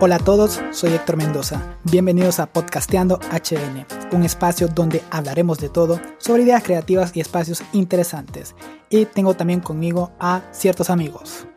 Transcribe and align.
Hola 0.00 0.14
a 0.14 0.18
todos, 0.20 0.62
soy 0.70 0.92
Héctor 0.92 1.16
Mendoza. 1.16 1.60
Bienvenidos 1.82 2.38
a 2.38 2.46
Podcasteando 2.46 3.18
HN, 3.32 3.84
un 4.12 4.22
espacio 4.22 4.68
donde 4.68 5.02
hablaremos 5.10 5.58
de 5.58 5.70
todo 5.70 6.00
sobre 6.18 6.44
ideas 6.44 6.62
creativas 6.62 7.16
y 7.16 7.20
espacios 7.20 7.64
interesantes. 7.72 8.54
Y 8.90 9.06
tengo 9.06 9.34
también 9.34 9.58
conmigo 9.58 10.12
a 10.20 10.42
ciertos 10.52 10.88
amigos. 10.88 11.48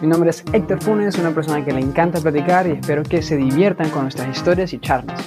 Mi 0.00 0.08
nombre 0.08 0.30
es 0.30 0.42
Héctor 0.54 0.82
Funes, 0.82 1.18
una 1.18 1.34
persona 1.34 1.62
que 1.62 1.72
le 1.72 1.80
encanta 1.80 2.18
platicar 2.18 2.66
y 2.66 2.72
espero 2.72 3.02
que 3.02 3.20
se 3.20 3.36
diviertan 3.36 3.90
con 3.90 4.04
nuestras 4.04 4.34
historias 4.34 4.72
y 4.72 4.78
charlas. 4.78 5.20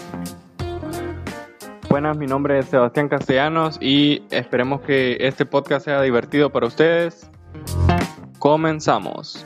Buenas, 1.88 2.18
mi 2.18 2.26
nombre 2.26 2.58
es 2.58 2.66
Sebastián 2.66 3.10
Castellanos 3.10 3.78
y 3.80 4.24
esperemos 4.32 4.82
que 4.82 5.18
este 5.20 5.46
podcast 5.46 5.86
sea 5.86 6.02
divertido 6.02 6.50
para 6.50 6.66
ustedes. 6.66 7.30
Comenzamos. 8.42 9.46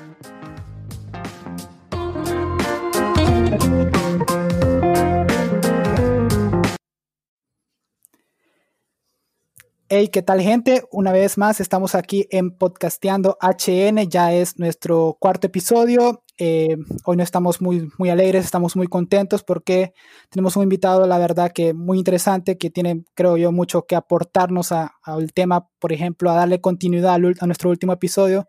Hey, 9.90 10.08
¿qué 10.08 10.22
tal 10.22 10.40
gente? 10.40 10.86
Una 10.94 11.12
vez 11.12 11.38
más 11.38 11.60
estamos 11.60 11.94
aquí 11.94 12.26
en 12.32 12.58
Podcasteando 12.58 13.38
HN, 13.42 14.08
ya 14.08 14.32
es 14.32 14.60
nuestro 14.60 15.18
cuarto 15.20 15.48
episodio. 15.48 16.24
Eh, 16.38 16.78
hoy 17.04 17.18
no 17.18 17.24
estamos 17.24 17.62
muy, 17.62 17.90
muy 17.98 18.10
alegres, 18.10 18.46
estamos 18.46 18.78
muy 18.78 18.88
contentos 18.88 19.44
porque 19.44 19.92
tenemos 20.30 20.56
un 20.56 20.64
invitado, 20.64 21.06
la 21.06 21.18
verdad, 21.18 21.52
que 21.54 21.74
muy 21.74 21.98
interesante, 21.98 22.58
que 22.58 22.70
tiene, 22.70 23.04
creo 23.14 23.36
yo, 23.36 23.52
mucho 23.52 23.86
que 23.86 23.98
aportarnos 23.98 24.72
al 24.72 25.34
tema, 25.34 25.68
por 25.80 25.92
ejemplo, 25.92 26.32
a 26.32 26.36
darle 26.36 26.62
continuidad 26.62 27.16
a 27.16 27.46
nuestro 27.46 27.70
último 27.70 27.92
episodio, 27.92 28.48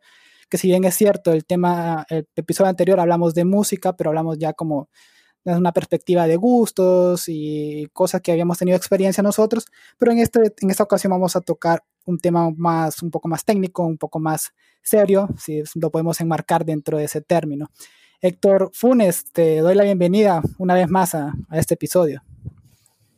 que 0.49 0.59
si 0.59 0.69
bien 0.69 0.85
es 0.85 0.95
cierto, 0.95 1.33
el 1.33 1.45
tema, 1.45 2.07
el 2.09 2.29
episodio 2.37 2.71
anterior 2.71 3.01
hablamos 3.01 3.35
de 3.35 3.45
música, 3.45 3.97
pero 3.97 4.11
hablamos 4.11 4.39
ya 4.39 4.53
como 4.53 4.89
desde 5.45 5.59
una 5.61 5.73
perspectiva 5.73 6.27
de 6.27 6.35
gustos 6.37 7.25
y 7.29 7.87
cosas 7.93 8.21
que 8.21 8.33
habíamos 8.33 8.59
tenido 8.59 8.77
experiencia 8.77 9.23
nosotros, 9.23 9.67
pero 9.97 10.11
en, 10.11 10.19
este, 10.19 10.53
en 10.61 10.71
esta 10.71 10.83
ocasión 10.83 11.13
vamos 11.13 11.37
a 11.37 11.41
tocar 11.41 11.85
un 12.05 12.19
tema 12.19 12.51
más, 12.57 13.01
un 13.03 13.11
poco 13.13 13.29
más 13.29 13.45
técnico, 13.45 13.85
un 13.85 13.97
poco 13.97 14.19
más 14.19 14.53
serio, 14.83 15.29
si 15.39 15.63
lo 15.77 15.91
podemos 15.91 16.21
enmarcar 16.21 16.65
dentro 16.65 16.99
de 16.99 17.05
ese 17.05 17.21
término. 17.21 17.71
Héctor 18.21 18.71
Funes, 18.73 19.33
te 19.33 19.59
doy 19.59 19.75
la 19.77 19.85
bienvenida 19.85 20.43
una 20.59 20.75
vez 20.75 20.89
más 20.89 21.15
a, 21.15 21.33
a 21.49 21.59
este 21.59 21.75
episodio. 21.75 22.23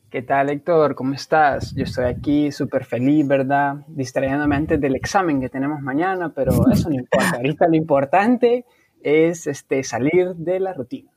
¿Qué 0.09 0.23
tal, 0.23 0.49
Héctor? 0.49 0.95
¿Cómo 0.95 1.13
estás? 1.13 1.75
Yo 1.75 1.83
estoy 1.83 2.05
aquí 2.05 2.51
súper 2.51 2.83
feliz, 2.83 3.27
¿verdad? 3.27 3.85
Distrayéndome 3.87 4.55
antes 4.55 4.81
del 4.81 4.95
examen 4.95 5.39
que 5.39 5.49
tenemos 5.49 5.81
mañana, 5.81 6.33
pero 6.33 6.67
eso 6.71 6.89
no 6.89 6.95
importa. 6.95 7.35
Ahorita 7.35 7.67
lo 7.67 7.75
importante 7.75 8.65
es 9.03 9.45
este, 9.45 9.83
salir 9.83 10.33
de 10.35 10.59
la 10.59 10.73
rutina. 10.73 11.11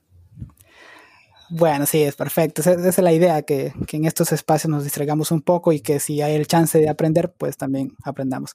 Bueno, 1.48 1.86
sí, 1.86 2.02
es 2.02 2.16
perfecto. 2.16 2.60
Esa, 2.60 2.72
es 2.72 2.98
la 2.98 3.12
idea, 3.14 3.40
que, 3.42 3.72
que, 3.86 3.96
en 3.96 4.04
estos 4.04 4.30
espacios 4.32 4.70
nos 4.70 4.84
distraigamos 4.84 5.30
un 5.32 5.40
poco 5.40 5.72
y 5.72 5.80
que 5.80 5.98
si 5.98 6.20
hay 6.20 6.34
el 6.34 6.46
chance 6.46 6.78
de 6.78 6.90
aprender, 6.90 7.32
pues 7.36 7.56
también 7.56 7.94
aprendamos. 8.04 8.54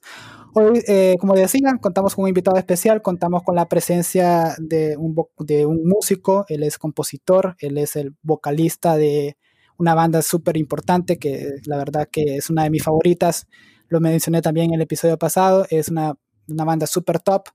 Hoy, 0.54 0.82
eh, 0.86 1.16
como 1.18 1.34
decía, 1.34 1.78
contamos 1.80 2.14
con 2.14 2.24
un 2.24 2.28
invitado 2.28 2.56
especial, 2.58 3.02
contamos 3.02 3.42
con 3.42 3.56
la 3.56 3.66
presencia 3.68 4.54
de 4.58 4.96
un, 4.96 5.16
de 5.38 5.66
un 5.66 5.84
músico, 5.84 6.44
él 6.48 6.62
es 6.62 6.78
compositor, 6.78 7.56
él 7.58 7.78
es 7.78 7.96
el 7.96 8.14
vocalista 8.22 8.96
de 8.96 9.36
una 9.78 9.94
banda 9.94 10.20
súper 10.22 10.56
importante 10.56 11.18
que 11.18 11.60
la 11.64 11.78
verdad 11.78 12.08
que 12.10 12.36
es 12.36 12.50
una 12.50 12.64
de 12.64 12.70
mis 12.70 12.82
favoritas. 12.82 13.46
Lo 13.88 14.00
mencioné 14.00 14.42
también 14.42 14.66
en 14.66 14.74
el 14.74 14.82
episodio 14.82 15.16
pasado. 15.16 15.66
Es 15.70 15.88
una, 15.88 16.14
una 16.48 16.64
banda 16.64 16.86
súper 16.86 17.20
top 17.20 17.48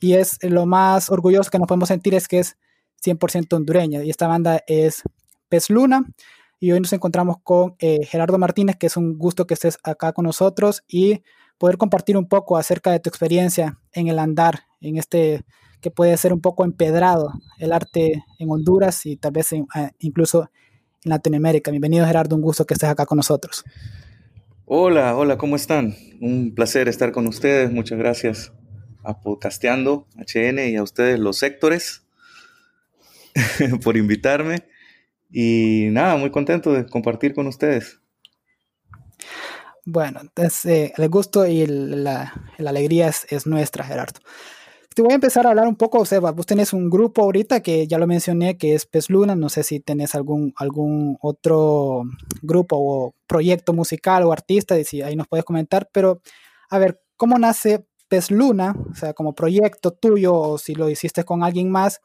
y 0.00 0.14
es 0.14 0.38
lo 0.42 0.66
más 0.66 1.10
orgulloso 1.10 1.50
que 1.50 1.58
nos 1.58 1.66
podemos 1.66 1.88
sentir 1.88 2.14
es 2.14 2.28
que 2.28 2.38
es 2.38 2.56
100% 3.04 3.52
hondureña. 3.54 4.02
Y 4.02 4.10
esta 4.10 4.28
banda 4.28 4.62
es 4.66 5.02
Pez 5.48 5.68
Luna. 5.68 6.04
Y 6.60 6.72
hoy 6.72 6.80
nos 6.80 6.92
encontramos 6.92 7.36
con 7.42 7.74
eh, 7.78 8.06
Gerardo 8.06 8.38
Martínez, 8.38 8.76
que 8.76 8.86
es 8.86 8.96
un 8.96 9.18
gusto 9.18 9.46
que 9.46 9.54
estés 9.54 9.78
acá 9.82 10.12
con 10.12 10.24
nosotros 10.24 10.82
y 10.88 11.22
poder 11.58 11.76
compartir 11.76 12.16
un 12.16 12.28
poco 12.28 12.56
acerca 12.56 12.90
de 12.92 13.00
tu 13.00 13.10
experiencia 13.10 13.80
en 13.92 14.08
el 14.08 14.18
andar, 14.18 14.60
en 14.80 14.96
este 14.96 15.44
que 15.80 15.90
puede 15.90 16.16
ser 16.16 16.32
un 16.32 16.40
poco 16.40 16.64
empedrado, 16.64 17.34
el 17.58 17.70
arte 17.70 18.24
en 18.38 18.50
Honduras 18.50 19.04
y 19.04 19.16
tal 19.16 19.32
vez 19.32 19.52
eh, 19.52 19.66
incluso 19.98 20.50
en 21.04 21.10
Latinoamérica. 21.10 21.70
Bienvenido 21.70 22.06
Gerardo, 22.06 22.36
un 22.36 22.42
gusto 22.42 22.66
que 22.66 22.74
estés 22.74 22.88
acá 22.88 23.06
con 23.06 23.16
nosotros. 23.16 23.64
Hola, 24.64 25.16
hola, 25.16 25.36
¿cómo 25.36 25.56
están? 25.56 25.94
Un 26.20 26.54
placer 26.54 26.88
estar 26.88 27.12
con 27.12 27.26
ustedes, 27.26 27.70
muchas 27.70 27.98
gracias 27.98 28.52
a 29.02 29.20
Podcasteando 29.20 30.06
HN 30.16 30.58
y 30.70 30.76
a 30.76 30.82
ustedes 30.82 31.18
los 31.18 31.36
sectores 31.38 32.06
por 33.84 33.96
invitarme 33.96 34.66
y 35.30 35.88
nada, 35.90 36.16
muy 36.16 36.30
contento 36.30 36.72
de 36.72 36.86
compartir 36.86 37.34
con 37.34 37.46
ustedes. 37.46 38.00
Bueno, 39.84 40.20
entonces 40.22 40.64
eh, 40.64 40.92
el 40.96 41.08
gusto 41.10 41.46
y 41.46 41.66
la, 41.66 42.32
la 42.56 42.70
alegría 42.70 43.08
es, 43.08 43.26
es 43.28 43.46
nuestra, 43.46 43.84
Gerardo 43.84 44.20
te 44.94 45.02
voy 45.02 45.12
a 45.12 45.16
empezar 45.16 45.46
a 45.46 45.50
hablar 45.50 45.66
un 45.66 45.74
poco, 45.74 46.04
Seba. 46.04 46.30
Vos 46.30 46.46
tenés 46.46 46.72
un 46.72 46.88
grupo 46.88 47.22
ahorita 47.22 47.60
que 47.60 47.86
ya 47.88 47.98
lo 47.98 48.06
mencioné, 48.06 48.56
que 48.56 48.74
es 48.74 48.86
Pez 48.86 49.10
Luna. 49.10 49.34
No 49.34 49.48
sé 49.48 49.64
si 49.64 49.80
tenés 49.80 50.14
algún, 50.14 50.54
algún 50.56 51.18
otro 51.20 52.04
grupo 52.42 52.76
o 52.78 53.14
proyecto 53.26 53.72
musical 53.72 54.22
o 54.22 54.32
artista, 54.32 54.78
y 54.78 54.84
si 54.84 55.02
ahí 55.02 55.16
nos 55.16 55.26
puedes 55.26 55.44
comentar. 55.44 55.88
Pero, 55.92 56.20
a 56.70 56.78
ver, 56.78 57.00
¿cómo 57.16 57.38
nace 57.38 57.84
Pez 58.08 58.30
Luna? 58.30 58.76
O 58.92 58.94
sea, 58.94 59.14
como 59.14 59.34
proyecto 59.34 59.90
tuyo 59.90 60.34
o 60.34 60.58
si 60.58 60.76
lo 60.76 60.88
hiciste 60.88 61.24
con 61.24 61.42
alguien 61.42 61.70
más. 61.70 62.00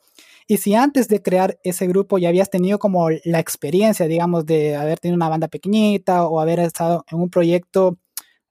Y 0.47 0.57
si 0.57 0.73
antes 0.73 1.07
de 1.09 1.21
crear 1.21 1.59
ese 1.63 1.85
grupo 1.85 2.17
ya 2.17 2.29
habías 2.29 2.49
tenido 2.49 2.79
como 2.79 3.09
la 3.23 3.39
experiencia, 3.39 4.07
digamos, 4.07 4.47
de 4.47 4.75
haber 4.75 4.99
tenido 4.99 5.15
una 5.15 5.29
banda 5.29 5.47
pequeñita 5.47 6.25
o 6.25 6.39
haber 6.39 6.59
estado 6.59 7.05
en 7.11 7.19
un 7.19 7.29
proyecto 7.29 7.99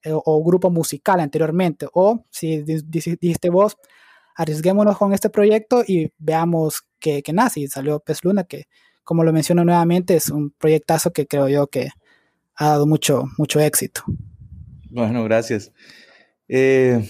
eh, 0.05 0.12
o 0.15 0.44
grupo 0.44 0.70
musical 0.70 1.19
anteriormente. 1.19 1.88
O 1.93 2.25
si 2.31 2.62
dijiste 2.62 3.50
vos, 3.50 3.76
arriesguémonos 4.38 4.97
con 4.97 5.12
este 5.12 5.31
proyecto 5.31 5.82
y 5.87 6.12
veamos 6.16 6.84
qué, 7.00 7.22
nace. 7.32 7.60
Y 7.60 7.66
salió 7.66 7.99
Pez 7.99 8.25
Luna, 8.25 8.44
que 8.44 8.66
como 9.03 9.25
lo 9.25 9.32
menciono 9.32 9.65
nuevamente, 9.65 10.15
es 10.15 10.31
un 10.31 10.50
proyectazo 10.50 11.12
que 11.12 11.26
creo 11.26 11.49
yo 11.49 11.66
que 11.66 11.88
ha 12.54 12.69
dado 12.69 12.87
mucho, 12.87 13.25
mucho 13.37 13.59
éxito. 13.59 14.03
Bueno, 14.91 15.25
gracias. 15.25 15.72
Eh, 16.47 17.04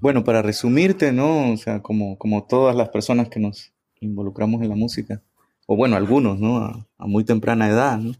bueno, 0.00 0.22
para 0.22 0.40
resumirte, 0.40 1.12
¿no? 1.12 1.52
O 1.52 1.56
sea, 1.56 1.82
como, 1.82 2.16
como 2.16 2.46
todas 2.46 2.76
las 2.76 2.90
personas 2.90 3.28
que 3.28 3.40
nos 3.40 3.72
involucramos 4.00 4.62
en 4.62 4.68
la 4.68 4.76
música, 4.76 5.20
o 5.66 5.76
bueno, 5.76 5.96
algunos, 5.96 6.38
¿no? 6.38 6.58
A, 6.58 6.86
muy 6.98 7.24
temprana 7.24 7.68
edad, 7.68 7.98
¿no? 7.98 8.12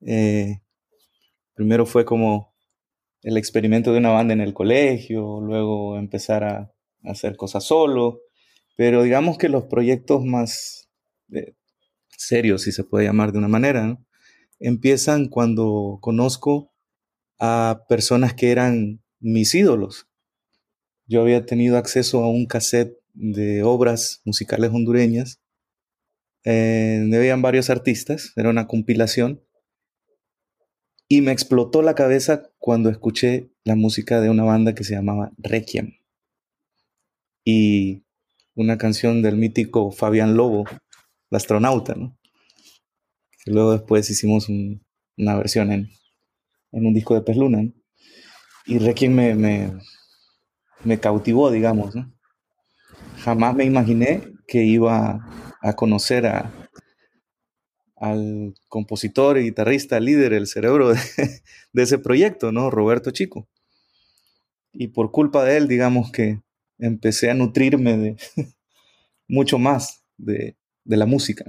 Eh, 0.00 0.60
primero 1.54 1.86
fue 1.86 2.04
como 2.04 2.54
el 3.22 3.36
experimento 3.36 3.92
de 3.92 3.98
una 3.98 4.10
banda 4.10 4.32
en 4.32 4.40
el 4.40 4.54
colegio, 4.54 5.40
luego 5.40 5.98
empezar 5.98 6.44
a, 6.44 6.73
hacer 7.04 7.36
cosas 7.36 7.64
solo, 7.64 8.20
pero 8.76 9.02
digamos 9.02 9.38
que 9.38 9.48
los 9.48 9.64
proyectos 9.64 10.24
más 10.24 10.88
eh, 11.32 11.54
serios, 12.16 12.62
si 12.62 12.72
se 12.72 12.84
puede 12.84 13.06
llamar 13.06 13.32
de 13.32 13.38
una 13.38 13.48
manera, 13.48 13.98
empiezan 14.58 15.28
cuando 15.28 15.98
conozco 16.00 16.72
a 17.38 17.84
personas 17.88 18.34
que 18.34 18.50
eran 18.50 19.02
mis 19.20 19.54
ídolos. 19.54 20.08
Yo 21.06 21.20
había 21.20 21.44
tenido 21.44 21.76
acceso 21.76 22.24
a 22.24 22.30
un 22.30 22.46
cassette 22.46 22.96
de 23.12 23.62
obras 23.62 24.22
musicales 24.24 24.70
hondureñas, 24.72 25.40
eh, 26.44 27.08
habían 27.14 27.42
varios 27.42 27.70
artistas, 27.70 28.32
era 28.36 28.50
una 28.50 28.66
compilación, 28.66 29.42
y 31.08 31.20
me 31.20 31.32
explotó 31.32 31.82
la 31.82 31.94
cabeza 31.94 32.50
cuando 32.58 32.90
escuché 32.90 33.50
la 33.62 33.76
música 33.76 34.20
de 34.20 34.30
una 34.30 34.44
banda 34.44 34.74
que 34.74 34.84
se 34.84 34.94
llamaba 34.94 35.32
Requiem 35.36 36.03
y 37.44 38.04
una 38.54 38.78
canción 38.78 39.22
del 39.22 39.36
mítico 39.36 39.92
Fabián 39.92 40.36
Lobo, 40.36 40.64
el 41.30 41.36
astronauta, 41.36 41.94
¿no? 41.94 42.16
luego 43.46 43.72
después 43.72 44.08
hicimos 44.08 44.48
una 44.48 45.36
versión 45.36 45.70
en, 45.70 45.90
un 46.72 46.94
disco 46.94 47.14
de 47.14 47.20
Pez 47.20 47.36
Luna, 47.36 47.70
Y 48.66 48.78
Requiem 48.78 49.12
me, 49.12 49.34
me, 50.84 50.98
cautivó, 50.98 51.50
digamos, 51.50 51.94
¿no? 51.94 52.12
Jamás 53.18 53.54
me 53.54 53.64
imaginé 53.64 54.22
que 54.48 54.64
iba 54.64 55.20
a 55.60 55.72
conocer 55.74 56.26
a, 56.26 56.50
al 57.96 58.54
compositor 58.68 59.38
y 59.38 59.44
guitarrista, 59.44 60.00
líder, 60.00 60.32
el 60.32 60.46
cerebro 60.46 60.88
de, 60.88 60.98
de, 61.72 61.82
ese 61.82 61.98
proyecto, 61.98 62.50
¿no? 62.50 62.70
Roberto 62.70 63.10
Chico. 63.10 63.46
Y 64.72 64.88
por 64.88 65.12
culpa 65.12 65.44
de 65.44 65.58
él, 65.58 65.68
digamos 65.68 66.10
que 66.10 66.40
empecé 66.86 67.30
a 67.30 67.34
nutrirme 67.34 67.96
de 67.96 68.16
mucho 69.28 69.58
más 69.58 70.04
de, 70.16 70.56
la 70.84 71.06
música. 71.06 71.44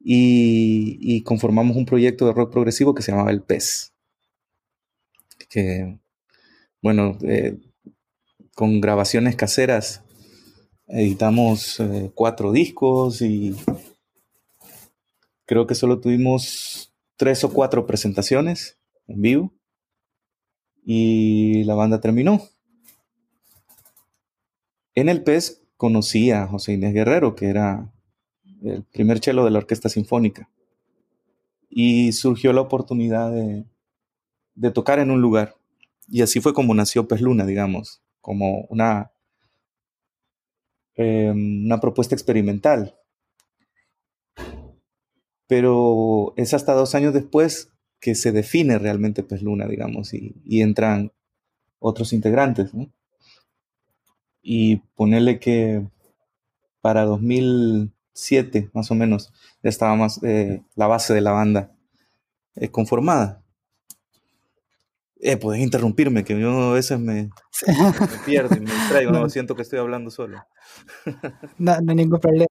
Y, 0.00 1.22
conformamos 1.24 1.76
un 1.76 1.84
proyecto 1.84 2.26
de 2.26 2.32
rock 2.32 2.52
progresivo 2.52 2.94
que 2.94 3.02
se 3.02 3.12
llamaba 3.12 3.30
El 3.30 3.42
Pez. 3.42 3.92
Que, 5.48 5.98
bueno, 6.82 7.18
eh, 7.22 7.58
con 8.54 8.80
grabaciones 8.80 9.36
caseras 9.36 10.02
editamos 10.86 11.80
eh, 11.80 12.10
cuatro 12.14 12.50
discos 12.50 13.20
y 13.20 13.54
creo 15.44 15.66
que 15.66 15.74
solo 15.74 16.00
tuvimos 16.00 16.92
tres 17.16 17.44
o 17.44 17.52
cuatro 17.52 17.86
presentaciones 17.86 18.78
en 19.06 19.20
vivo 19.20 19.54
y 20.82 21.64
la 21.64 21.74
banda 21.74 22.00
terminó. 22.00 22.40
En 24.98 25.08
el 25.08 25.22
PES 25.22 25.62
conocí 25.76 26.32
a 26.32 26.48
José 26.48 26.72
Inés 26.72 26.92
Guerrero, 26.92 27.36
que 27.36 27.46
era 27.46 27.94
el 28.64 28.82
primer 28.82 29.20
chelo 29.20 29.44
de 29.44 29.52
la 29.52 29.58
Orquesta 29.58 29.88
Sinfónica. 29.88 30.50
Y 31.70 32.10
surgió 32.10 32.52
la 32.52 32.62
oportunidad 32.62 33.30
de, 33.30 33.64
tocar 34.72 34.98
en 34.98 35.12
un 35.12 35.20
lugar. 35.20 35.54
Y 36.08 36.22
así 36.22 36.40
fue 36.40 36.52
como 36.52 36.74
nació 36.74 37.06
Pez 37.06 37.20
Luna, 37.20 37.46
digamos, 37.46 38.02
como 38.20 38.62
una, 38.70 39.12
em, 40.96 41.64
una 41.66 41.78
propuesta 41.78 42.16
experimental. 42.16 42.98
Pero 45.46 46.34
es 46.36 46.54
hasta 46.54 46.72
dos 46.72 46.96
años 46.96 47.14
después 47.14 47.70
que 48.00 48.16
se 48.16 48.32
define 48.32 48.80
realmente 48.80 49.22
Pez 49.22 49.42
Luna, 49.42 49.68
digamos, 49.68 50.12
y, 50.12 50.34
y 50.44 50.62
entran 50.62 51.12
otros 51.78 52.12
integrantes. 52.12 52.74
¿no? 52.74 52.92
Y 54.50 54.76
ponerle 54.96 55.38
que 55.38 55.86
para 56.80 57.04
2007, 57.04 58.70
más 58.72 58.90
o 58.90 58.94
menos, 58.94 59.30
ya 59.62 59.68
estaba 59.68 59.94
más 59.94 60.22
eh, 60.22 60.62
la 60.74 60.86
base 60.86 61.12
de 61.12 61.20
la 61.20 61.32
banda 61.32 61.70
eh, 62.56 62.70
conformada. 62.70 63.42
Eh, 65.20 65.36
puedes 65.36 65.60
interrumpirme, 65.60 66.24
que 66.24 66.40
yo 66.40 66.70
a 66.70 66.72
veces 66.72 66.98
me, 66.98 67.24
me 67.24 67.30
pierdo 68.24 68.56
y 68.56 68.60
me 68.60 68.72
distraigo, 68.72 69.12
no. 69.12 69.28
siento 69.28 69.54
que 69.54 69.60
estoy 69.60 69.80
hablando 69.80 70.10
solo. 70.10 70.42
no, 71.58 71.78
no 71.82 71.90
hay 71.90 71.96
ningún 71.96 72.18
problema. 72.18 72.46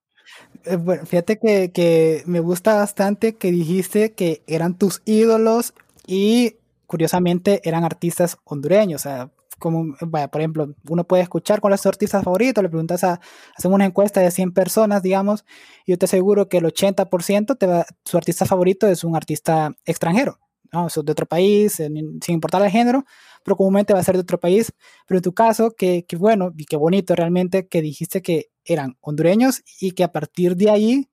Eh, 0.66 0.76
bueno, 0.76 1.04
fíjate 1.04 1.40
que, 1.40 1.72
que, 1.72 2.22
me 2.26 2.38
gusta 2.38 2.76
bastante 2.76 3.34
que 3.34 3.50
dijiste 3.50 4.12
que 4.12 4.44
eran 4.46 4.78
tus 4.78 5.02
ídolos 5.04 5.74
y 6.06 6.58
curiosamente 6.86 7.60
eran 7.64 7.82
artistas 7.82 8.38
hondureños. 8.44 9.00
O 9.00 9.02
sea, 9.02 9.30
como, 9.58 9.96
vaya, 10.00 10.28
por 10.28 10.40
ejemplo, 10.40 10.74
uno 10.88 11.04
puede 11.04 11.22
escuchar 11.22 11.60
con 11.60 11.70
los 11.70 11.84
artistas 11.86 12.24
favoritos, 12.24 12.62
le 12.62 12.68
preguntas 12.68 13.04
a, 13.04 13.20
hacemos 13.56 13.74
una 13.74 13.86
encuesta 13.86 14.20
de 14.20 14.30
100 14.30 14.52
personas, 14.52 15.02
digamos, 15.02 15.44
y 15.86 15.92
yo 15.92 15.98
te 15.98 16.06
aseguro 16.06 16.48
que 16.48 16.58
el 16.58 16.64
80% 16.64 17.58
te 17.58 17.66
va, 17.66 17.86
su 18.04 18.16
artista 18.16 18.46
favorito 18.46 18.86
es 18.86 19.04
un 19.04 19.16
artista 19.16 19.72
extranjero. 19.84 20.38
¿no? 20.72 20.88
de 20.88 21.12
otro 21.12 21.24
país, 21.24 21.72
sin 21.74 22.20
importar 22.28 22.62
el 22.62 22.70
género, 22.70 23.04
pero 23.42 23.56
comúnmente 23.56 23.94
va 23.94 24.00
a 24.00 24.04
ser 24.04 24.16
de 24.16 24.20
otro 24.20 24.38
país. 24.38 24.72
Pero 25.06 25.18
en 25.18 25.22
tu 25.22 25.32
caso, 25.32 25.70
que, 25.70 26.04
que 26.06 26.16
bueno 26.16 26.52
y 26.56 26.66
qué 26.66 26.76
bonito 26.76 27.14
realmente 27.14 27.68
que 27.68 27.80
dijiste 27.80 28.20
que 28.20 28.50
eran 28.64 28.96
hondureños 29.00 29.62
y 29.80 29.92
que 29.92 30.04
a 30.04 30.12
partir 30.12 30.56
de 30.56 30.70
ahí 30.70 31.08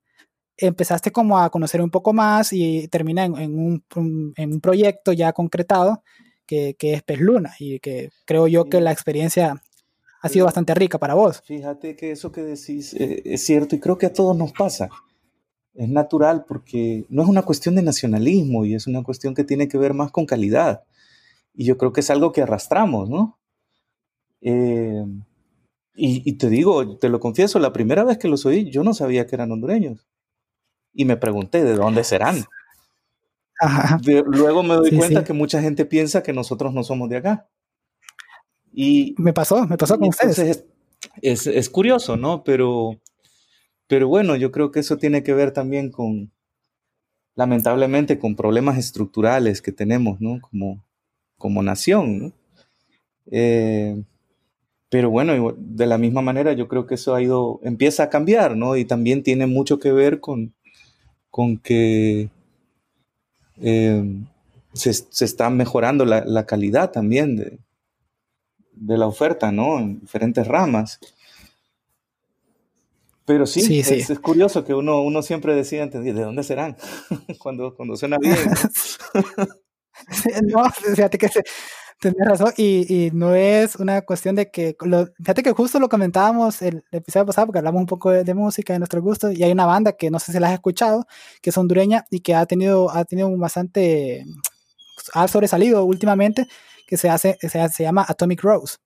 empezaste 0.58 1.12
como 1.12 1.40
a 1.40 1.50
conocer 1.50 1.82
un 1.82 1.90
poco 1.90 2.14
más 2.14 2.54
y 2.54 2.88
termina 2.88 3.26
en, 3.26 3.38
en, 3.38 3.60
un, 3.60 4.34
en 4.38 4.54
un, 4.54 4.62
proyecto 4.62 5.12
ya 5.12 5.34
concretado 5.34 6.04
que, 6.46 6.76
que, 6.78 6.94
es 6.94 7.04
Pez 7.04 7.20
Luna 7.20 7.54
y 7.60 7.80
que 7.80 8.12
creo 8.26 8.48
yo 8.48 8.66
que 8.66 8.82
la 8.82 8.92
experiencia 8.92 9.62
ha 10.22 10.30
sido 10.30 10.46
bastante 10.46 10.74
rica 10.74 10.98
para 10.98 11.14
vos. 11.14 11.42
Fíjate 11.46 11.96
que 11.96 12.12
eso 12.12 12.32
que 12.32 12.42
decís 12.42 12.94
eh, 12.94 13.22
es 13.26 13.46
cierto 13.46 13.76
y 13.76 13.80
creo 13.80 13.98
que 13.98 14.08
a 14.08 14.14
todos 14.14 14.36
nos 14.36 14.52
pasa 14.54 14.90
es 15.76 15.90
natural 15.90 16.46
porque 16.48 17.06
no 17.10 17.22
es 17.22 17.28
una 17.28 17.44
cuestión 17.44 17.76
de 17.76 17.82
nacionalismo 17.82 18.66
y 18.66 18.76
es 18.76 18.88
una 18.88 19.04
cuestión 19.04 19.36
que 19.36 19.44
tiene 19.44 19.68
que 19.68 19.78
ver 19.78 19.94
más 19.94 20.12
con 20.12 20.26
calidad. 20.26 20.84
Y 21.54 21.66
yo 21.66 21.78
creo 21.78 21.94
que 21.94 22.00
es 22.00 22.10
algo 22.10 22.32
que 22.32 22.42
arrastramos, 22.42 23.10
¿no? 23.10 23.38
Eh, 24.42 25.06
y, 25.96 26.30
y, 26.30 26.34
te 26.34 26.50
digo, 26.50 26.98
te 26.98 27.10
lo 27.10 27.20
confieso, 27.20 27.60
la 27.60 27.74
primera 27.74 28.04
vez 28.04 28.18
que 28.18 28.28
los 28.28 28.46
oí, 28.46 28.70
yo 28.70 28.84
no 28.84 28.94
sabía 28.94 29.28
que 29.28 29.36
eran 29.36 29.52
hondureños. 29.52 30.08
Y 30.94 31.06
me 31.06 31.18
pregunté, 31.18 31.64
¿de 31.64 31.76
dónde 31.76 32.04
serán? 32.04 32.46
De, 34.02 34.24
luego 34.25 34.63
me 34.63 34.75
doy 34.75 34.90
sí, 34.90 34.98
cuenta 34.98 35.22
sí. 35.22 35.25
que 35.25 35.34
mucha 35.34 35.62
gente 35.62 35.86
piensa 35.86 36.24
que 36.24 36.34
nosotros 36.34 36.74
no 36.74 36.84
somos 36.84 37.10
de 37.10 37.18
acá. 37.18 37.48
Y 38.74 39.16
me 39.18 39.31
pasó, 39.31 39.66
me 39.66 39.78
pasó 39.78 39.98
con 39.98 40.10
ustedes. 40.10 40.38
Es, 40.40 40.66
es, 41.22 41.48
es 41.48 41.69
curioso, 41.69 42.18
¿no? 42.18 42.44
Pero 42.44 43.00
pero 43.88 44.07
bueno, 44.07 44.36
yo 44.36 44.52
creo 44.52 44.72
que 44.72 44.80
eso 44.80 44.98
tiene 44.98 45.24
que 45.24 45.34
ver 45.34 45.52
también 45.52 45.92
con, 45.92 46.31
lamentablemente, 47.36 48.18
con 48.19 48.36
problemas 48.36 48.78
estructurales 48.78 49.62
que 49.62 49.72
tenemos, 49.72 50.19
¿no? 50.22 50.40
Como, 50.42 50.84
como 51.38 51.62
nación, 51.62 52.19
¿no? 52.19 52.31
Eh, 53.31 54.04
pero 54.90 55.10
bueno, 55.10 55.54
de 55.58 55.86
la 55.88 55.98
misma 55.98 56.22
manera 56.22 56.54
yo 56.54 56.68
creo 56.68 56.88
que 56.88 56.96
eso 56.96 57.16
ha 57.16 57.22
ido, 57.22 57.60
empieza 57.63 58.04
a 58.04 58.10
cambiar, 58.10 58.56
¿no? 58.56 58.75
Y 58.78 58.86
también 58.86 59.24
tiene 59.24 59.46
mucho 59.46 59.80
que 59.80 59.92
ver 59.92 60.19
con, 60.19 60.54
con 61.30 61.58
que 61.58 62.30
eh, 63.62 64.04
se, 64.74 64.94
se, 64.94 65.25
está 65.25 65.50
mejorando 65.50 66.06
la, 66.06 66.24
la 66.25 66.46
calidad 66.46 66.92
también 66.92 67.36
de, 67.36 67.60
de, 68.74 68.98
la 68.98 69.07
oferta, 69.07 69.52
¿no? 69.52 69.80
En 69.80 70.00
diferentes 70.00 70.48
ramas. 70.48 71.00
Pero 73.25 73.46
sí, 73.48 73.62
sí, 73.62 73.84
sí. 73.84 73.96
Es, 73.96 74.10
es, 74.10 74.19
curioso 74.19 74.63
que 74.66 74.74
uno, 74.74 75.02
uno 75.02 75.22
siempre 75.22 75.56
decía, 75.56 75.88
¿de 75.88 76.13
dónde 76.13 76.44
serán? 76.44 76.78
cuando, 77.40 77.75
cuando 77.75 77.98
suena 77.98 78.18
bien. 78.19 78.38
no, 80.48 80.69
fíjate 80.72 81.18
que 81.18 81.30
tenés 82.00 82.28
razón 82.28 82.54
y, 82.58 83.08
y, 83.08 83.12
no 83.12 83.36
es 83.36 83.76
una 83.78 84.02
cuestión 84.02 84.36
de 84.36 84.52
que, 84.52 84.76
lo, 84.82 85.08
fíjate 85.18 85.44
que 85.44 85.52
justo 85.52 85.80
lo 85.80 85.90
comentábamos 85.90 86.62
el, 86.62 86.84
el, 86.92 87.00
episodio 87.00 87.26
pasado 87.26 87.48
porque 87.48 87.60
hablamos 87.60 87.80
un 87.82 87.88
poco 87.88 88.12
de, 88.12 88.24
de, 88.24 88.34
música, 88.34 88.74
de 88.74 88.80
nuestro 88.80 89.02
gusto 89.02 89.32
y 89.32 89.44
hay 89.44 89.52
una 89.52 89.66
banda 89.66 89.94
que 89.94 90.12
no 90.12 90.20
sé 90.20 90.32
si 90.32 90.40
la 90.40 90.48
has 90.48 90.54
escuchado, 90.54 91.08
que 91.42 91.50
es 91.50 91.58
hondureña 91.58 92.06
y 92.12 92.20
que 92.20 92.36
ha 92.36 92.46
tenido, 92.46 92.92
ha 92.92 93.06
tenido 93.06 93.28
un 93.28 93.40
bastante, 93.40 94.26
ha 95.14 95.28
sobresalido 95.28 95.84
últimamente, 95.86 96.48
que 96.88 96.98
se 96.98 97.10
hace, 97.10 97.38
se, 97.42 97.70
se 97.70 97.84
llama 97.84 98.06
Atomic 98.08 98.42
Rose. 98.44 98.78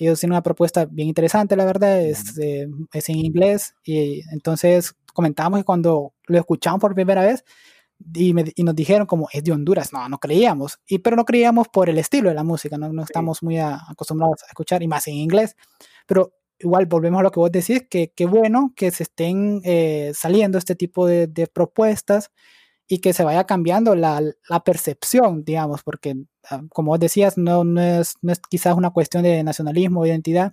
Ellos 0.00 0.18
tienen 0.18 0.32
una 0.32 0.42
propuesta 0.42 0.86
bien 0.86 1.08
interesante, 1.08 1.56
la 1.56 1.66
verdad, 1.66 2.00
es, 2.00 2.38
eh, 2.38 2.66
es 2.92 3.08
en 3.10 3.16
inglés. 3.16 3.74
Y 3.84 4.22
entonces 4.32 4.94
comentábamos 5.12 5.60
que 5.60 5.64
cuando 5.64 6.14
lo 6.26 6.38
escuchamos 6.38 6.80
por 6.80 6.94
primera 6.94 7.22
vez 7.22 7.44
y, 8.14 8.34
me, 8.34 8.44
y, 8.54 8.62
nos 8.62 8.74
dijeron 8.74 9.06
como 9.06 9.28
es 9.32 9.44
de 9.44 9.52
Honduras, 9.52 9.92
no, 9.92 10.08
no 10.08 10.18
creíamos. 10.18 10.78
Y, 10.86 10.98
pero 10.98 11.16
no 11.16 11.24
creíamos 11.24 11.68
por 11.68 11.88
el 11.88 11.98
estilo 11.98 12.28
de 12.28 12.34
la 12.34 12.44
música, 12.44 12.78
no, 12.78 12.92
no 12.92 13.02
estamos 13.02 13.42
muy 13.42 13.58
a, 13.58 13.78
acostumbrados 13.88 14.42
a 14.44 14.46
escuchar 14.46 14.82
y 14.82 14.88
más 14.88 15.06
en 15.08 15.14
inglés. 15.14 15.56
Pero 16.06 16.32
igual 16.58 16.86
volvemos 16.86 17.20
a 17.20 17.22
lo 17.22 17.30
que 17.30 17.40
vos 17.40 17.52
decís, 17.52 17.84
que 17.88 18.12
qué 18.14 18.26
bueno 18.26 18.72
que 18.76 18.90
se 18.90 19.04
estén 19.04 19.60
eh, 19.64 20.12
saliendo 20.14 20.58
este 20.58 20.74
tipo 20.74 21.06
de, 21.06 21.26
de 21.26 21.46
propuestas 21.46 22.30
y 22.86 22.98
que 22.98 23.12
se 23.12 23.24
vaya 23.24 23.44
cambiando 23.44 23.94
la, 23.94 24.20
la, 24.48 24.64
percepción, 24.64 25.44
digamos, 25.44 25.82
porque 25.84 26.16
ah, 26.50 26.62
como 26.70 26.90
vos 26.90 27.00
decías, 27.00 27.38
no, 27.38 27.62
no, 27.62 27.80
es, 27.80 28.14
no 28.20 28.32
es 28.32 28.40
quizás 28.40 28.76
una 28.76 28.90
cuestión 28.90 29.22
de 29.22 29.44
nacionalismo 29.44 30.00
o 30.00 30.06
identidad, 30.06 30.52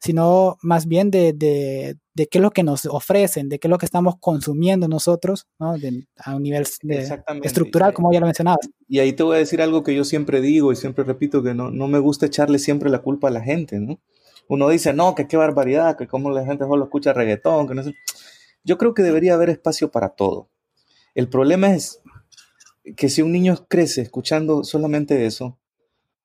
sino 0.00 0.56
más 0.62 0.86
bien 0.86 1.10
de, 1.10 1.32
de, 1.32 1.96
de, 2.14 2.26
qué 2.26 2.38
es 2.38 2.42
lo 2.42 2.50
que 2.50 2.62
nos 2.62 2.86
ofrecen, 2.86 3.48
de 3.48 3.58
qué 3.58 3.68
es 3.68 3.70
lo 3.70 3.78
que 3.78 3.86
estamos 3.86 4.16
consumiendo 4.20 4.88
nosotros, 4.88 5.46
¿no? 5.58 5.78
de, 5.78 6.06
a 6.18 6.36
un 6.36 6.42
nivel 6.42 6.66
estructural, 7.42 7.94
como 7.94 8.12
ya 8.12 8.20
lo 8.20 8.26
mencionabas. 8.26 8.68
Y 8.88 8.98
ahí 8.98 9.12
te 9.12 9.22
voy 9.22 9.36
a 9.36 9.38
decir 9.38 9.62
algo 9.62 9.82
que 9.82 9.94
yo 9.94 10.04
siempre 10.04 10.40
digo 10.40 10.72
y 10.72 10.76
siempre 10.76 11.04
repito, 11.04 11.42
que 11.42 11.54
no, 11.54 11.70
no 11.70 11.88
me 11.88 11.98
gusta 11.98 12.26
echarle 12.26 12.58
siempre 12.58 12.90
la 12.90 13.00
culpa 13.00 13.28
a 13.28 13.30
la 13.30 13.40
gente, 13.40 13.80
¿no? 13.80 14.00
Uno 14.46 14.68
dice, 14.68 14.92
no, 14.92 15.14
que 15.14 15.26
qué 15.26 15.38
barbaridad, 15.38 15.96
que 15.96 16.06
cómo 16.06 16.30
la 16.30 16.44
gente 16.44 16.64
solo 16.64 16.84
escucha 16.84 17.14
reggaetón, 17.14 17.66
que 17.66 17.74
no 17.74 17.82
sé. 17.82 17.94
Yo 18.62 18.76
creo 18.76 18.92
que 18.92 19.02
debería 19.02 19.34
haber 19.34 19.48
espacio 19.48 19.90
para 19.90 20.10
todo 20.10 20.50
el 21.14 21.28
problema 21.28 21.72
es 21.72 22.02
que 22.96 23.08
si 23.08 23.22
un 23.22 23.32
niño 23.32 23.54
crece 23.68 24.02
escuchando 24.02 24.64
solamente 24.64 25.26
eso, 25.26 25.58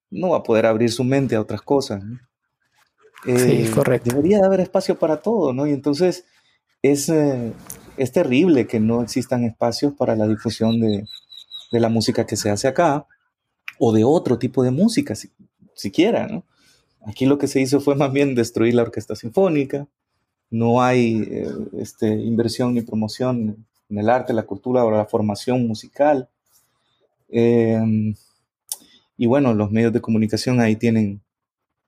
no 0.10 0.30
va 0.30 0.38
a 0.38 0.44
poder 0.44 0.66
abrir 0.66 0.92
su 0.92 1.04
mente 1.04 1.36
a 1.36 1.42
otras 1.42 1.62
cosas. 1.62 2.04
¿no? 2.04 2.20
Eh, 3.26 3.66
sí, 3.66 3.72
correcto. 3.72 4.10
Debería 4.12 4.40
de 4.40 4.46
haber 4.46 4.62
espacio 4.62 4.98
para 4.98 5.18
todo, 5.18 5.54
¿no? 5.54 5.68
Y 5.68 5.72
entonces 5.72 6.26
es, 6.82 7.10
eh, 7.10 7.54
es 7.98 8.12
terrible 8.12 8.68
que 8.68 8.80
no 8.80 9.02
existan 9.02 9.44
espacios 9.44 9.94
para 9.94 10.16
la 10.16 10.28
difusión 10.28 10.80
de, 10.80 11.06
de, 11.72 11.80
la 11.80 11.90
música 11.90 12.26
que 12.26 12.38
se 12.38 12.50
hace 12.50 12.68
acá 12.68 13.06
o 13.78 13.92
de 13.92 14.04
otro 14.04 14.40
tipo 14.40 14.64
de 14.64 14.72
música, 14.72 15.16
si, 15.16 15.30
siquiera, 15.74 16.28
¿no? 16.28 16.44
Aquí 17.06 17.26
lo 17.26 17.38
que 17.38 17.48
se 17.48 17.62
hizo 17.62 17.80
fue 17.80 17.96
más 17.96 18.12
bien 18.12 18.36
destruir 18.36 18.76
la 18.76 18.84
orquesta 18.84 19.16
sinfónica, 19.16 19.88
no 20.50 20.82
hay 20.82 21.28
eh, 21.30 21.50
este, 21.78 22.08
inversión 22.08 22.74
ni 22.74 22.82
promoción 22.82 23.66
en 23.90 23.98
el 23.98 24.10
arte, 24.10 24.34
la 24.34 24.44
cultura 24.44 24.84
o 24.84 24.92
la 24.92 25.06
formación 25.06 25.68
musical. 25.68 26.30
Eh, 27.30 27.80
y 29.18 29.26
bueno, 29.28 29.54
los 29.54 29.72
medios 29.72 29.94
de 29.94 30.02
comunicación 30.02 30.60
ahí 30.60 30.76
tienen 30.76 31.22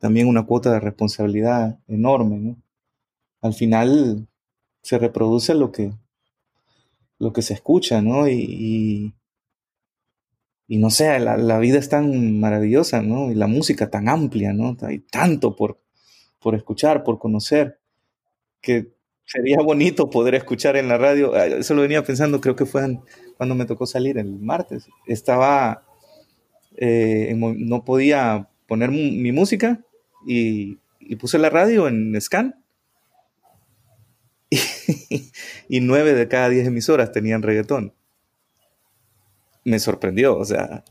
también 0.01 0.27
una 0.27 0.47
cuota 0.47 0.73
de 0.73 0.79
responsabilidad 0.79 1.79
enorme, 1.87 2.37
¿no? 2.39 2.57
Al 3.39 3.53
final 3.53 4.27
se 4.81 4.97
reproduce 4.97 5.53
lo 5.53 5.71
que, 5.71 5.93
lo 7.19 7.31
que 7.31 7.43
se 7.43 7.53
escucha, 7.53 8.01
¿no? 8.01 8.27
Y, 8.27 9.13
y, 10.67 10.77
no 10.77 10.89
sé, 10.89 11.19
la, 11.19 11.37
la, 11.37 11.59
vida 11.59 11.77
es 11.77 11.89
tan 11.89 12.39
maravillosa, 12.39 13.03
¿no? 13.03 13.31
Y 13.31 13.35
la 13.35 13.45
música 13.45 13.91
tan 13.91 14.09
amplia, 14.09 14.53
¿no? 14.53 14.75
Hay 14.81 14.99
tanto 14.99 15.55
por, 15.55 15.79
por 16.39 16.55
escuchar, 16.55 17.03
por 17.03 17.19
conocer, 17.19 17.79
que 18.59 18.95
sería 19.23 19.57
bonito 19.57 20.09
poder 20.09 20.33
escuchar 20.33 20.77
en 20.77 20.87
la 20.87 20.97
radio. 20.97 21.35
Ah, 21.35 21.45
eso 21.45 21.75
lo 21.75 21.83
venía 21.83 22.03
pensando, 22.03 22.41
creo 22.41 22.55
que 22.55 22.65
fue 22.65 22.97
cuando 23.37 23.53
me 23.53 23.65
tocó 23.65 23.85
salir 23.85 24.17
el 24.17 24.39
martes. 24.39 24.89
Estaba, 25.05 25.83
eh, 26.77 27.35
no 27.35 27.85
podía 27.85 28.49
poner 28.65 28.89
mi 28.89 29.31
música 29.31 29.85
y, 30.25 30.77
puse 31.19 31.37
la 31.37 31.49
radio 31.49 31.87
en 31.87 32.19
scan. 32.19 32.55
Y, 35.69 35.79
nueve 35.79 36.13
de 36.13 36.27
cada 36.27 36.49
diez 36.49 36.67
emisoras 36.67 37.13
tenían 37.13 37.41
reggaetón. 37.41 37.93
Me 39.63 39.79
sorprendió, 39.79 40.37
o 40.37 40.43
sea. 40.43 40.83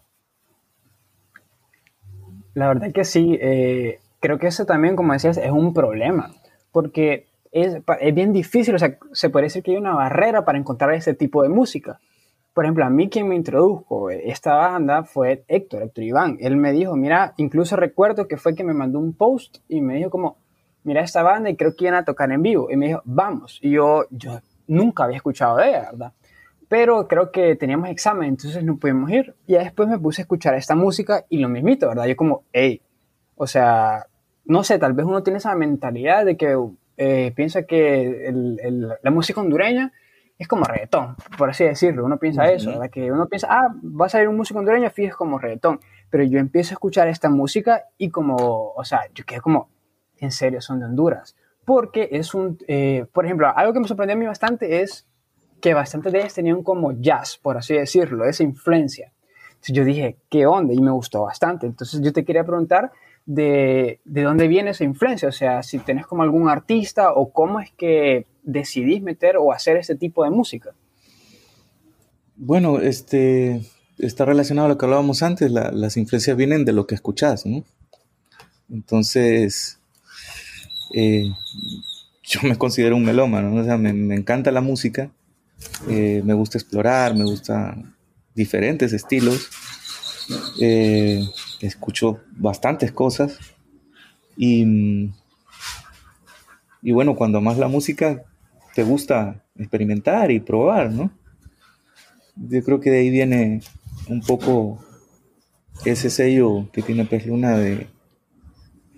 La 2.55 2.69
verdad 2.69 2.91
que 2.91 3.05
sí, 3.05 3.39
eh, 3.43 4.01
creo 4.21 4.39
que 4.39 4.47
eso 4.47 4.65
también, 4.65 4.97
como 4.97 5.13
decías, 5.13 5.37
es 5.37 5.51
un 5.51 5.75
problema, 5.75 6.35
porque 6.73 7.27
es, 7.53 7.77
es, 8.01 8.15
bien 8.15 8.33
difícil, 8.33 8.75
o 8.75 8.79
sea, 8.79 8.99
se 9.13 9.29
puede 9.29 9.47
decir 9.47 9.63
que 9.63 9.73
hay 9.73 9.77
una 9.77 9.95
barrera 9.95 10.47
para 10.47 10.57
encontrar 10.57 10.95
ese 10.95 11.13
tipo 11.13 11.43
de 11.43 11.51
música. 11.51 12.01
Por 12.53 12.65
ejemplo, 12.65 12.85
a 12.85 12.91
mí 12.91 13.09
quien 13.09 13.29
me 13.29 13.37
introdujo 13.37 14.11
esta 14.11 14.55
banda 14.55 15.05
fue 15.05 15.45
Héctor, 15.47 15.85
Héctor 15.85 16.05
Iván. 16.05 16.37
Él 16.41 16.57
me 16.57 16.73
dijo, 16.73 16.97
mira, 16.97 17.33
incluso 17.37 17.77
recuerdo 17.77 18.27
que 18.27 18.37
fue 18.37 18.55
que 18.55 18.65
me 18.65 18.75
mandó 18.75 18.99
un 18.99 19.13
post 19.13 19.59
y 19.69 19.81
me 19.81 19.95
dijo 19.95 20.11
como, 20.11 20.37
mira 20.83 21.03
esta 21.03 21.23
banda 21.23 21.49
y 21.51 21.57
creo 21.57 21.77
que 21.77 21.85
iban 21.85 21.95
a 21.95 22.05
tocar 22.05 22.31
en 22.33 22.43
vivo. 22.43 22.69
Y 22.71 22.77
me 22.77 22.89
dijo, 22.89 23.03
vamos. 23.05 23.59
Y 23.63 23.71
yo, 23.71 24.05
yo 24.11 24.41
nunca 24.67 25.05
había 25.05 25.19
escuchado 25.19 25.59
de 25.59 25.69
ella, 25.69 25.89
¿verdad? 25.93 26.13
Pero 26.69 27.09
creo 27.09 27.31
que 27.33 27.57
teníamos 27.57 27.89
examen, 27.89 28.29
entonces 28.29 28.65
no 28.65 28.77
pudimos 28.77 29.11
ir. 29.11 29.35
Y 29.47 29.55
después 29.55 29.89
me 29.89 29.99
puse 29.99 30.23
a 30.23 30.25
escuchar 30.25 30.55
esta 30.55 30.75
música 30.75 31.25
y 31.29 31.39
lo 31.39 31.49
mismito, 31.49 31.89
¿verdad? 31.89 32.07
Yo 32.07 32.17
como, 32.17 32.45
hey, 32.53 32.83
o 33.37 33.47
sea, 33.47 34.07
no 34.45 34.65
sé, 34.65 34.79
tal 34.79 34.93
vez 34.93 35.07
uno 35.07 35.23
tiene 35.23 35.39
esa 35.39 35.55
mentalidad 35.55 36.25
de 36.25 36.37
que 36.37 36.57
eh, 36.97 37.33
piensa 37.35 37.63
que 37.63 38.33
la 39.03 39.11
música 39.11 39.41
hondureña 39.41 39.93
es 40.41 40.49
como 40.49 40.65
reggaetón, 40.65 41.17
por 41.37 41.51
así 41.51 41.65
decirlo. 41.65 42.03
Uno 42.03 42.17
piensa 42.17 42.51
eso, 42.51 42.71
¿verdad? 42.71 42.89
Que 42.89 43.13
uno 43.13 43.27
piensa, 43.27 43.47
ah, 43.51 43.75
va 43.85 44.07
a 44.07 44.09
salir 44.09 44.27
un 44.27 44.39
músico 44.39 44.59
hondureño, 44.59 44.89
fíjate 44.89 45.15
como 45.15 45.39
reggaetón. 45.39 45.81
Pero 46.09 46.25
yo 46.25 46.39
empiezo 46.39 46.73
a 46.73 46.77
escuchar 46.77 47.09
esta 47.09 47.29
música 47.29 47.85
y 47.99 48.09
como, 48.09 48.73
o 48.75 48.83
sea, 48.83 49.03
yo 49.15 49.27
quedé 49.27 49.43
como, 49.43 49.69
en 50.17 50.31
serio, 50.31 50.63
son 50.63 50.81
de 50.81 50.87
Honduras. 50.87 51.37
Porque 51.67 52.09
es 52.13 52.33
un, 52.33 52.57
eh, 52.69 53.05
por 53.13 53.27
ejemplo, 53.27 53.53
algo 53.55 53.75
que 53.75 53.81
me 53.81 53.87
sorprendió 53.87 54.17
a 54.17 54.19
mí 54.19 54.25
bastante 54.25 54.81
es 54.81 55.07
que 55.61 55.75
bastantes 55.75 56.11
de 56.11 56.21
ellas 56.21 56.33
tenían 56.33 56.63
como 56.63 56.93
jazz, 56.93 57.37
por 57.37 57.59
así 57.59 57.75
decirlo, 57.75 58.25
esa 58.25 58.43
influencia. 58.43 59.13
Entonces 59.51 59.77
yo 59.77 59.85
dije, 59.85 60.17
¿qué 60.31 60.47
onda? 60.47 60.73
Y 60.73 60.81
me 60.81 60.91
gustó 60.91 61.25
bastante. 61.25 61.67
Entonces 61.67 62.01
yo 62.01 62.15
te 62.15 62.25
quería 62.25 62.45
preguntar 62.45 62.93
de, 63.33 64.01
de, 64.05 64.23
dónde 64.23 64.49
viene 64.49 64.71
esa 64.71 64.83
influencia, 64.83 65.29
o 65.29 65.33
sea, 65.33 65.63
si 65.63 65.79
tenés 65.79 66.05
como 66.05 66.25
algún 66.25 66.49
artista 66.49 67.13
o 67.13 67.33
cómo 67.33 67.61
es 67.61 67.71
que 67.71 68.27
decidís 68.43 69.03
meter 69.03 69.37
o 69.37 69.53
hacer 69.53 69.77
ese 69.77 69.95
tipo 69.95 70.25
de 70.25 70.31
música. 70.31 70.75
Bueno, 72.35 72.81
este 72.81 73.61
está 73.99 74.25
relacionado 74.25 74.67
a 74.67 74.69
lo 74.71 74.79
que 74.79 74.85
hablábamos 74.85 75.23
antes, 75.23 75.53
las 75.53 75.97
influencias 75.97 76.37
vienen 76.37 76.65
de 76.65 76.73
lo 76.73 76.89
que 76.89 76.97
escuchás, 76.97 77.47
¿no? 77.47 77.63
Entonces, 78.69 79.79
eh, 80.93 81.31
yo 82.25 82.41
me 82.43 82.59
considero 82.59 82.97
un 82.97 83.05
melómano, 83.05 83.51
¿no? 83.51 83.61
o 83.61 83.65
sea, 83.65 83.77
me, 83.77 83.91
encanta 84.15 84.51
la 84.51 84.61
música, 84.61 85.13
eh, 85.89 86.23
me 86.25 86.35
gusta 86.35 86.59
explorar, 86.59 87.15
me 87.15 87.25
gusta 87.25 87.77
diferentes 88.35 88.93
estilos. 88.93 89.49
Eh, 90.61 91.25
escucho 91.67 92.21
bastantes 92.33 92.93
cosas 92.93 93.39
y, 94.37 95.11
y 96.83 96.93
bueno, 96.93 97.15
cuando 97.17 97.41
más 97.41 97.59
la 97.59 97.69
música 97.69 98.23
te 98.75 98.83
gusta 98.83 99.43
experimentar 99.57 100.31
y 100.31 100.41
probar, 100.41 100.91
¿no? 100.91 101.11
Yo 102.37 102.63
creo 102.65 102.81
que 102.81 102.91
de 102.91 102.99
ahí 103.01 103.11
viene 103.11 103.61
un 104.09 104.21
poco 104.23 104.83
ese 105.85 106.11
sello 106.11 106.69
que 106.73 106.83
tiene 106.83 107.05
Pez 107.05 107.27
Luna 107.27 107.57
de, 107.57 107.89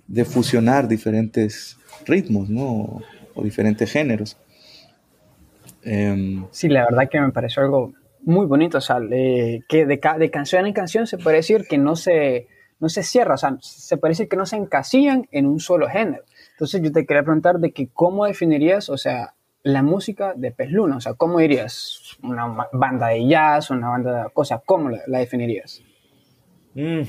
de 0.07 0.25
fusionar 0.25 0.89
diferentes 0.89 1.79
ritmos, 2.07 2.49
¿no? 2.49 3.03
O, 3.35 3.43
diferentes 3.43 3.91
géneros. 3.91 4.37
Em, 5.83 6.45
sí, 6.51 6.69
la 6.69 6.85
verdad 6.85 7.09
que 7.11 7.21
me 7.21 7.33
pareció 7.33 7.63
algo 7.63 7.95
muy 8.23 8.47
bonito, 8.47 8.79
o 8.79 8.81
sea, 8.81 8.99
que 9.01 9.87
de, 9.87 10.31
canción 10.31 10.67
en 10.67 10.73
canción 10.73 11.07
se 11.07 11.19
puede 11.19 11.39
decir 11.39 11.67
que 11.69 11.79
no 11.79 11.97
se, 11.97 12.49
no 12.81 12.89
se 12.89 13.03
cierra, 13.03 13.35
o 13.35 13.39
sea, 13.39 13.57
se 13.61 13.97
puede 13.97 14.13
decir 14.13 14.29
que 14.29 14.37
no 14.37 14.47
se 14.47 14.57
encasillan 14.57 15.29
en 15.33 15.47
un 15.47 15.61
solo 15.61 15.89
género. 15.89 16.25
Entonces 16.53 16.81
yo 16.83 16.93
te 16.93 17.05
quería 17.05 17.23
preguntar 17.23 17.59
de 17.59 17.73
que 17.73 17.89
cómo 17.89 18.27
definirías, 18.27 18.89
o 18.89 18.97
sea, 18.97 19.35
la 19.65 19.83
música 19.83 20.35
de 20.37 20.51
Pez 20.51 20.71
Luna, 20.71 20.97
o 20.97 21.01
sea, 21.01 21.15
¿cómo 21.15 21.39
dirías? 21.39 22.17
¿Una 22.23 22.69
banda 22.73 23.09
de 23.09 23.27
jazz, 23.27 23.71
una 23.71 23.89
banda 23.89 24.25
de 24.25 24.31
cosas? 24.31 24.61
¿Cómo 24.65 24.91
la, 24.91 25.19
definirías? 25.19 25.83
Mm. 26.75 27.03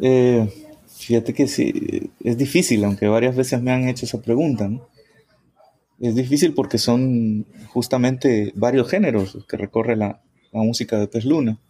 Eh, 0.00 0.48
fíjate 0.86 1.32
que 1.34 1.46
sí, 1.46 2.10
es 2.22 2.36
difícil, 2.36 2.84
aunque 2.84 3.08
varias 3.08 3.36
veces 3.36 3.62
me 3.62 3.72
han 3.72 3.88
hecho 3.88 4.06
esa 4.06 4.20
pregunta, 4.20 4.68
¿no? 4.68 4.91
Es 6.02 6.16
difícil 6.16 6.52
porque 6.52 6.78
son 6.78 7.46
justamente 7.68 8.52
varios 8.56 8.90
géneros 8.90 9.38
que 9.48 9.56
recorre 9.56 9.94
la, 9.94 10.20
música 10.52 10.98
de 10.98 11.06
Pez 11.06 11.24
Luna. 11.24 11.60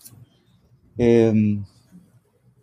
Em, 0.96 1.62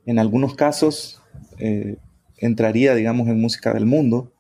en 0.08 0.20
algunos 0.20 0.56
casos 0.56 1.22
eh, 1.60 1.98
entraría, 2.38 2.96
digamos, 2.96 3.28
en 3.28 3.40
música 3.40 3.72
del 3.72 3.86
mundo, 3.86 4.34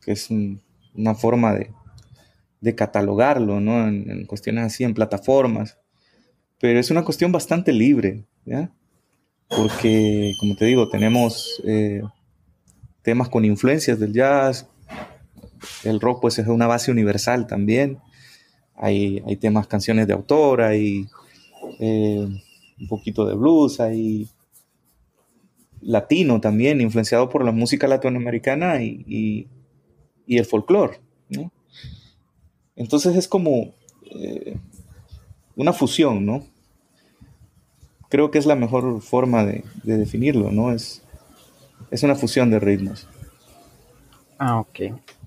que 0.00 0.12
es 0.12 0.28
una 0.30 1.16
forma 1.16 1.54
de, 1.54 2.74
catalogarlo, 2.76 3.58
¿no? 3.58 3.88
En, 3.88 4.26
cuestiones 4.26 4.66
así, 4.66 4.84
en 4.84 4.94
plataformas. 4.94 5.76
Pero 6.60 6.78
es 6.78 6.92
una 6.92 7.04
cuestión 7.04 7.32
bastante 7.32 7.72
libre, 7.72 8.24
¿ya? 8.44 8.72
Porque, 9.48 10.34
como 10.38 10.54
te 10.54 10.66
digo, 10.66 10.88
tenemos 10.88 11.60
eh, 11.66 12.02
temas 13.02 13.28
con 13.28 13.44
influencias 13.44 13.98
del 13.98 14.12
jazz, 14.12 14.69
el 15.84 16.00
rock 16.00 16.20
pues 16.22 16.38
es 16.38 16.46
una 16.46 16.66
base 16.66 16.90
universal 16.90 17.46
también. 17.46 17.98
Hay, 18.76 19.22
hay 19.26 19.36
temas, 19.36 19.66
canciones 19.66 20.06
de 20.06 20.14
autor, 20.14 20.62
hay 20.62 21.06
eh, 21.78 22.26
un 22.80 22.88
poquito 22.88 23.26
de 23.26 23.34
blues, 23.34 23.80
hay 23.80 24.28
latino 25.80 26.40
también, 26.40 26.80
influenciado 26.80 27.28
por 27.28 27.44
la 27.44 27.52
música 27.52 27.86
latinoamericana 27.86 28.82
y, 28.82 29.48
el 30.26 30.44
folclore. 30.44 31.00
Entonces 32.76 33.16
es 33.16 33.28
como 33.28 33.74
eh, 34.10 34.56
una 35.56 35.72
fusión, 35.72 36.24
¿no? 36.24 36.46
Creo 38.08 38.30
que 38.30 38.38
es 38.38 38.46
la 38.46 38.56
mejor 38.56 39.02
forma 39.02 39.44
de, 39.44 39.64
definirlo, 39.82 40.50
¿no? 40.50 40.72
Es, 40.72 41.02
es 41.90 42.02
una 42.02 42.14
fusión 42.14 42.50
de 42.50 42.60
ritmos. 42.60 43.06
Ah, 44.38 44.60
ok. 44.60 44.80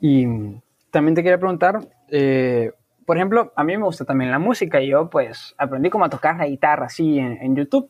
Y 0.06 0.28
también 0.92 1.16
te 1.16 1.24
quería 1.24 1.38
preguntar, 1.38 1.80
eh, 2.10 2.74
por 3.06 3.16
ejemplo, 3.16 3.54
a 3.56 3.64
mí 3.64 3.78
me 3.78 3.86
gusta 3.86 4.04
también 4.04 4.32
la 4.32 4.40
música 4.40 4.82
y 4.82 4.90
yo 4.90 5.10
pues 5.10 5.56
aprendí 5.58 5.90
como 5.90 6.04
a 6.04 6.10
tocar 6.10 6.36
la 6.36 6.46
guitarra 6.46 6.88
así 6.88 7.20
en, 7.20 7.56
YouTube 7.56 7.90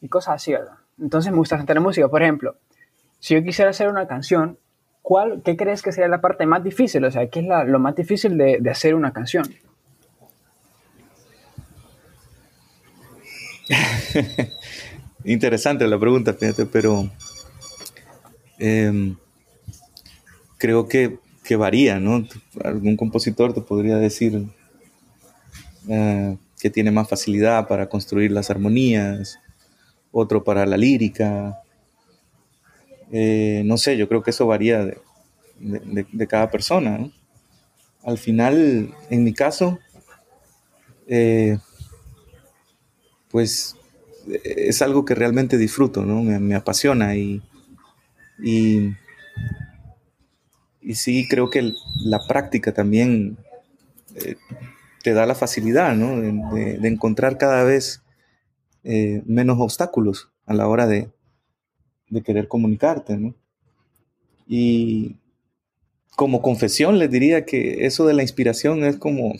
y 0.00 0.08
cosas 0.08 0.36
así, 0.36 0.52
¿verdad? 0.52 0.74
Entonces 1.00 1.32
me 1.32 1.38
gusta 1.38 1.56
cantar 1.56 1.74
la 1.74 1.82
música. 1.82 2.06
Por 2.06 2.22
ejemplo, 2.22 2.54
si 3.18 3.34
yo 3.34 3.42
quisiera 3.42 3.70
hacer 3.70 3.88
una 3.88 4.06
canción, 4.06 4.56
¿cuál, 5.02 5.42
¿qué 5.44 5.56
crees 5.56 5.82
que 5.82 5.90
sería 5.90 6.06
la 6.06 6.20
parte 6.20 6.46
más 6.46 6.62
difícil? 6.62 7.04
O 7.04 7.10
sea, 7.10 7.26
¿qué 7.28 7.40
es 7.40 7.46
lo 7.66 7.80
más 7.80 7.96
difícil 7.96 8.38
de, 8.38 8.62
hacer 8.70 8.94
una 8.94 9.12
canción? 9.12 9.52
Interesante 15.24 15.88
la 15.88 15.98
pregunta, 15.98 16.34
fíjate, 16.34 16.66
pero... 16.66 17.10
Em, 18.60 19.16
creo 20.56 20.86
que, 20.88 21.18
varía, 21.56 21.98
¿no? 21.98 22.26
Algún 22.62 22.96
compositor 22.96 23.52
te 23.52 23.60
podría 23.60 23.96
decir 23.96 24.46
eh, 25.88 26.36
que 26.58 26.70
tiene 26.70 26.90
más 26.90 27.08
facilidad 27.08 27.66
para 27.68 27.88
construir 27.88 28.32
las 28.32 28.50
armonías, 28.50 29.38
otro 30.12 30.44
para 30.44 30.66
la 30.66 30.76
lírica. 30.76 31.60
Eh, 33.12 33.62
no 33.64 33.76
sé, 33.76 33.96
yo 33.96 34.08
creo 34.08 34.22
que 34.22 34.30
eso 34.30 34.46
varía 34.46 34.84
de, 35.58 36.26
cada 36.26 36.50
persona. 36.50 37.10
Al 38.02 38.18
final, 38.18 38.94
en 39.10 39.24
mi 39.24 39.32
caso, 39.32 39.78
eh, 41.06 41.58
pues 43.30 43.76
es 44.44 44.82
algo 44.82 45.04
que 45.04 45.14
realmente 45.14 45.56
disfruto, 45.56 46.04
¿no? 46.04 46.22
Me, 46.22 46.54
apasiona 46.54 47.16
y 47.16 47.42
y 48.42 48.94
sí 50.94 51.28
creo 51.28 51.50
que 51.50 51.74
la 52.00 52.18
práctica 52.26 52.72
también 52.72 53.36
eh, 54.14 54.36
te 55.02 55.12
da 55.12 55.26
la 55.26 55.34
facilidad, 55.34 55.94
¿no? 55.94 56.20
De, 56.20 56.88
encontrar 56.88 57.38
cada 57.38 57.62
vez 57.62 58.02
eh, 58.84 59.22
menos 59.26 59.58
obstáculos 59.60 60.30
a 60.46 60.54
la 60.54 60.66
hora 60.66 60.86
de, 60.86 61.10
querer 62.24 62.48
comunicarte, 62.48 63.16
¿no? 63.16 63.34
Y 64.46 65.16
como 66.16 66.40
confesión 66.40 66.98
les 66.98 67.10
diría 67.10 67.44
que 67.44 67.86
eso 67.86 68.06
de 68.06 68.14
la 68.14 68.22
inspiración 68.22 68.82
es 68.84 68.96
como 68.96 69.34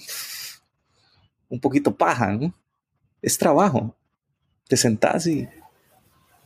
un 1.49 1.61
poquito 1.61 1.97
paja, 1.97 2.33
¿no? 2.33 2.55
Es 3.23 3.39
trabajo. 3.39 3.97
Te 4.69 4.77
sentás 4.77 5.27
y, 5.27 5.49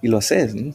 y 0.01 0.09
lo 0.09 0.19
haces, 0.19 0.55
¿no? 0.55 0.75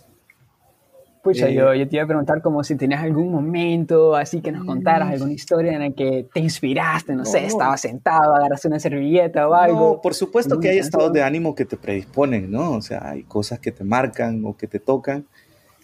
Pucha, 1.23 1.49
yo, 1.49 1.73
yo, 1.73 1.87
te 1.87 1.95
iba 1.95 2.03
a 2.03 2.07
preguntar 2.07 2.41
como 2.41 2.63
si 2.63 2.75
tenías 2.75 3.01
algún 3.01 3.31
momento 3.31 4.15
así 4.15 4.41
que 4.41 4.51
nos 4.51 4.65
contaras 4.65 5.11
alguna 5.11 5.33
historia 5.33 5.73
en 5.73 5.79
la 5.79 5.91
que 5.91 6.27
te 6.33 6.39
inspiraste, 6.39 7.15
no, 7.15 7.25
sé, 7.25 7.45
estabas 7.45 7.81
sentado, 7.81 8.35
agarraste 8.35 8.67
una 8.67 8.79
servilleta 8.79 9.47
o 9.47 9.53
algo. 9.53 9.93
No, 9.95 10.01
por 10.01 10.13
supuesto 10.13 10.59
que 10.59 10.69
hay 10.69 10.77
estados 10.77 11.11
de 11.11 11.23
ánimo 11.23 11.55
que 11.55 11.65
te 11.65 11.75
predisponen, 11.75 12.49
¿no? 12.49 12.71
O 12.71 12.81
sea, 12.81 13.09
hay 13.09 13.23
cosas 13.23 13.59
que 13.59 13.71
te 13.71 13.83
marcan 13.83 14.43
o 14.45 14.55
que 14.55 14.67
te 14.67 14.79
tocan, 14.79 15.25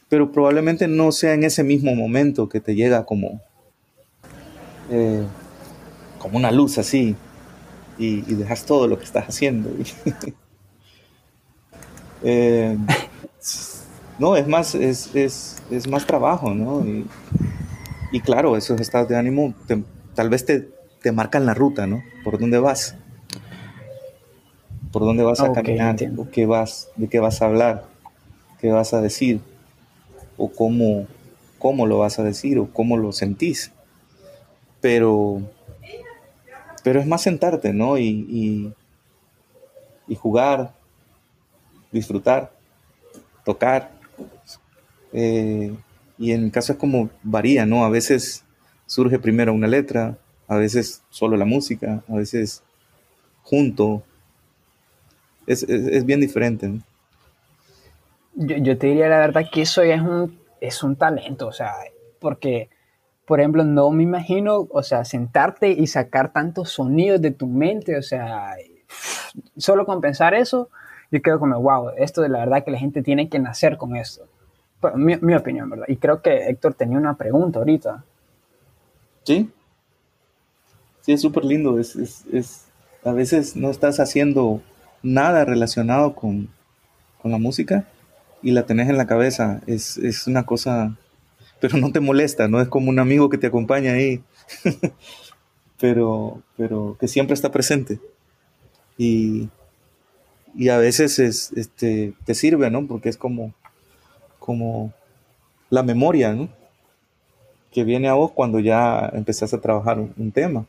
pero 0.07 0.31
probablemente 0.31 0.87
no 0.87 1.11
sea 1.11 1.33
en 1.33 1.43
ese 1.43 1.63
mismo 1.63 1.95
momento 1.95 2.47
que 2.47 2.59
te 2.59 2.75
llega 2.75 3.05
como, 3.05 3.41
eh, 4.91 5.23
como 6.19 6.37
una 6.37 6.51
luz 6.51 6.77
así 6.77 7.15
y, 7.97 8.21
dejas 8.21 8.65
todo 8.65 8.87
lo 8.87 8.97
que 8.97 9.05
estás 9.05 9.27
haciendo. 9.27 9.69
eh, 12.23 12.77
no, 14.19 14.35
es 14.35 14.47
más, 14.47 14.75
es, 14.75 15.15
es, 15.15 15.61
es 15.71 15.87
más 15.87 16.05
trabajo, 16.05 16.53
¿no? 16.53 16.85
Y, 16.85 17.05
y, 18.11 18.19
claro, 18.21 18.55
esos 18.55 18.79
estados 18.79 19.09
de 19.09 19.17
ánimo 19.17 19.53
tal 20.13 20.29
vez 20.29 20.45
te, 20.45 20.69
te, 21.01 21.11
marcan 21.11 21.45
la 21.45 21.53
ruta, 21.53 21.87
¿no? 21.87 22.03
Por 22.23 22.39
dónde 22.39 22.59
vas. 22.59 22.95
Por 24.91 25.01
dónde 25.01 25.23
vas 25.23 25.39
a 25.39 25.51
caminar, 25.51 25.95
o 26.17 26.29
qué 26.29 26.45
vas, 26.45 26.89
de 26.95 27.07
qué 27.07 27.19
vas 27.19 27.41
a 27.41 27.45
hablar, 27.45 27.85
qué 28.59 28.71
vas 28.71 28.93
a 28.93 29.01
decir, 29.01 29.41
o 30.37 30.51
cómo, 30.51 31.07
cómo 31.57 31.87
lo 31.87 31.97
vas 31.97 32.19
a 32.19 32.23
decir, 32.23 32.59
o 32.59 32.71
cómo 32.71 32.97
lo 32.97 33.11
sentís. 33.11 33.71
Pero, 34.81 35.41
pero 36.83 36.99
es 36.99 37.07
más 37.07 37.23
sentarte, 37.23 37.73
¿no? 37.73 37.97
Y, 37.97 38.27
y, 38.29 38.73
y 40.07 40.15
jugar, 40.15 40.73
disfrutar, 41.91 42.51
tocar 43.43 43.92
eh, 45.13 45.75
y 46.17 46.31
en 46.31 46.45
mi 46.45 46.51
caso 46.51 46.73
es 46.73 46.79
como 46.79 47.09
varía, 47.21 47.65
¿no? 47.65 47.85
A 47.85 47.89
veces 47.89 48.43
surge 48.85 49.19
primero 49.19 49.53
una 49.53 49.67
letra, 49.67 50.17
a 50.47 50.57
veces 50.57 51.03
solo 51.09 51.37
la 51.37 51.45
música, 51.45 52.03
a 52.07 52.15
veces 52.15 52.63
junto. 53.43 54.03
Es, 55.45 55.63
es, 55.63 56.05
bien 56.05 56.21
diferente. 56.21 56.67
¿no? 56.67 56.81
Yo, 58.35 58.57
yo, 58.57 58.77
te 58.77 58.87
diría 58.87 59.09
la 59.09 59.19
verdad 59.19 59.45
que 59.51 59.61
eso 59.61 59.81
es 59.81 59.99
un, 59.99 60.39
es 60.61 60.81
un 60.83 60.95
talento, 60.95 61.47
o 61.47 61.51
sea, 61.51 61.73
porque, 62.19 62.69
por 63.25 63.41
ejemplo, 63.41 63.65
no 63.65 63.91
me 63.91 64.03
imagino, 64.03 64.67
o 64.71 64.83
sea, 64.83 65.03
sentarte 65.03 65.69
y 65.71 65.87
sacar 65.87 66.31
tantos 66.31 66.69
sonidos 66.69 67.21
de 67.21 67.31
tu 67.31 67.47
mente, 67.47 67.97
o 67.97 68.01
sea, 68.01 68.55
solo 69.57 69.85
con 69.85 69.99
pensar 69.99 70.33
eso, 70.33 70.69
yo 71.11 71.21
creo 71.21 71.39
como, 71.39 71.59
wow, 71.61 71.89
esto 71.97 72.21
de 72.21 72.29
la 72.29 72.39
verdad 72.39 72.63
que 72.63 72.71
la 72.71 72.79
gente 72.79 73.03
tiene 73.03 73.27
que 73.27 73.39
nacer 73.39 73.75
con 73.75 73.97
esto 73.97 74.25
mi, 74.95 75.33
opinión, 75.33 75.69
¿verdad? 75.69 75.85
Y 75.87 75.97
creo 75.97 76.21
que 76.21 76.49
Héctor 76.49 76.73
tenía 76.73 76.97
una 76.97 77.15
pregunta 77.15 77.59
ahorita. 77.59 78.03
Sí. 79.23 79.49
Sí, 81.01 81.13
es 81.13 81.21
súper 81.21 81.45
lindo. 81.45 81.79
Es, 81.79 81.95
es, 81.95 82.25
es, 82.31 82.65
a 83.03 83.11
veces 83.11 83.55
no 83.55 83.69
estás 83.69 83.99
haciendo 83.99 84.61
nada 85.01 85.45
relacionado 85.45 86.15
con, 86.15 86.49
con, 87.21 87.31
la 87.31 87.37
música 87.37 87.87
y 88.41 88.51
la 88.51 88.65
tenés 88.65 88.89
en 88.89 88.97
la 88.97 89.07
cabeza. 89.07 89.61
Es, 89.67 89.97
es 89.97 90.27
una 90.27 90.45
cosa, 90.45 90.95
pero 91.59 91.77
no 91.77 91.91
te 91.91 91.99
molesta, 91.99 92.47
no 92.47 92.61
es 92.61 92.67
como 92.67 92.89
un 92.89 92.99
amigo 92.99 93.29
que 93.29 93.37
te 93.37 93.47
acompaña 93.47 93.93
ahí, 93.93 94.21
pero, 95.79 96.41
pero 96.57 96.97
que 96.99 97.07
siempre 97.07 97.33
está 97.33 97.51
presente. 97.51 97.99
Y, 98.97 99.49
y 100.55 100.69
a 100.69 100.77
veces 100.77 101.19
es, 101.19 101.51
este, 101.55 102.13
te 102.25 102.35
sirve, 102.35 102.69
¿no? 102.69 102.87
Porque 102.87 103.09
es 103.09 103.17
como, 103.17 103.53
como 104.45 104.91
la 105.69 105.83
memoria, 105.83 106.33
¿no? 106.33 106.49
Que 107.71 107.85
viene 107.85 108.09
a 108.09 108.13
vos 108.13 108.31
cuando 108.33 108.59
ya 108.59 109.09
empezás 109.13 109.53
a 109.53 109.61
trabajar 109.61 109.97
un, 109.99 110.31
tema. 110.33 110.65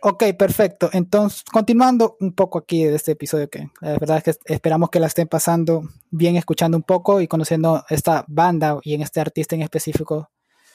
ok, 0.00 0.24
perfecto. 0.38 0.88
Entonces, 0.94 1.44
continuando 1.44 2.16
un 2.18 2.32
poco 2.32 2.58
aquí 2.60 2.84
de 2.84 2.94
este 2.94 3.12
episodio, 3.12 3.50
que 3.50 3.68
la 3.82 3.92
verdad 3.98 4.22
es 4.24 4.38
que 4.38 4.54
esperamos 4.54 4.88
que 4.88 5.00
la 5.00 5.08
estén 5.08 5.28
pasando 5.28 5.82
bien, 6.10 6.36
escuchando 6.36 6.78
un 6.78 6.82
poco 6.82 7.20
y 7.20 7.28
conociendo 7.28 7.84
esta 7.90 8.24
banda 8.26 8.78
y 8.82 8.94
en 8.94 9.02
este 9.02 9.20
artista 9.20 9.54
en 9.54 9.62
específico, 9.62 10.30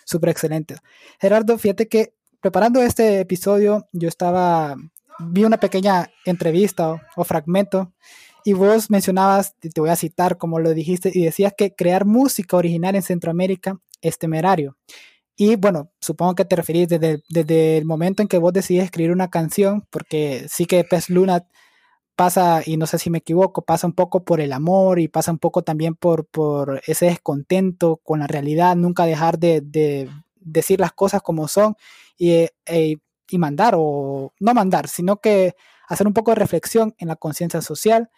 súper 0.05 0.29
excelente. 0.29 0.75
Gerardo, 1.19 1.57
fíjate 1.57 1.87
que 1.87 2.13
preparando 2.41 2.79
este 2.83 3.21
episodio, 3.21 3.87
yo 3.91 4.07
estaba 4.07 4.75
vi 5.19 5.43
una 5.43 5.59
pequeña 5.59 6.09
entrevista 6.25 7.01
o, 7.15 7.23
fragmento 7.23 7.93
y 8.43 8.53
vos 8.53 8.89
mencionabas, 8.89 9.55
te 9.59 9.79
voy 9.79 9.89
a 9.89 9.95
citar 9.95 10.37
como 10.37 10.59
lo 10.59 10.73
dijiste, 10.73 11.11
y 11.13 11.23
decías 11.23 11.53
que 11.55 11.75
crear 11.75 12.05
música 12.05 12.57
original 12.57 12.95
en 12.95 13.03
Centroamérica 13.03 13.79
es 14.01 14.17
temerario. 14.17 14.77
Y 15.35 15.55
bueno, 15.55 15.91
supongo 16.01 16.35
que 16.35 16.45
te 16.45 16.55
referís 16.55 16.87
desde, 16.87 17.23
desde 17.29 17.77
el 17.77 17.85
momento 17.85 18.21
en 18.21 18.27
que 18.27 18.37
vos 18.37 18.53
decidís 18.53 18.83
escribir 18.83 19.11
una 19.11 19.29
canción, 19.29 19.87
porque 19.89 20.45
sí 20.49 20.65
que 20.65 20.83
Pez 20.83 21.09
Luna 21.09 21.45
pasa, 22.15 22.61
y 22.65 22.77
no 22.77 22.87
sé 22.87 22.99
si 22.99 23.09
me 23.09 23.19
equivoco, 23.19 23.63
pasa 23.63 23.87
un 23.87 23.93
poco 23.93 24.23
por 24.23 24.41
el 24.41 24.53
amor 24.53 24.99
y 24.99 25.07
pasa 25.07 25.31
un 25.31 25.39
poco 25.39 25.63
también 25.63 25.95
por, 25.95 26.25
por 26.25 26.81
ese 26.85 27.07
descontento 27.07 27.97
con 28.03 28.19
la 28.19 28.27
realidad, 28.27 28.75
nunca 28.75 29.05
dejar 29.05 29.39
de, 29.39 29.61
de 29.61 30.09
decir 30.35 30.79
las 30.79 30.91
cosas 30.93 31.21
como 31.21 31.47
son 31.47 31.75
y, 32.17 32.47
e, 32.65 32.99
y 33.31 33.37
mandar, 33.37 33.75
o 33.77 34.33
no 34.39 34.53
mandar, 34.53 34.87
sino 34.87 35.17
que 35.17 35.55
hacer 35.87 36.05
un 36.05 36.13
poco 36.13 36.31
de 36.31 36.35
reflexión 36.35 36.93
en 36.97 37.07
la 37.07 37.15
conciencia 37.15 37.61
social. 37.61 38.09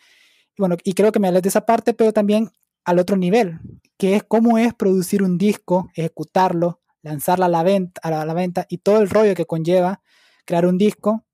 Y 0.57 0.61
bueno, 0.61 0.75
y 0.83 0.93
creo 0.93 1.11
que 1.11 1.19
me 1.19 1.27
hables 1.27 1.43
de 1.43 1.49
esa 1.49 1.65
parte, 1.65 1.93
pero 1.93 2.11
también 2.11 2.49
al 2.83 2.99
otro 2.99 3.15
nivel, 3.15 3.59
que 3.97 4.15
es 4.15 4.23
cómo 4.23 4.57
es 4.57 4.73
producir 4.73 5.23
un 5.23 5.37
disco, 5.37 5.89
ejecutarlo, 5.95 6.81
lanzarla 7.01 7.45
a 7.45 7.49
la 7.49 7.63
venta, 7.63 8.01
a 8.03 8.25
la, 8.25 8.33
venta 8.33 8.65
y 8.69 8.79
todo 8.79 9.01
el 9.01 9.09
rollo 9.09 9.35
que 9.35 9.45
conlleva 9.45 10.01
crear 10.45 10.65
un 10.65 10.77
disco 10.77 11.25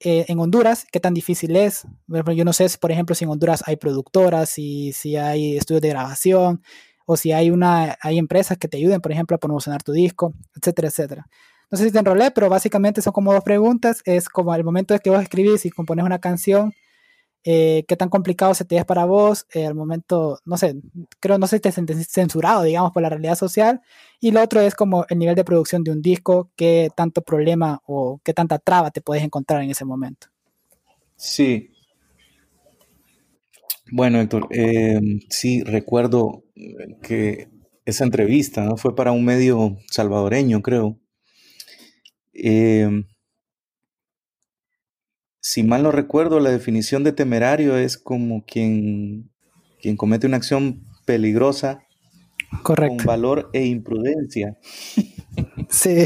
eh, 0.00 0.26
en 0.28 0.38
Honduras, 0.38 0.86
qué 0.92 1.00
tan 1.00 1.14
difícil 1.14 1.56
es. 1.56 1.86
Yo 2.06 2.44
no 2.44 2.52
sé, 2.52 2.66
por 2.80 2.92
ejemplo, 2.92 3.14
si 3.14 3.24
en 3.24 3.30
Honduras 3.30 3.62
hay 3.66 3.76
productoras, 3.76 4.50
si, 4.50 4.92
si 4.92 5.16
hay 5.16 5.56
estudios 5.56 5.82
de 5.82 5.88
grabación, 5.88 6.62
o 7.06 7.16
si 7.16 7.32
hay, 7.32 7.50
una, 7.50 7.96
hay 8.02 8.18
empresas 8.18 8.58
que 8.58 8.68
te 8.68 8.76
ayuden, 8.76 9.00
por 9.00 9.12
ejemplo, 9.12 9.34
a 9.34 9.40
promocionar 9.40 9.82
tu 9.82 9.92
disco, 9.92 10.34
etcétera, 10.54 10.88
etcétera 10.88 11.26
no 11.70 11.78
sé 11.78 11.84
si 11.84 11.92
te 11.92 11.98
enrolé, 11.98 12.30
pero 12.30 12.48
básicamente 12.48 13.02
son 13.02 13.12
como 13.12 13.32
dos 13.32 13.44
preguntas. 13.44 14.00
Es 14.04 14.28
como 14.28 14.54
el 14.54 14.64
momento 14.64 14.94
de 14.94 15.00
que 15.00 15.10
vos 15.10 15.22
escribís 15.22 15.66
y 15.66 15.70
compones 15.70 16.04
una 16.04 16.18
canción, 16.18 16.72
eh, 17.44 17.84
qué 17.86 17.96
tan 17.96 18.08
complicado 18.08 18.54
se 18.54 18.64
te 18.64 18.76
es 18.76 18.84
para 18.84 19.04
vos, 19.04 19.46
eh, 19.54 19.66
al 19.66 19.74
momento, 19.74 20.38
no 20.44 20.56
sé, 20.56 20.76
creo, 21.20 21.38
no 21.38 21.46
si 21.46 21.60
te 21.60 21.70
censurado, 21.70 22.62
digamos, 22.62 22.92
por 22.92 23.02
la 23.02 23.10
realidad 23.10 23.36
social. 23.36 23.80
Y 24.20 24.30
lo 24.32 24.42
otro 24.42 24.60
es 24.60 24.74
como 24.74 25.04
el 25.08 25.18
nivel 25.18 25.34
de 25.34 25.44
producción 25.44 25.84
de 25.84 25.92
un 25.92 26.02
disco, 26.02 26.50
qué 26.56 26.88
tanto 26.96 27.22
problema 27.22 27.80
o 27.86 28.20
qué 28.24 28.34
tanta 28.34 28.58
traba 28.58 28.90
te 28.90 29.00
puedes 29.00 29.22
encontrar 29.22 29.62
en 29.62 29.70
ese 29.70 29.84
momento. 29.84 30.28
Sí. 31.16 31.70
Bueno, 33.90 34.20
Héctor, 34.20 34.48
eh, 34.50 35.00
sí, 35.30 35.62
recuerdo 35.62 36.44
que 37.02 37.48
esa 37.84 38.04
entrevista 38.04 38.76
fue 38.76 38.94
para 38.94 39.12
un 39.12 39.24
medio 39.24 39.78
salvadoreño, 39.90 40.60
creo, 40.60 40.98
Em, 42.40 43.04
si 45.40 45.64
mal 45.64 45.82
no 45.82 45.90
recuerdo, 45.90 46.38
la 46.40 46.50
definición 46.50 47.02
de 47.02 47.12
temerario 47.12 47.76
es 47.76 47.98
como 47.98 48.44
quien, 48.44 49.30
quien 49.80 49.96
comete 49.96 50.26
una 50.26 50.36
acción 50.36 50.84
peligrosa 51.04 51.82
con 52.62 52.96
valor 53.04 53.50
e 53.52 53.66
imprudencia. 53.66 54.56
Sí. 55.68 56.04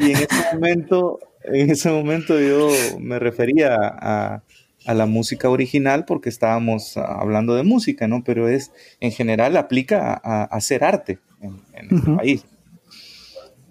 y 0.00 0.10
en 0.10 0.16
ese 0.16 0.26
momento, 0.54 1.20
en 1.44 1.70
ese 1.70 1.90
momento 1.90 2.38
yo 2.40 2.68
me 2.98 3.18
refería 3.18 3.76
a, 3.76 4.42
la 4.84 5.06
música 5.06 5.48
original 5.48 6.04
porque 6.06 6.28
estábamos 6.28 6.96
hablando 6.96 7.54
de 7.54 7.62
música, 7.62 8.08
¿no? 8.08 8.24
Pero 8.24 8.48
es, 8.48 8.72
en 8.98 9.12
general, 9.12 9.56
aplica 9.56 10.20
a, 10.24 10.42
hacer 10.44 10.82
arte 10.82 11.20
en, 11.40 11.60
en 11.72 12.16
país. 12.16 12.44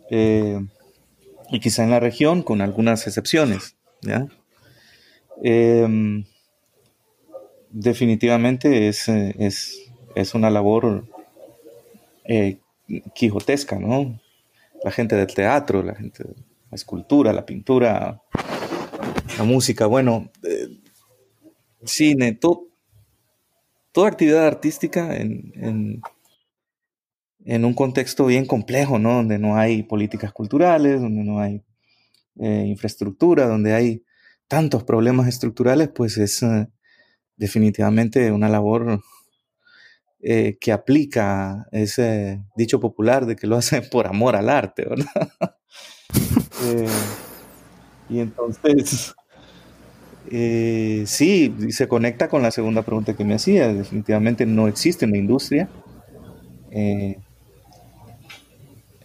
Eh, 0.10 0.58
y 1.52 1.60
quizá 1.60 1.84
en 1.84 1.92
la 1.92 2.00
región, 2.00 2.44
con 2.44 2.62
algunas 2.62 3.06
excepciones. 3.08 3.76
Em, 5.44 6.24
definitivamente 7.70 8.88
es, 8.88 9.08
es, 9.10 10.34
una 10.34 10.50
labor 10.50 11.06
eh, 12.26 12.58
quijotesca, 13.14 13.78
¿no? 13.80 14.20
La 14.84 14.92
gente 14.92 15.16
del 15.16 15.28
teatro, 15.28 15.84
la 15.84 15.96
gente 15.96 16.24
de 16.24 16.36
la 16.36 16.76
escultura, 16.76 17.34
la 17.34 17.46
pintura, 17.46 18.22
la 19.38 19.44
música, 19.44 19.86
bueno, 19.86 20.32
eh, 20.44 20.70
cine, 21.84 22.38
toda 23.92 24.08
actividad 24.08 24.48
artística 24.48 25.16
en, 25.18 26.02
un 27.46 27.74
contexto 27.74 28.26
bien 28.26 28.46
complejo, 28.46 29.00
¿no? 29.00 29.16
Donde 29.16 29.40
no 29.40 29.56
hay 29.58 29.84
políticas 29.84 30.32
culturales, 30.32 31.02
donde 31.02 31.24
no 31.24 31.40
hay 31.40 31.64
eh, 32.40 32.66
infraestructura, 32.68 33.48
donde 33.48 33.74
hay 33.74 34.04
tantos 34.48 34.84
problemas 34.84 35.28
estructurales, 35.28 35.90
pues 35.90 36.18
es 36.18 36.44
eh, 36.44 36.68
definitivamente 37.38 38.32
una 38.32 38.50
labor 38.50 39.02
eh, 40.22 40.58
que 40.60 40.72
aplica 40.72 41.68
ese 41.72 42.44
dicho 42.56 42.80
popular 42.80 43.26
de 43.26 43.36
que 43.36 43.48
lo 43.48 43.56
hace 43.56 43.82
por 43.92 44.08
amor 44.08 44.36
al 44.36 44.50
arte, 44.50 44.86
¿verdad? 44.88 45.56
y 48.10 48.20
entonces, 48.20 49.16
eh, 50.30 51.04
sí, 51.08 51.54
se 51.72 51.88
conecta 51.88 52.30
con 52.30 52.42
la 52.42 52.52
segunda 52.52 52.84
pregunta 52.84 53.16
que 53.16 53.26
me 53.26 53.36
hacía. 53.36 53.74
Definitivamente 53.74 54.46
no 54.46 54.68
existe 54.68 55.06
una 55.06 55.18
industria. 55.18 55.70
Eh, 56.72 57.18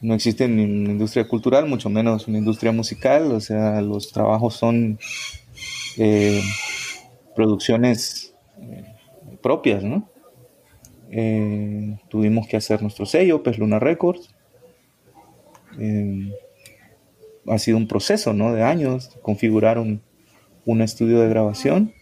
no 0.07 0.15
existe 0.15 0.47
ni 0.47 0.63
una 0.63 0.93
industria 0.93 1.27
cultural, 1.27 1.67
mucho 1.67 1.91
menos 1.91 2.29
una 2.29 2.39
industria 2.39 2.71
musical. 2.71 3.33
O 3.33 3.41
sea, 3.41 3.81
los 3.81 4.13
trabajos 4.13 4.55
son 4.55 5.01
eh, 5.97 6.41
producciones 7.35 8.33
propias, 9.43 9.83
¿no? 9.83 10.09
tuvimos 12.09 12.47
que 12.47 12.57
hacer 12.57 12.83
nuestro 12.83 13.07
sello, 13.07 13.43
Pes 13.43 13.59
Luna 13.59 13.79
Records. 13.79 14.35
ha 17.49 17.59
sido 17.59 17.77
un 17.77 17.89
proceso, 17.89 18.33
¿no? 18.33 18.53
De 18.53 18.63
años, 18.63 19.17
configurar 19.23 19.79
un, 19.79 20.03
un 20.65 20.83
estudio 20.83 21.21
de 21.21 21.29
grabación 21.29 21.93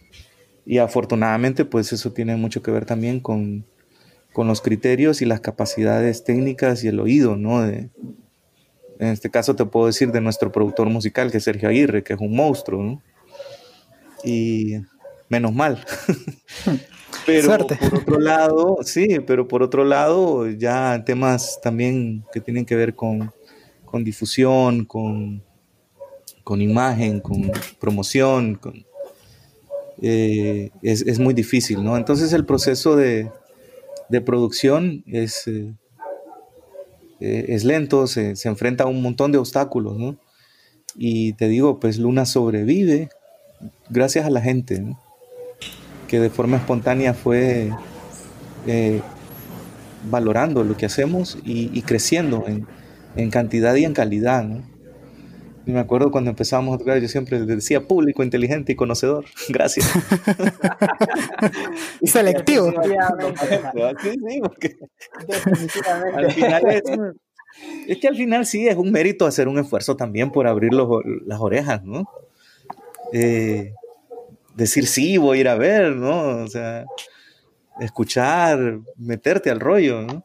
y 0.65 0.77
afortunadamente 0.77 1.65
pues 1.65 1.93
eso 1.93 2.11
tiene 2.13 2.35
mucho 2.35 2.61
que 2.61 2.71
ver 2.71 2.85
también 2.85 3.19
con, 3.19 3.65
los 4.43 4.61
criterios 4.61 5.21
y 5.21 5.25
las 5.25 5.39
capacidades 5.39 6.25
técnicas 6.25 6.83
y 6.83 6.89
el 6.89 6.99
oído, 6.99 7.37
¿no? 7.37 7.61
De, 7.61 7.89
en 8.99 9.07
este 9.07 9.29
caso 9.29 9.55
te 9.55 9.65
puedo 9.65 9.87
decir 9.87 10.11
de 10.11 10.21
nuestro 10.21 10.51
productor 10.51 10.89
musical, 10.89 11.31
que 11.31 11.37
es 11.37 11.43
Sergio 11.43 11.69
Aguirre, 11.69 12.03
que 12.03 12.13
es 12.13 12.19
un 12.19 12.35
monstruo, 12.35 12.83
¿no? 12.83 13.01
Y 14.23 14.75
menos 15.29 15.53
mal. 15.53 15.83
pero 17.25 17.57
por 17.57 17.95
otro 17.95 18.19
lado, 18.19 18.77
sí, 18.83 19.19
pero 19.25 19.47
por 19.47 19.63
otro 19.63 19.83
lado, 19.83 20.49
ya 20.49 21.03
temas 21.05 21.59
también 21.61 22.23
que 22.33 22.41
tienen 22.41 22.65
que 22.65 22.75
ver 22.75 22.93
con, 22.93 23.31
con 23.85 24.03
difusión, 24.03 24.85
con, 24.85 25.41
con 26.43 26.61
imagen, 26.61 27.19
con 27.19 27.51
promoción, 27.79 28.55
con, 28.55 28.85
eh, 30.01 30.71
es, 30.81 31.19
muy 31.19 31.33
difícil, 31.33 31.83
¿no? 31.83 31.97
Entonces 31.97 32.33
el 32.33 32.45
proceso 32.45 32.95
de, 32.95 33.31
producción 34.21 35.03
es, 35.07 35.47
eh, 35.47 35.73
eh, 37.19 37.45
es 37.49 37.63
lento, 37.63 38.07
se, 38.07 38.33
enfrenta 38.43 38.85
a 38.85 38.87
un 38.87 39.01
montón 39.01 39.31
de 39.31 39.37
obstáculos, 39.37 39.97
¿no? 39.97 40.17
Y 40.95 41.33
te 41.33 41.47
digo, 41.47 41.79
pues 41.79 41.97
Luna 41.97 42.25
sobrevive 42.25 43.09
gracias 43.89 44.25
a 44.25 44.29
la 44.29 44.41
gente, 44.41 44.95
que 46.07 46.19
de 46.19 46.29
forma 46.29 46.57
espontánea 46.57 47.13
fue 47.13 47.71
valorando 50.09 50.63
lo 50.63 50.77
que 50.77 50.85
hacemos 50.85 51.37
y, 51.43 51.81
creciendo 51.81 52.45
en, 52.47 52.65
en, 53.15 53.29
cantidad 53.29 53.75
y 53.75 53.83
en 53.83 53.93
calidad. 53.93 54.43
¿no? 54.43 54.74
Y 55.65 55.71
me 55.71 55.79
acuerdo 55.79 56.11
cuando 56.11 56.29
empezamos 56.29 56.75
a 56.75 56.77
tocar, 56.77 56.99
yo 56.99 57.07
siempre 57.07 57.43
decía 57.45 57.87
público, 57.87 58.23
inteligente 58.23 58.73
y 58.73 58.75
conocedor. 58.75 59.25
Gracias. 59.49 59.87
y 62.01 62.07
selectivo. 62.07 62.71
Sí, 64.01 64.15
sí, 64.27 64.39
porque 64.41 64.75
al 66.13 66.31
final 66.31 66.63
es, 66.69 66.83
es, 67.87 67.97
que 67.97 68.07
al 68.07 68.15
final 68.15 68.45
sí 68.45 68.67
es 68.67 68.75
un 68.75 68.91
mérito 68.91 69.25
hacer 69.25 69.47
un 69.47 69.57
esfuerzo 69.57 69.95
también 69.95 70.31
por 70.31 70.47
abrir 70.47 70.71
las 70.73 71.39
orejas, 71.39 71.83
¿no? 71.83 72.07
Eh, 73.11 73.73
decir 74.55 74.85
sí, 74.85 75.17
voy 75.17 75.39
a 75.39 75.41
ir 75.41 75.47
a 75.47 75.55
ver, 75.55 75.95
¿no? 75.95 76.43
O 76.43 76.47
sea, 76.47 76.85
escuchar, 77.79 78.81
meterte 78.97 79.49
al 79.49 79.59
rollo, 79.59 80.03
¿no? 80.03 80.23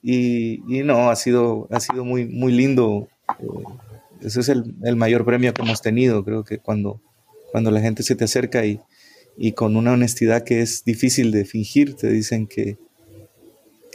Y, 0.00 0.62
y 0.68 0.84
no, 0.84 1.10
ha 1.10 1.16
sido, 1.16 1.66
ha 1.72 1.80
sido 1.80 2.04
muy, 2.04 2.26
muy 2.26 2.52
lindo. 2.52 3.08
Eh, 3.40 3.87
ese 4.22 4.40
es 4.40 4.48
el, 4.48 4.96
mayor 4.96 5.24
premio 5.24 5.52
que 5.52 5.62
hemos 5.62 5.82
tenido. 5.82 6.24
Creo 6.24 6.44
que 6.44 6.58
cuando, 6.58 7.00
cuando 7.50 7.70
la 7.70 7.80
gente 7.80 8.02
se 8.02 8.16
te 8.16 8.24
acerca 8.24 8.64
y, 8.64 8.80
con 9.54 9.76
una 9.76 9.92
honestidad 9.92 10.42
que 10.42 10.60
es 10.60 10.84
difícil 10.84 11.30
de 11.30 11.44
fingir, 11.44 11.94
te 11.94 12.08
dicen 12.08 12.46
que, 12.46 12.76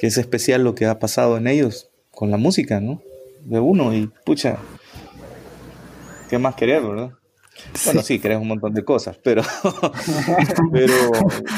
es 0.02 0.18
especial 0.18 0.66
lo 0.66 0.76
que 0.76 0.86
ha 0.86 1.00
pasado 1.00 1.38
en 1.38 1.48
ellos 1.48 1.90
con 2.12 2.30
la 2.30 2.36
música, 2.36 2.82
¿no? 2.82 3.02
De 3.46 3.62
uno 3.62 3.96
y 3.96 4.12
pucha, 4.26 4.58
¿qué 6.30 6.38
más 6.38 6.56
querer, 6.56 6.84
verdad? 6.84 7.14
Bueno, 7.86 8.02
sí, 8.02 8.20
querés 8.20 8.38
un 8.38 8.50
montón 8.50 8.74
de 8.74 8.84
cosas, 8.84 9.18
pero, 9.24 9.44
pero 10.74 10.94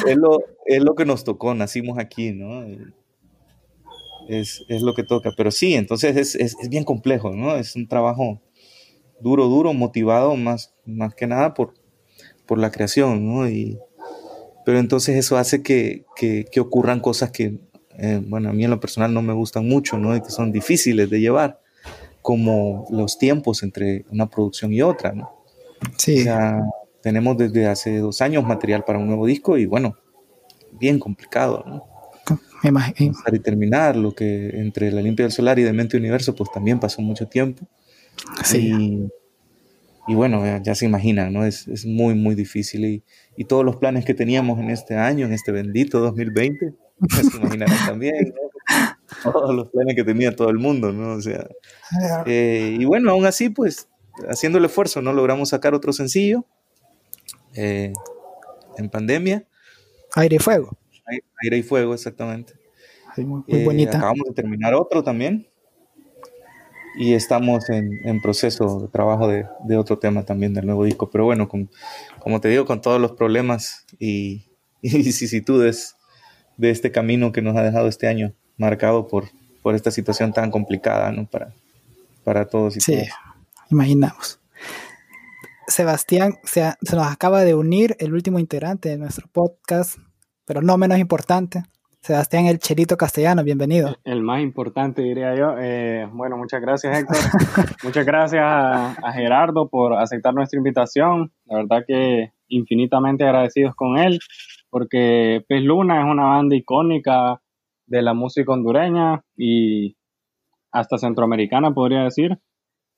es, 0.05 0.15
lo, 0.15 0.43
es 0.65 0.83
lo 0.83 0.93
que 0.93 1.05
nos 1.05 1.23
tocó, 1.23 1.55
nacimos 1.55 1.97
aquí, 1.97 2.33
¿no? 2.33 2.65
Es, 4.27 4.63
lo 4.69 4.93
que 4.93 5.03
toca, 5.03 5.31
pero 5.35 5.51
sí, 5.51 5.73
entonces 5.73 6.15
es, 6.15 6.35
es, 6.35 6.69
bien 6.69 6.83
complejo, 6.83 7.31
¿no? 7.31 7.55
Es 7.55 7.75
un 7.75 7.87
trabajo 7.87 8.41
duro, 9.19 9.47
duro, 9.47 9.73
motivado 9.73 10.35
más, 10.35 10.73
más 10.85 11.15
que 11.15 11.27
nada 11.27 11.53
por, 11.53 11.73
por 12.45 12.57
la 12.57 12.71
creación, 12.71 13.25
¿no? 13.25 13.49
Y, 13.49 13.79
pero 14.65 14.79
entonces 14.79 15.15
eso 15.15 15.37
hace 15.37 15.61
que, 15.61 16.05
que, 16.15 16.59
ocurran 16.59 16.99
cosas 16.99 17.31
que, 17.31 17.59
eh, 17.97 18.21
bueno, 18.25 18.49
a 18.49 18.53
mí 18.53 18.63
en 18.63 18.71
lo 18.71 18.79
personal 18.79 19.13
no 19.13 19.21
me 19.21 19.33
gustan 19.33 19.67
mucho, 19.67 19.97
¿no? 19.97 20.15
Y 20.15 20.21
que 20.21 20.29
son 20.29 20.51
difíciles 20.51 21.09
de 21.09 21.19
llevar, 21.19 21.61
como 22.21 22.87
los 22.89 23.17
tiempos 23.17 23.61
entre 23.63 24.05
una 24.09 24.29
producción 24.29 24.73
y 24.73 24.81
otra, 24.81 25.13
¿no? 25.13 25.31
Sí. 25.97 26.21
O 26.21 26.23
sea, 26.23 26.61
tenemos 27.01 27.37
desde 27.37 27.67
hace 27.67 27.99
dos 27.99 28.21
años 28.21 28.43
material 28.43 28.83
para 28.83 28.97
un 28.97 29.07
nuevo 29.07 29.27
disco 29.27 29.57
y 29.57 29.67
bueno, 29.67 29.95
bien 30.71 30.99
complicado, 30.99 31.63
¿no? 31.67 31.85
Me 32.63 32.69
imagino. 32.69 33.13
Y 33.31 33.39
terminar, 33.39 33.95
lo 33.95 34.15
que 34.15 34.49
entre 34.59 34.91
La 34.91 35.01
Limpia 35.01 35.25
del 35.25 35.31
Solar 35.31 35.59
y 35.59 35.63
Demente 35.63 35.97
Universo, 35.97 36.33
pues 36.33 36.51
también 36.51 36.79
pasó 36.79 37.01
mucho 37.03 37.27
tiempo. 37.27 37.67
Sí. 38.43 39.09
Y, 40.07 40.13
bueno, 40.13 40.43
ya, 40.61 40.75
se 40.75 40.85
imaginan, 40.85 41.33
¿no? 41.33 41.45
Es, 41.45 41.67
es 41.67 41.85
muy, 41.85 42.13
muy 42.13 42.35
difícil. 42.35 42.85
Y, 42.85 43.03
y, 43.35 43.45
todos 43.45 43.65
los 43.65 43.77
planes 43.77 44.05
que 44.05 44.13
teníamos 44.13 44.59
en 44.59 44.69
este 44.69 44.95
año, 44.95 45.25
en 45.25 45.33
este 45.33 45.51
bendito 45.51 45.99
2020, 45.99 46.73
se 47.09 47.37
imaginarán 47.37 47.85
también, 47.87 48.33
Todos 49.23 49.55
los 49.55 49.67
planes 49.69 49.95
que 49.95 50.03
tenía 50.03 50.35
todo 50.35 50.49
el 50.49 50.57
mundo, 50.57 50.91
¿no? 50.91 51.13
O 51.13 51.21
sea. 51.21 51.47
Eh, 52.25 52.77
y 52.79 52.85
bueno, 52.85 53.11
aún 53.11 53.25
así, 53.25 53.49
pues, 53.49 53.87
haciendo 54.27 54.57
el 54.57 54.65
esfuerzo, 54.65 55.01
¿no? 55.01 55.13
Logramos 55.13 55.49
sacar 55.49 55.73
otro 55.73 55.93
sencillo 55.93 56.45
eh, 57.53 57.93
en 58.77 58.89
pandemia. 58.89 59.47
Aire 60.15 60.37
y 60.37 60.39
fuego. 60.39 60.77
Aire 61.43 61.57
y 61.57 61.63
fuego, 61.63 61.93
exactamente. 61.93 62.53
muy, 63.17 63.43
muy 63.47 63.63
bonita. 63.63 63.93
Eh, 63.93 63.97
acabamos 63.97 64.27
de 64.27 64.33
terminar 64.33 64.73
otro 64.73 65.03
también 65.03 65.47
y 66.97 67.13
estamos 67.13 67.69
en, 67.69 67.99
en, 68.07 68.21
proceso 68.21 68.79
de 68.81 68.87
trabajo 68.87 69.27
de, 69.27 69.45
de, 69.65 69.77
otro 69.77 69.97
tema 69.97 70.23
también 70.23 70.53
del 70.53 70.65
nuevo 70.65 70.83
disco. 70.85 71.09
Pero 71.09 71.25
bueno, 71.25 71.47
como 71.47 72.41
te 72.41 72.49
digo, 72.49 72.65
con 72.65 72.81
todos 72.81 72.99
los 73.01 73.11
problemas 73.13 73.85
y, 73.99 74.45
y, 74.81 74.97
vicisitudes 74.97 75.95
de 76.57 76.71
este 76.71 76.91
camino 76.91 77.31
que 77.31 77.41
nos 77.41 77.55
ha 77.57 77.63
dejado 77.63 77.87
este 77.87 78.07
año, 78.07 78.33
marcado 78.57 79.07
por, 79.07 79.25
por 79.61 79.75
esta 79.75 79.91
situación 79.91 80.31
tan 80.31 80.51
complicada 80.51 81.11
¿no? 81.11 81.25
para, 81.25 81.53
para 82.23 82.47
todos 82.47 82.77
y 82.77 82.81
sí, 82.81 83.03
imaginamos. 83.69 84.39
Sebastián, 85.67 86.35
se, 86.43 86.73
se 86.81 86.95
nos 86.95 87.07
acaba 87.07 87.43
de 87.43 87.55
unir 87.55 87.95
el 87.99 88.13
último 88.13 88.39
integrante 88.39 88.89
de 88.89 88.97
nuestro 88.97 89.27
podcast, 89.27 89.97
pero 90.45 90.61
no 90.61 90.77
menos 90.77 90.99
importante, 90.99 91.63
Sebastián 92.05 92.45
El 92.45 92.59
Cherito 92.59 92.97
Castellano, 92.97 93.43
bienvenido. 93.43 93.95
El 94.03 94.21
más 94.21 94.39
importante, 94.39 95.01
diría 95.01 95.33
yo. 95.35 95.55
Eh, 95.57 96.07
bueno, 96.13 96.37
muchas 96.37 96.61
gracias, 96.61 96.99
Héctor. 96.99 97.17
muchas 97.83 98.05
gracias 98.05 98.43
a, 98.45 99.11
Gerardo 99.11 99.69
por 99.69 99.95
aceptar 99.95 100.35
nuestra 100.35 100.59
invitación. 100.59 101.33
La 101.45 101.57
verdad 101.57 101.83
que 101.87 102.31
infinitamente 102.47 103.23
agradecidos 103.23 103.73
con 103.73 103.97
él, 103.97 104.19
porque 104.69 105.43
Pez 105.47 105.63
Luna 105.63 106.01
es 106.01 106.05
una 106.05 106.25
banda 106.25 106.55
icónica 106.55 107.41
de 107.87 108.03
la 108.03 108.13
música 108.13 108.53
hondureña 108.53 109.23
y 109.35 109.97
hasta 110.71 110.99
centroamericana, 110.99 111.73
podría 111.73 112.03
decir. 112.03 112.37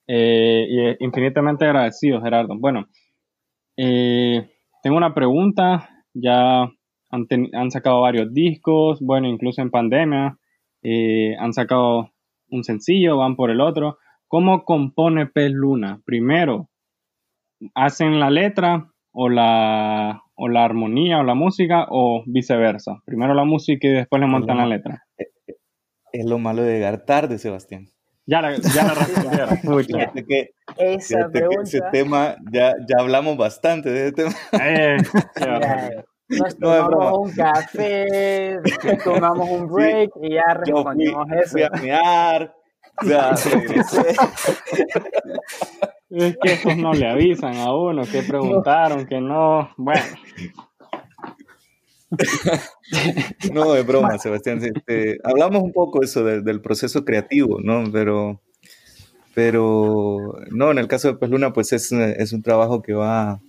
Eh, 0.05 0.97
y 0.99 1.05
infinitamente 1.05 1.63
agradecido, 1.63 2.21
Gerardo. 2.21 2.55
Bueno, 2.59 2.87
eh, 3.77 4.49
tengo 4.83 4.97
una 4.97 5.13
pregunta. 5.13 5.89
Ya 6.13 6.69
han, 7.09 7.71
sacado 7.71 8.01
varios 8.01 8.33
discos, 8.33 8.99
bueno, 9.01 9.27
incluso 9.27 9.61
en 9.61 9.71
pandemia, 9.71 10.37
eh, 10.83 11.35
han 11.39 11.53
sacado 11.53 12.11
un 12.49 12.63
sencillo, 12.63 13.17
van 13.17 13.35
por 13.35 13.49
el 13.49 13.61
otro. 13.61 13.97
¿Cómo 14.27 14.63
compone 14.65 15.25
Pez 15.25 15.51
Luna? 15.51 16.01
Primero, 16.05 16.69
¿hacen 17.75 18.19
la 18.19 18.29
letra 18.29 18.91
o 19.11 19.29
la, 19.29 20.21
o 20.35 20.49
la 20.49 20.65
armonía 20.65 21.19
o 21.19 21.23
la 21.23 21.33
música 21.33 21.87
o 21.89 22.23
viceversa? 22.25 23.01
Primero 23.05 23.33
la 23.33 23.45
música 23.45 23.87
y 23.87 23.91
después 23.91 24.19
le 24.19 24.27
montan 24.27 24.57
la 24.57 24.65
letra. 24.65 25.03
Es 26.11 26.25
lo 26.25 26.39
malo 26.39 26.63
de 26.63 26.73
llegar 26.73 27.05
tarde, 27.05 27.37
Sebastián. 27.37 27.87
Ya 28.25 28.41
la, 28.41 28.57
ya 28.57 28.83
la 28.83 28.93
respondieron. 29.49 30.13
que, 30.27 30.49
Esa 30.77 31.29
pregunta. 31.29 31.61
ese 31.63 31.79
tema, 31.93 32.35
ya, 32.51 32.73
ya 32.87 32.97
hablamos 32.99 33.37
bastante 33.37 33.89
de 33.89 34.07
ese 34.07 34.11
tema. 34.11 34.31
Eh, 34.61 34.97
nos 36.29 36.57
tomamos 36.59 37.17
un 37.19 37.31
café, 37.35 38.59
tomamos 39.03 39.49
un 39.49 39.67
break 39.67 40.11
y 40.21 40.33
ya 40.35 40.53
respondimos 40.53 41.27
eso. 41.31 41.51
Fui 41.51 41.63
a 41.63 41.69
mear, 41.69 42.55
ya 43.03 43.31
Es 46.09 46.37
que 46.41 46.53
esos 46.53 46.77
no 46.77 46.93
le 46.93 47.05
avisan 47.05 47.57
a 47.57 47.75
uno, 47.75 48.03
que 48.09 48.23
preguntaron, 48.23 49.05
que 49.05 49.19
no. 49.19 49.69
Bueno. 49.75 50.05
no, 53.51 53.75
es 53.75 53.85
broma, 53.85 54.17
Sebastián. 54.17 54.61
Este, 54.63 55.17
hablamos 55.21 55.63
un 55.63 55.73
poco 55.73 56.01
eso 56.01 56.23
del 56.23 56.61
proceso 56.61 57.03
creativo, 57.03 57.59
¿no? 57.61 57.91
Pero, 57.91 58.39
pero 59.35 60.33
no, 60.49 60.71
en 60.71 60.77
el 60.77 60.87
caso 60.87 61.09
de 61.09 61.15
Pez 61.15 61.29
Luna, 61.29 61.51
pues 61.51 61.73
es, 61.73 61.91
es 61.91 62.31
un 62.31 62.41
trabajo 62.41 62.81
que 62.81 62.93
va, 62.93 63.41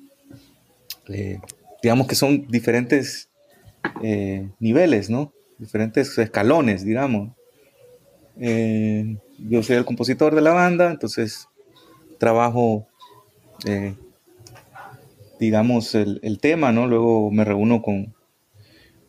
eh, 1.09 1.39
digamos 1.83 2.07
que 2.07 2.15
son 2.15 2.47
diferentes 2.49 3.31
eh, 4.03 4.49
niveles, 4.59 5.11
¿no? 5.11 5.33
Diferentes 5.59 6.17
escalones, 6.19 6.85
digamos. 6.85 7.31
Eh, 8.41 9.17
yo 9.39 9.63
soy 9.63 9.77
el 9.77 9.85
compositor 9.85 10.35
de 10.35 10.41
la 10.41 10.53
banda, 10.53 10.91
entonces 10.91 11.49
trabajo, 12.19 12.89
digamos, 15.39 15.95
el, 15.95 16.39
tema, 16.41 16.73
¿no? 16.73 16.87
Luego 16.87 17.31
me 17.31 17.45
reúno 17.45 17.83
con, 17.83 18.15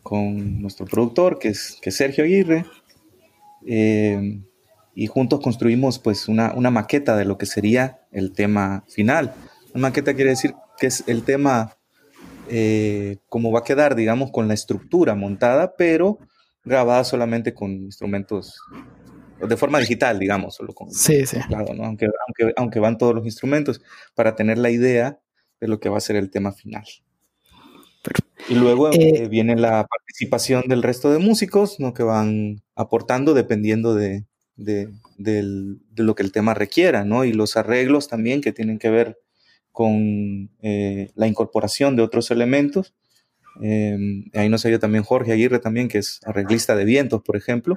con 0.02 0.60
nuestro 0.62 0.86
productor, 0.86 1.38
que 1.38 1.48
es, 1.48 1.78
que 1.82 1.90
Sergio 1.90 2.24
Aguirre, 2.24 2.64
eh, 3.66 4.40
y 4.94 5.06
juntos 5.06 5.40
construimos 5.40 5.98
pues 5.98 6.28
una, 6.28 6.52
una, 6.54 6.70
maqueta 6.70 7.16
de 7.16 7.24
lo 7.24 7.38
que 7.38 7.46
sería 7.46 8.00
el 8.10 8.32
tema 8.32 8.84
final. 8.88 9.34
Una 9.74 9.88
maqueta 9.88 10.14
quiere 10.14 10.30
decir 10.30 10.54
que 10.78 10.86
es 10.86 11.04
el 11.06 11.22
tema 11.22 11.76
eh, 12.50 13.18
como 13.28 13.52
va 13.52 13.60
a 13.60 13.64
quedar, 13.64 13.94
digamos, 13.94 14.30
con 14.30 14.48
la 14.48 14.54
estructura 14.54 15.14
montada, 15.14 15.74
pero 15.76 16.18
grabada 16.64 17.04
solamente 17.04 17.54
con 17.54 17.70
instrumentos 17.70 18.58
de 19.40 19.56
forma 19.56 19.78
digital, 19.78 20.18
digamos, 20.18 20.56
solo 20.56 20.74
con 20.74 20.90
sí, 20.92 21.24
sí. 21.26 21.38
¿no? 21.48 21.84
aunque, 21.84 22.06
aunque, 22.26 22.52
aunque 22.56 22.80
van 22.80 22.98
todos 22.98 23.14
los 23.14 23.24
instrumentos, 23.24 23.80
para 24.14 24.36
tener 24.36 24.58
la 24.58 24.70
idea 24.70 25.18
de 25.60 25.68
lo 25.68 25.80
que 25.80 25.88
va 25.88 25.98
a 25.98 26.02
ser 26.02 26.16
el 26.16 26.30
tema 26.30 26.52
final. 26.52 26.84
Y 28.48 28.54
luego 28.54 28.90
eh, 28.90 28.96
eh, 28.98 29.28
viene 29.28 29.56
la 29.56 29.86
participación 29.86 30.64
del 30.66 30.82
resto 30.82 31.12
de 31.12 31.18
músicos, 31.18 31.78
¿no? 31.78 31.92
Que 31.92 32.02
van 32.02 32.62
aportando 32.74 33.34
dependiendo 33.34 33.94
de, 33.94 34.24
lo 35.96 36.14
que 36.14 36.22
el 36.22 36.32
tema 36.32 36.54
requiera, 36.54 37.04
¿no? 37.04 37.24
Y 37.24 37.32
los 37.32 37.56
arreglos 37.56 38.08
también 38.08 38.40
que 38.40 38.52
tienen 38.52 38.78
que 38.78 38.90
ver 38.90 39.18
con 39.72 40.50
eh, 40.62 41.10
la 41.14 41.26
incorporación 41.26 41.96
de 41.96 42.02
otros 42.02 42.30
elementos. 42.30 42.94
Em, 43.60 44.24
ahí 44.34 44.48
nos 44.48 44.64
ayuda 44.64 44.80
también 44.80 45.04
Jorge 45.04 45.32
Aguirre 45.32 45.58
también, 45.58 45.88
que 45.88 45.98
es 45.98 46.20
arreglista 46.24 46.76
de 46.76 46.84
vientos, 46.84 47.22
por 47.22 47.36
ejemplo, 47.36 47.76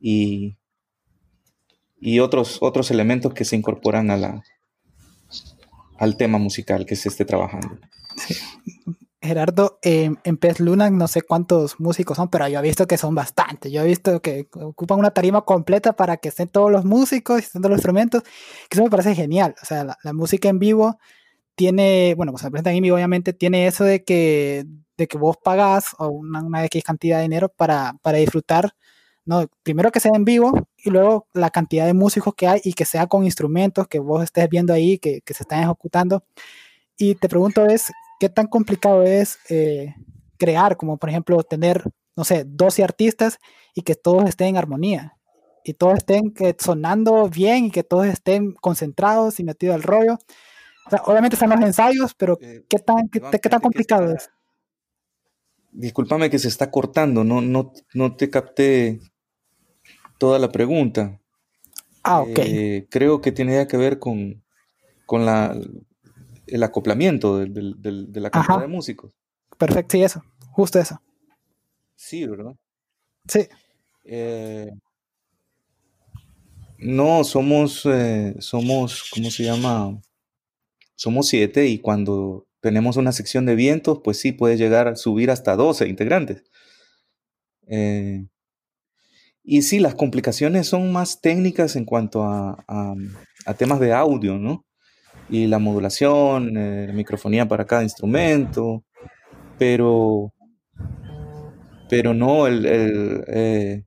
y, 0.00 0.56
y 2.00 2.20
otros, 2.20 2.58
otros 2.60 2.90
elementos 2.90 3.34
que 3.34 3.44
se 3.44 3.56
incorporan 3.56 4.10
a 4.10 4.16
la, 4.16 4.42
al 5.98 6.16
tema 6.16 6.38
musical 6.38 6.86
que 6.86 6.96
se 6.96 7.08
esté 7.08 7.24
trabajando. 7.24 7.78
Gerardo, 9.26 9.78
en 9.82 10.36
Pez 10.38 10.60
Luna 10.60 10.90
no 10.90 11.08
sé 11.08 11.22
cuántos 11.22 11.78
músicos 11.80 12.16
son, 12.16 12.28
pero 12.28 12.48
yo 12.48 12.58
he 12.58 12.62
visto 12.62 12.86
que 12.86 12.96
son 12.96 13.14
bastantes. 13.14 13.72
Yo 13.72 13.82
he 13.82 13.86
visto 13.86 14.20
que 14.20 14.48
ocupan 14.52 14.98
una 14.98 15.10
tarima 15.10 15.42
completa 15.42 15.94
para 15.94 16.16
que 16.16 16.28
estén 16.28 16.48
todos 16.48 16.70
los 16.70 16.84
músicos 16.84 17.40
y 17.40 17.44
estén 17.44 17.62
todos 17.62 17.70
los 17.70 17.78
instrumentos, 17.78 18.22
que 18.22 18.30
eso 18.72 18.84
me 18.84 18.90
parece 18.90 19.14
genial. 19.14 19.54
O 19.62 19.66
sea, 19.66 19.84
la, 20.02 20.12
música 20.12 20.48
en 20.48 20.58
vivo 20.58 20.98
tiene, 21.54 22.14
bueno, 22.16 22.32
pues 22.32 22.42
se 22.42 22.50
presenta 22.50 22.72
en 22.72 22.82
vivo, 22.82 22.96
obviamente, 22.96 23.32
tiene 23.32 23.66
eso 23.66 23.84
de 23.84 24.04
que, 24.04 24.66
de 24.96 25.06
que 25.08 25.18
vos 25.18 25.36
pagás 25.42 25.94
una, 25.98 26.42
una 26.42 26.64
X 26.66 26.84
cantidad 26.84 27.18
de 27.18 27.24
dinero 27.24 27.48
para, 27.48 27.94
para 28.02 28.18
disfrutar, 28.18 28.74
¿no? 29.24 29.46
Primero 29.62 29.92
que 29.92 30.00
sea 30.00 30.12
en 30.14 30.24
vivo 30.24 30.68
y 30.78 30.90
luego 30.90 31.28
la 31.34 31.50
cantidad 31.50 31.86
de 31.86 31.94
músicos 31.94 32.34
que 32.34 32.48
hay 32.48 32.60
y 32.64 32.74
que 32.74 32.84
sea 32.84 33.06
con 33.06 33.24
instrumentos 33.24 33.88
que 33.88 33.98
vos 33.98 34.24
estés 34.24 34.48
viendo 34.48 34.72
ahí, 34.72 34.98
que, 34.98 35.20
que 35.22 35.34
se 35.34 35.42
están 35.44 35.62
ejecutando. 35.62 36.24
Y 36.98 37.16
te 37.16 37.28
pregunto 37.28 37.66
es, 37.66 37.92
¿qué 38.18 38.28
tan 38.28 38.46
complicado 38.46 39.02
es 39.02 39.38
eh, 39.48 39.94
crear, 40.38 40.76
como 40.76 40.96
por 40.96 41.10
ejemplo 41.10 41.42
tener, 41.42 41.84
no 42.16 42.24
sé, 42.24 42.44
12 42.46 42.84
artistas 42.84 43.38
y 43.74 43.82
que 43.82 43.94
todos 43.94 44.28
estén 44.28 44.48
en 44.48 44.56
armonía? 44.56 45.16
Y 45.64 45.74
todos 45.74 45.98
estén 45.98 46.32
sonando 46.58 47.28
bien 47.28 47.66
y 47.66 47.70
que 47.70 47.82
todos 47.82 48.06
estén 48.06 48.52
concentrados 48.52 49.40
y 49.40 49.44
metidos 49.44 49.74
al 49.74 49.82
rollo. 49.82 50.18
obviamente 51.04 51.34
están 51.34 51.50
los 51.50 51.60
ensayos, 51.60 52.14
pero 52.14 52.38
eh, 52.40 52.64
¿qué 52.68 52.78
tan, 52.78 53.08
qué, 53.08 53.20
tan 53.20 53.60
complicado 53.60 54.12
es? 54.12 54.30
Discúlpame 55.72 56.30
que 56.30 56.38
se 56.38 56.48
está 56.48 56.70
cortando, 56.70 57.24
no, 57.24 57.40
no, 57.40 57.72
no 57.94 58.16
te 58.16 58.30
capté 58.30 59.00
toda 60.18 60.38
la 60.38 60.50
pregunta. 60.50 61.20
Ah, 62.04 62.20
ok. 62.20 62.38
Eh, 62.38 62.86
creo 62.88 63.20
que 63.20 63.32
tiene 63.32 63.66
que 63.66 63.76
ver 63.76 63.98
con, 63.98 64.44
con 65.04 65.26
la, 65.26 65.58
el 66.46 66.62
acoplamiento 66.62 67.38
de 67.38 68.20
la 68.20 68.30
cantidad 68.30 68.60
de 68.60 68.66
músicos. 68.66 69.12
Perfecto, 69.58 69.96
sí, 69.96 70.02
eso, 70.02 70.22
justo 70.50 70.78
eso. 70.78 71.00
Sí, 71.96 72.26
¿verdad? 72.26 72.54
Sí. 73.26 73.48
Eh, 74.04 74.70
no, 76.78 77.24
somos, 77.24 77.86
eh, 77.86 78.34
somos, 78.38 79.10
¿cómo 79.12 79.30
se 79.30 79.44
llama? 79.44 80.00
Somos 80.94 81.28
siete 81.28 81.66
y 81.66 81.78
cuando 81.78 82.46
tenemos 82.60 82.96
una 82.96 83.12
sección 83.12 83.46
de 83.46 83.54
vientos, 83.54 84.00
pues 84.04 84.18
sí, 84.18 84.32
puede 84.32 84.56
llegar 84.56 84.88
a 84.88 84.96
subir 84.96 85.30
hasta 85.30 85.56
12 85.56 85.88
integrantes. 85.88 86.44
Eh, 87.68 88.26
y 89.42 89.62
sí, 89.62 89.78
las 89.78 89.94
complicaciones 89.94 90.68
son 90.68 90.92
más 90.92 91.20
técnicas 91.20 91.76
en 91.76 91.84
cuanto 91.84 92.24
a, 92.24 92.64
a 93.46 93.54
temas 93.54 93.80
de 93.80 93.92
audio, 93.92 94.38
¿no? 94.38 94.65
Y 95.28 95.46
la 95.46 95.58
modulación, 95.58 96.56
eh, 96.56 96.86
la 96.88 96.92
microfonía 96.92 97.46
para 97.48 97.66
cada 97.66 97.82
instrumento, 97.82 98.84
pero, 99.58 100.32
pero 101.88 102.14
no 102.14 102.46
el, 102.46 102.64
eh, 102.66 103.84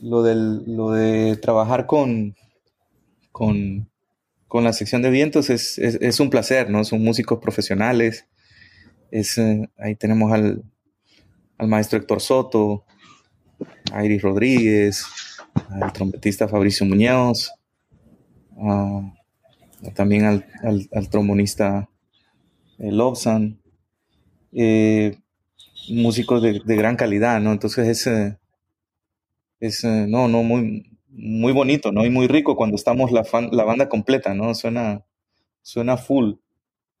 lo, 0.00 0.22
del, 0.22 0.64
lo 0.66 0.90
de 0.90 1.36
trabajar 1.36 1.86
con, 1.86 2.34
con, 3.32 3.88
la 4.52 4.72
sección 4.72 5.02
de 5.02 5.10
vientos 5.10 5.50
es, 5.50 6.20
un 6.20 6.30
placer, 6.30 6.70
¿no? 6.70 6.84
Son 6.84 7.02
músicos 7.02 7.40
profesionales. 7.40 8.26
Es, 9.10 9.36
eh, 9.38 9.68
ahí 9.78 9.96
tenemos 9.96 10.32
al, 10.32 10.62
al, 11.58 11.66
maestro 11.66 11.98
Héctor 11.98 12.20
Soto, 12.20 12.84
a 13.92 14.04
Iris 14.04 14.22
Rodríguez, 14.22 15.04
al 15.70 15.92
trompetista 15.92 16.46
Fabricio 16.46 16.86
Muñoz, 16.86 17.52
también 19.94 20.24
al, 20.24 20.46
al, 20.92 21.08
trombonista 21.08 21.88
eh, 22.78 22.90
Lobsan, 22.90 23.60
eh, 24.52 25.18
músicos 25.88 26.42
de, 26.42 26.60
gran 26.76 26.96
calidad, 26.96 27.40
¿no? 27.40 27.52
Entonces 27.52 27.88
es, 27.88 28.06
eh, 28.06 28.38
es 29.60 29.84
no, 29.84 30.28
no, 30.28 30.42
muy, 30.42 30.98
muy 31.08 31.52
bonito, 31.52 31.92
¿no? 31.92 32.04
Y 32.04 32.10
muy 32.10 32.26
rico 32.26 32.56
cuando 32.56 32.76
estamos 32.76 33.12
la, 33.12 33.24
la 33.52 33.64
banda 33.64 33.88
completa, 33.88 34.34
¿no? 34.34 34.54
Suena, 34.54 35.04
suena 35.62 35.96
full. 35.96 36.34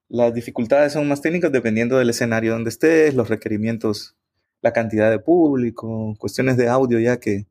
Las 0.08 0.34
dificultades 0.34 0.92
son 0.92 1.08
más 1.08 1.22
técnicas 1.22 1.50
dependiendo 1.50 1.98
del 1.98 2.10
escenario 2.10 2.52
donde 2.52 2.70
estés, 2.70 3.14
los 3.14 3.28
requerimientos, 3.28 4.16
la 4.60 4.72
cantidad 4.72 5.10
de 5.10 5.18
público, 5.18 6.14
cuestiones 6.18 6.56
de 6.56 6.68
audio 6.68 6.98
ya 7.00 7.18
que, 7.18 7.46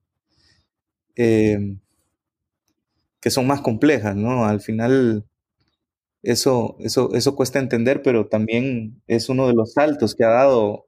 que 3.23 3.29
son 3.29 3.47
más 3.47 3.61
complejas, 3.61 4.17
¿no? 4.17 4.45
Al 4.45 4.59
final 4.59 5.25
eso, 6.23 6.75
eso, 6.81 7.13
eso 7.13 7.37
cuesta 7.37 7.57
entender, 7.57 8.01
pero 8.01 8.27
también 8.27 9.01
es 9.07 9.29
uno 9.29 9.47
de 9.47 9.53
los 9.53 9.71
saltos 9.71 10.13
que 10.13 10.25
ha 10.25 10.29
dado 10.29 10.87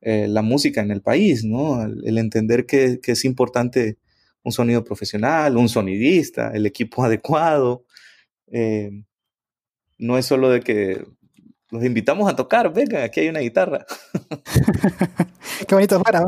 eh, 0.00 0.26
la 0.26 0.40
música 0.40 0.80
en 0.80 0.90
el 0.90 1.02
país, 1.02 1.44
¿no? 1.44 1.82
El, 1.82 2.16
entender 2.16 2.64
que, 2.64 2.98
es 3.04 3.24
importante 3.26 3.98
un 4.42 4.52
sonido 4.52 4.84
profesional, 4.84 5.58
un 5.58 5.68
sonidista, 5.68 6.50
el 6.54 6.64
equipo 6.64 7.04
adecuado. 7.04 7.84
Eh, 8.46 9.04
no 9.98 10.16
es 10.16 10.24
solo 10.24 10.48
de 10.48 10.60
que 10.60 11.04
los 11.70 11.84
invitamos 11.84 12.30
a 12.30 12.36
tocar, 12.36 12.72
venga, 12.72 13.04
aquí 13.04 13.20
hay 13.20 13.28
una 13.28 13.40
guitarra. 13.40 13.84
Qué 15.68 15.74
bonito 15.74 16.00
fuera. 16.00 16.24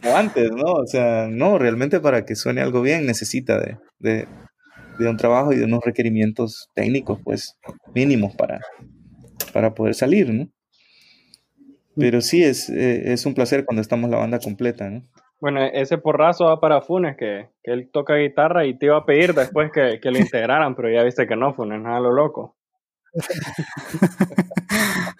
Como 0.00 0.16
antes, 0.16 0.50
¿no? 0.50 0.72
O 0.74 0.86
sea, 0.86 1.28
no, 1.30 1.58
realmente 1.58 2.00
para 2.00 2.24
que 2.24 2.34
suene 2.36 2.60
algo 2.60 2.82
bien 2.82 3.06
necesita 3.06 3.58
de, 3.58 4.26
de 4.98 5.08
un 5.08 5.16
trabajo 5.16 5.52
y 5.52 5.56
de 5.56 5.64
unos 5.64 5.84
requerimientos 5.84 6.70
técnicos, 6.74 7.20
pues, 7.22 7.58
mínimos 7.94 8.34
para, 8.36 8.60
para 9.52 9.74
poder 9.74 9.94
salir, 9.94 10.32
¿no? 10.32 10.48
Pero 11.96 12.20
sí, 12.22 12.42
es, 12.42 12.70
eh, 12.70 13.12
es 13.12 13.26
un 13.26 13.34
placer 13.34 13.64
cuando 13.66 13.82
estamos 13.82 14.08
la 14.10 14.16
banda 14.16 14.38
completa, 14.38 14.88
¿no? 14.88 15.02
Bueno, 15.40 15.60
ese 15.64 15.98
porrazo 15.98 16.46
va 16.46 16.60
para 16.60 16.82
Funes, 16.82 17.16
que, 17.16 17.48
que, 17.62 17.72
él 17.72 17.90
toca 17.92 18.14
guitarra 18.14 18.64
y 18.64 18.78
te 18.78 18.86
iba 18.86 18.96
a 18.96 19.04
pedir 19.04 19.34
después 19.34 19.70
que, 19.72 19.98
que 20.00 20.10
lo 20.10 20.18
integraran, 20.18 20.76
pero 20.76 20.88
ya 20.90 21.02
viste 21.02 21.26
que 21.26 21.36
no, 21.36 21.52
Funes, 21.52 21.82
nada 21.82 22.00
lo 22.00 22.12
loco. 22.12 22.56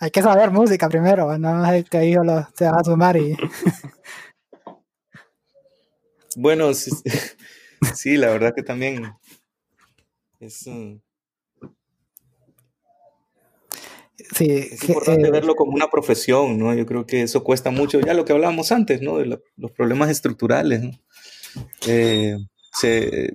hay 0.00 0.10
que 0.10 0.22
saber 0.22 0.50
música 0.50 0.88
primero, 0.88 1.38
no 1.38 1.72
es 1.72 1.88
que 1.88 2.06
hijo 2.06 2.24
lo, 2.24 2.46
se 2.56 2.64
va 2.66 2.80
a 2.80 2.84
sumar 2.84 3.16
y... 3.16 3.36
bueno, 6.36 6.72
sí, 6.74 6.90
la 8.16 8.28
verdad 8.28 8.54
que 8.54 8.62
también 8.62 9.12
es... 10.40 10.68
Sí, 14.34 14.50
es 14.50 14.88
importante 14.88 15.28
eh, 15.28 15.30
verlo 15.30 15.54
como 15.54 15.72
una 15.72 15.88
profesión, 15.88 16.58
¿no? 16.58 16.74
Yo 16.74 16.86
creo 16.86 17.06
que 17.06 17.22
eso 17.22 17.44
cuesta 17.44 17.70
mucho, 17.70 18.00
ya 18.00 18.14
lo 18.14 18.24
que 18.24 18.32
hablábamos 18.32 18.72
antes, 18.72 19.02
¿no? 19.02 19.18
De 19.18 19.38
los 19.56 19.70
problemas 19.72 20.10
estructurales, 20.10 20.82
¿no? 20.82 20.90
Eh, 21.86 22.36
se, 22.72 23.34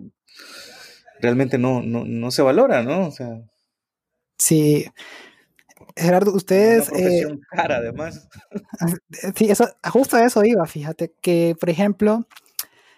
realmente 1.19 1.57
no, 1.57 1.81
no, 1.81 2.03
no, 2.05 2.31
se 2.31 2.41
valora, 2.41 2.83
¿no? 2.83 3.07
O 3.07 3.11
sea, 3.11 3.41
sí. 4.41 4.86
Gerardo, 5.95 6.34
ustedes... 6.34 6.89
Una 6.89 6.97
profesión 6.97 7.34
eh, 7.34 7.41
cara, 7.51 7.75
además. 7.77 8.27
Sí, 9.36 9.49
eso, 9.51 9.65
justo 9.91 10.17
a 10.17 10.25
eso 10.25 10.43
iba, 10.43 10.65
fíjate, 10.65 11.13
que, 11.21 11.56
por 11.60 11.69
ejemplo, 11.69 12.25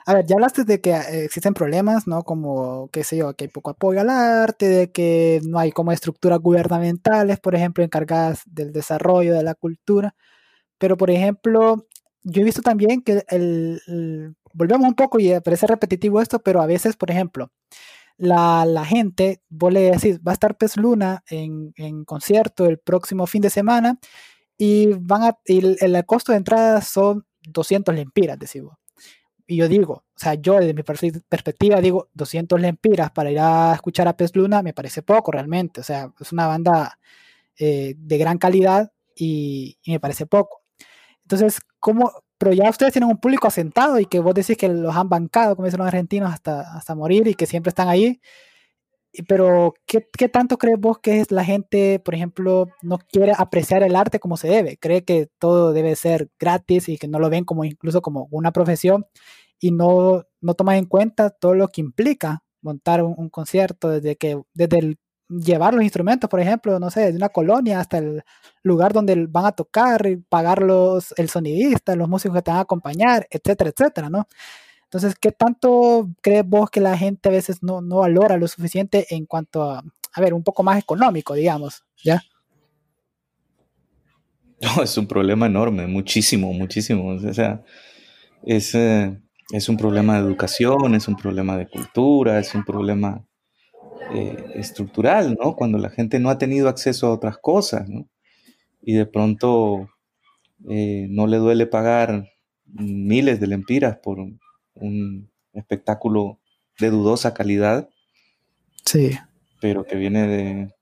a 0.06 0.14
ver, 0.14 0.26
ya 0.26 0.36
hablaste 0.36 0.64
de 0.64 0.82
que 0.82 0.92
eh, 0.92 1.26
existen 1.26 1.54
problemas, 1.54 2.08
¿no? 2.08 2.24
Como, 2.24 2.90
qué 2.92 3.04
sé 3.04 3.18
yo, 3.18 3.34
que 3.36 3.46
hay 3.46 3.50
poco 3.50 3.72
apoyo 3.72 4.02
al 4.02 4.10
arte, 4.10 4.68
de 4.68 4.92
que 4.92 5.42
no 5.44 5.60
hay 5.60 5.72
como 5.72 5.92
estructuras 5.92 6.40
gubernamentales, 6.40 7.40
por 7.40 7.56
ejemplo, 7.56 7.84
encargadas 7.84 8.42
del 8.46 8.74
desarrollo 8.74 9.34
de 9.34 9.44
la 9.44 9.56
cultura. 9.56 10.16
Pero, 10.78 10.98
por 10.98 11.10
ejemplo, 11.10 11.88
yo 12.24 12.42
he 12.42 12.46
visto 12.46 12.62
también 12.62 13.02
que 13.02 13.24
el, 13.30 14.36
volvemos 14.54 14.88
un 14.88 14.96
poco 14.96 15.20
y 15.20 15.40
parece 15.40 15.68
repetitivo 15.68 16.22
esto, 16.22 16.40
pero 16.40 16.62
a 16.62 16.68
veces, 16.68 16.96
por 16.96 17.10
ejemplo, 17.12 17.52
la, 18.18 18.66
la 18.66 18.86
gente, 18.86 19.42
vos 19.50 19.74
le 19.74 19.92
decís, 19.92 20.20
va 20.20 20.32
a 20.32 20.34
estar 20.34 20.58
Pez 20.58 20.78
Luna 20.78 21.24
en, 21.30 21.74
en 21.78 22.06
concierto 22.06 22.66
el 22.66 22.80
próximo 22.80 23.28
fin 23.28 23.42
de 23.42 23.50
semana 23.50 24.00
y 24.58 24.94
van 24.94 25.24
a, 25.24 25.38
y 25.46 25.60
el, 25.84 26.06
costo 26.06 26.32
de 26.32 26.38
entrada 26.38 26.82
son 26.82 27.26
200 27.42 27.94
lempiras, 27.96 28.40
decimos. 28.40 28.78
Y 29.46 29.58
yo 29.58 29.68
digo, 29.68 29.94
o 29.94 30.20
sea, 30.20 30.36
yo 30.36 30.60
desde 30.60 30.74
mi 30.74 30.84
perspectiva 30.84 31.82
digo, 31.82 32.10
200 32.14 32.60
lempiras 32.62 33.12
para 33.12 33.32
ir 33.32 33.40
a 33.40 33.74
escuchar 33.74 34.08
a 34.08 34.16
Pez 34.16 34.36
Luna 34.36 34.64
me 34.64 34.74
parece 34.74 35.02
poco 35.02 35.32
realmente. 35.32 35.82
O 35.82 35.84
sea, 35.84 36.12
es 36.20 36.32
una 36.32 36.48
banda 36.48 36.98
eh, 37.58 37.96
de 37.98 38.18
gran 38.18 38.38
calidad 38.38 38.92
y, 39.16 39.78
me 39.86 40.00
parece 40.00 40.26
poco. 40.26 40.62
Entonces, 41.24 41.60
¿cómo? 41.80 42.12
Pero 42.44 42.54
ya 42.54 42.70
ustedes 42.70 42.92
tienen 42.92 43.10
un 43.10 43.20
público 43.20 43.48
asentado 43.48 44.00
y 44.00 44.06
que 44.06 44.20
vos 44.20 44.34
decís 44.34 44.58
que 44.58 44.68
los 44.68 44.94
han 44.98 45.08
bancado, 45.08 45.56
como 45.56 45.66
dicen 45.66 45.78
los 45.78 45.88
argentinos, 45.88 46.34
hasta, 46.34 46.76
hasta 46.76 46.94
morir 46.94 47.26
y 47.26 47.36
que 47.36 47.46
siempre 47.46 47.70
están 47.70 47.88
ahí. 47.88 48.20
Pero, 49.30 49.74
¿qué, 49.86 50.06
¿qué, 50.18 50.28
tanto 50.28 50.58
crees 50.58 50.78
vos 50.78 51.00
que 51.00 51.22
es 51.22 51.32
la 51.32 51.46
gente, 51.46 52.00
por 52.00 52.16
ejemplo, 52.16 52.68
no 52.82 52.98
quiere 52.98 53.32
apreciar 53.38 53.82
el 53.82 53.96
arte 53.96 54.20
como 54.20 54.36
se 54.36 54.50
debe? 54.50 54.78
¿Cree 54.78 55.06
que 55.06 55.30
todo 55.40 55.72
debe 55.72 55.96
ser 55.96 56.32
gratis 56.38 56.90
y 56.90 56.98
que 56.98 57.08
no 57.08 57.18
lo 57.18 57.30
ven 57.30 57.46
como 57.46 57.64
incluso 57.64 58.02
como 58.02 58.28
una 58.30 58.52
profesión 58.52 59.06
y 59.58 59.72
no, 59.72 60.26
no 60.42 60.54
toman 60.54 60.76
en 60.76 60.86
cuenta 60.86 61.30
todo 61.30 61.54
lo 61.54 61.70
que 61.70 61.80
implica 61.80 62.44
montar 62.62 63.04
un, 63.04 63.30
concierto, 63.30 63.88
desde 63.88 64.18
que 64.18 64.42
desde 64.54 64.80
el 64.80 64.98
llevar 65.30 65.74
los 65.74 65.84
instrumentos, 65.84 66.30
por 66.30 66.40
ejemplo, 66.40 66.80
no 66.80 66.90
sé, 66.92 67.12
de 67.12 67.18
una 67.18 67.30
colonia 67.30 67.80
hasta 67.80 67.98
el 67.98 68.24
lugar 68.64 68.94
donde 68.94 69.26
van 69.28 69.46
a 69.46 69.52
tocar, 69.52 70.06
y 70.06 70.18
pagar 70.18 70.62
los, 70.62 71.14
el 71.18 71.30
sonidista, 71.30 71.96
los 71.96 72.10
músicos 72.10 72.38
que 72.38 72.42
te 72.44 72.52
van 72.52 72.60
a 72.60 72.64
acompañar, 72.64 73.28
etcétera, 73.30 73.72
etcétera, 73.72 74.10
¿no? 74.10 74.28
Entonces, 74.86 75.16
¿qué 75.20 75.32
tanto 75.32 76.10
crees 76.22 76.48
vos 76.48 76.70
que 76.70 76.80
la 76.80 76.98
gente 76.98 77.30
a 77.30 77.32
veces 77.32 77.64
no, 77.64 77.82
no 77.82 77.98
valora 77.98 78.38
lo 78.38 78.48
suficiente 78.48 79.08
en 79.10 79.26
cuanto 79.26 79.64
a, 79.64 79.84
a 80.14 80.22
ver, 80.22 80.34
un 80.34 80.44
poco 80.44 80.64
más 80.64 80.78
económico, 80.78 81.34
digamos, 81.34 81.84
¿ya? 82.04 82.22
No, 84.62 84.70
es 84.84 84.98
un 84.98 85.08
problema 85.08 85.48
enorme, 85.48 85.88
muchísimo, 85.88 86.54
muchísimo. 86.54 87.10
O 87.10 87.34
sea, 87.34 87.64
es, 88.44 88.76
eh, 88.76 89.20
es 89.52 89.70
un 89.70 89.78
problema 89.78 90.16
de 90.16 90.28
educación, 90.28 90.96
es 90.96 91.08
un 91.08 91.16
problema 91.16 91.58
de 91.58 91.68
cultura, 91.68 92.40
es 92.40 92.54
un 92.56 92.64
problema 92.64 93.26
eh, 94.14 94.38
estructural, 94.56 95.38
¿no? 95.40 95.56
Cuando 95.56 95.78
la 95.78 95.90
gente 95.90 96.20
no 96.20 96.30
ha 96.30 96.38
tenido 96.38 96.70
acceso 96.70 97.08
a 97.08 97.14
otras 97.14 97.38
cosas, 97.38 97.90
¿no? 97.90 98.08
Y 98.82 98.94
de 98.94 99.06
pronto 99.06 99.90
eh, 100.70 101.08
no 101.10 101.28
le 101.28 101.38
duele 101.38 101.68
pagar 101.68 102.30
miles 102.66 103.40
de 103.40 103.48
lempiras 103.48 103.98
por 103.98 104.20
un 104.20 105.30
espectáculo 105.54 106.40
de 106.80 106.90
dudosa 106.90 107.34
calidad. 107.34 107.90
Sí. 108.86 109.12
Pero 109.62 109.86
que 109.86 109.96
viene 109.96 110.28
de 110.28 110.74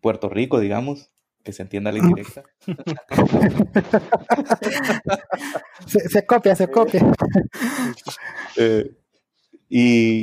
Puerto 0.00 0.28
Rico, 0.28 0.60
digamos, 0.60 1.12
que 1.42 1.52
se 1.52 1.62
entienda 1.62 1.92
la 1.92 1.98
indirecta. 1.98 2.42
se, 5.86 6.26
copia, 6.26 6.54
se 6.54 6.68
copia. 6.68 7.04
Eh, 8.56 8.90
y, 9.74 10.22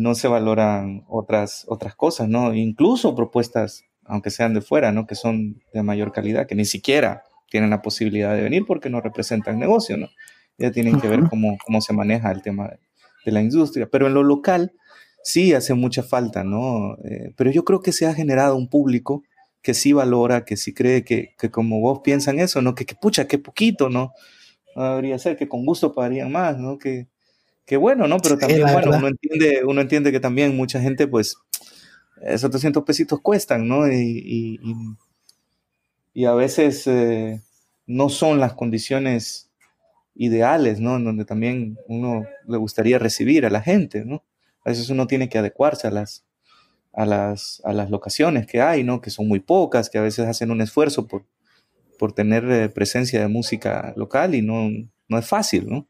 no 0.00 0.16
se 0.16 0.26
valoran 0.26 1.04
otras, 1.08 1.64
otras 1.68 1.94
cosas, 1.94 2.28
¿no? 2.28 2.52
Incluso 2.52 3.14
propuestas, 3.14 3.84
aunque 4.04 4.30
sean 4.30 4.54
de 4.54 4.60
fuera, 4.60 4.90
¿no? 4.90 5.06
Que 5.06 5.14
son 5.14 5.62
de 5.72 5.84
mayor 5.84 6.10
calidad, 6.10 6.48
que 6.48 6.56
ni 6.56 6.64
siquiera 6.64 7.22
tienen 7.48 7.70
la 7.70 7.80
posibilidad 7.80 8.34
de 8.34 8.42
venir 8.42 8.64
porque 8.66 8.90
no 8.90 9.00
representan 9.00 9.60
negocio, 9.60 9.96
¿no? 9.96 10.08
Ya 10.58 10.72
tienen 10.72 11.00
que 11.00 11.06
ver 11.06 11.20
cómo, 11.30 11.58
cómo 11.64 11.80
se 11.80 11.92
maneja 11.92 12.32
el 12.32 12.42
tema 12.42 12.70
de, 13.24 13.32
la 13.32 13.40
industria. 13.40 13.88
Pero 13.88 14.08
en 14.08 14.14
lo 14.14 14.24
local 14.24 14.72
sí 15.22 15.54
hace 15.54 15.74
mucha 15.74 16.02
falta, 16.02 16.42
¿no? 16.42 16.96
Eh, 17.04 17.32
pero 17.36 17.52
yo 17.52 17.64
creo 17.64 17.80
que 17.82 17.92
se 17.92 18.06
ha 18.06 18.14
generado 18.14 18.56
un 18.56 18.68
público 18.68 19.22
que 19.62 19.74
sí 19.74 19.92
valora, 19.92 20.44
que 20.44 20.56
sí 20.56 20.74
cree 20.74 21.04
que, 21.04 21.36
como 21.52 21.80
vos 21.80 22.00
piensan 22.02 22.40
eso, 22.40 22.60
¿no? 22.60 22.74
Que, 22.74 22.84
que 22.84 22.96
pucha, 22.96 23.28
que 23.28 23.38
poquito, 23.38 23.88
¿no? 23.88 24.12
No 24.74 24.90
debería 24.90 25.18
ser, 25.20 25.36
que 25.36 25.48
con 25.48 25.64
gusto 25.64 25.94
pagarían 25.94 26.32
más, 26.32 26.58
¿no? 26.58 26.78
Que, 26.78 27.06
que 27.64 27.76
bueno, 27.76 28.08
¿no? 28.08 28.18
Pero 28.18 28.38
también, 28.38 28.62
bueno, 28.62 28.96
uno 28.96 29.08
entiende, 29.08 29.64
uno 29.64 29.80
entiende 29.80 30.12
que 30.12 30.20
también 30.20 30.56
mucha 30.56 30.80
gente, 30.80 31.06
pues, 31.06 31.36
esos 32.22 32.50
300 32.50 32.84
pesitos 32.84 33.20
cuestan, 33.20 33.68
¿no? 33.68 33.90
Y, 33.90 34.58
y, 36.14 36.24
a 36.24 36.34
veces 36.34 36.86
eh, 36.86 37.40
no 37.86 38.08
son 38.08 38.38
las 38.38 38.54
condiciones 38.54 39.50
ideales, 40.14 40.80
¿no? 40.80 40.96
En 40.96 41.04
donde 41.04 41.24
también 41.24 41.78
uno 41.88 42.26
le 42.46 42.56
gustaría 42.58 42.98
recibir 42.98 43.46
a 43.46 43.50
la 43.50 43.62
gente, 43.62 44.04
¿no? 44.04 44.24
A 44.64 44.70
veces 44.70 44.90
uno 44.90 45.06
tiene 45.06 45.28
que 45.28 45.38
adecuarse 45.38 45.88
a 45.88 45.90
las, 45.90 46.24
a 46.92 47.06
las, 47.06 47.62
a 47.64 47.72
las 47.72 47.90
locaciones 47.90 48.46
que 48.46 48.60
hay, 48.60 48.84
¿no? 48.84 49.00
Que 49.00 49.10
son 49.10 49.26
muy 49.26 49.40
pocas, 49.40 49.90
que 49.90 49.98
a 49.98 50.02
veces 50.02 50.26
hacen 50.26 50.50
un 50.50 50.60
esfuerzo 50.60 51.06
por, 51.08 51.24
por 51.98 52.12
tener 52.12 52.44
eh, 52.50 52.68
presencia 52.68 53.20
de 53.20 53.28
música 53.28 53.94
local 53.96 54.34
y 54.34 54.42
no, 54.42 54.68
no 55.08 55.18
es 55.18 55.26
fácil, 55.26 55.68
¿no? 55.68 55.88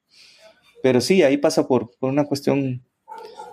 Pero 0.83 1.01
sí, 1.01 1.23
ahí 1.23 1.37
pasa 1.37 1.67
por, 1.67 1.91
por 1.99 2.11
una 2.11 2.25
cuestión 2.25 2.85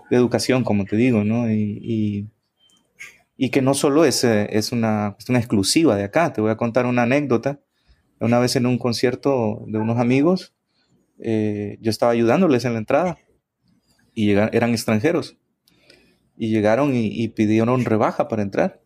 de 0.09 0.17
educación, 0.17 0.63
como 0.63 0.85
te 0.85 0.95
digo, 0.95 1.23
¿no? 1.23 1.51
Y, 1.51 2.29
y, 3.37 3.49
que 3.51 3.61
no 3.61 3.73
solo 3.73 4.03
es, 4.03 4.23
eh, 4.23 4.47
es 4.51 4.71
una 4.71 5.13
cuestión 5.13 5.37
exclusiva 5.37 5.95
de 5.95 6.03
acá. 6.03 6.33
Te 6.33 6.41
voy 6.41 6.51
a 6.51 6.57
contar 6.57 6.85
una 6.85 7.03
anécdota. 7.03 7.61
Una 8.19 8.39
vez 8.39 8.55
en 8.57 8.65
un 8.65 8.77
concierto 8.77 9.63
de 9.67 9.77
unos 9.77 9.97
amigos, 9.97 10.53
eh, 11.19 11.77
yo 11.81 11.89
estaba 11.89 12.11
ayudándoles 12.11 12.65
en 12.65 12.73
la 12.73 12.79
entrada 12.79 13.17
y 14.13 14.31
eran 14.31 14.71
extranjeros 14.71 15.37
y 16.39 16.49
llegaron 16.49 16.95
y, 16.95 17.27
pidieron 17.27 17.83
rebaja 17.83 18.29
para 18.29 18.41
entrar. 18.41 18.81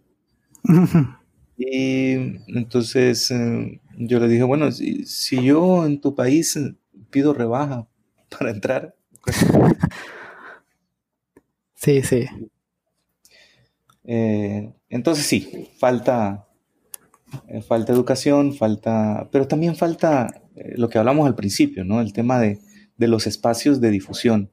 y 1.57 2.13
entonces 2.47 3.30
eh, 3.30 3.80
yo 3.97 4.20
le 4.20 4.28
dije, 4.28 4.43
bueno, 4.43 4.72
si, 4.72 5.43
yo 5.43 5.86
en 5.86 6.01
tu 6.01 6.15
país 6.15 6.59
pido 7.11 7.34
rebaja 7.34 7.88
para 8.38 8.51
entrar. 8.51 8.95
sí, 11.75 12.01
sí. 12.01 12.27
Eh, 14.05 14.73
entonces 14.89 15.25
sí, 15.25 15.69
falta, 15.77 16.47
eh, 17.47 17.61
falta 17.61 17.93
educación, 17.93 18.53
falta, 18.53 19.29
pero 19.31 19.47
también 19.47 19.75
falta 19.75 20.41
lo 20.75 20.88
que 20.88 20.99
hablamos 20.99 21.25
al 21.25 21.36
principio, 21.36 21.84
¿no? 21.84 21.99
El 21.99 22.13
tema 22.13 22.39
de, 22.39 22.59
de 22.97 23.07
los 23.07 23.25
espacios 23.27 23.81
de 23.81 23.89
difusión, 23.89 24.51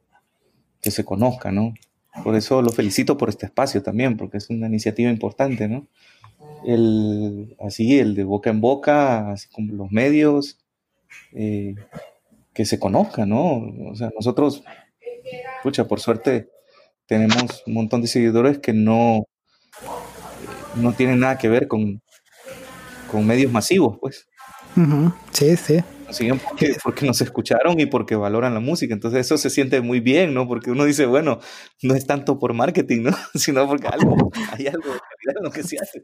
que 0.80 0.90
se 0.90 1.04
conozca, 1.04 1.52
¿no? 1.52 1.74
Por 2.24 2.34
eso 2.34 2.60
lo 2.62 2.70
felicito 2.70 3.16
por 3.16 3.28
este 3.28 3.46
espacio 3.46 3.82
también, 3.82 4.16
porque 4.16 4.38
es 4.38 4.50
una 4.50 4.66
iniciativa 4.66 5.10
importante, 5.10 5.68
¿no? 5.68 5.86
El, 6.66 7.56
así, 7.60 7.98
el 7.98 8.14
de 8.14 8.24
boca 8.24 8.50
en 8.50 8.60
boca, 8.60 9.30
así 9.30 9.48
como 9.50 9.72
los 9.74 9.90
medios, 9.90 10.58
eh, 11.32 11.74
que 12.60 12.66
se 12.66 12.78
conozca, 12.78 13.24
¿no? 13.24 13.72
O 13.90 13.94
sea, 13.94 14.10
nosotros, 14.14 14.62
pucha, 15.62 15.88
por 15.88 15.98
suerte 15.98 16.50
tenemos 17.06 17.62
un 17.66 17.72
montón 17.72 18.02
de 18.02 18.06
seguidores 18.06 18.58
que 18.58 18.74
no, 18.74 19.24
no 20.74 20.92
tienen 20.92 21.20
nada 21.20 21.38
que 21.38 21.48
ver 21.48 21.68
con, 21.68 22.02
con 23.10 23.26
medios 23.26 23.50
masivos, 23.50 23.96
pues. 23.98 24.28
Sí, 25.32 25.56
sí 25.56 25.82
siguen 26.12 26.40
porque, 26.84 27.06
nos 27.06 27.20
escucharon 27.20 27.78
y 27.80 27.86
porque 27.86 28.16
valoran 28.16 28.54
la 28.54 28.60
música. 28.60 28.94
Entonces 28.94 29.26
eso 29.26 29.38
se 29.38 29.50
siente 29.50 29.80
muy 29.80 30.00
bien, 30.00 30.34
¿no? 30.34 30.46
Porque 30.46 30.70
uno 30.70 30.84
dice, 30.84 31.06
bueno, 31.06 31.40
no 31.82 31.94
es 31.94 32.06
tanto 32.06 32.38
por 32.38 32.54
marketing, 32.54 33.02
¿no? 33.02 33.10
Sino 33.34 33.66
porque 33.66 33.88
algo, 33.88 34.30
hay 34.52 34.66
algo 34.66 34.92
de 34.92 35.00
calidad 35.00 35.36
en 35.38 35.44
lo 35.44 35.50
que 35.50 35.62
se 35.62 35.76
hace. 35.78 36.02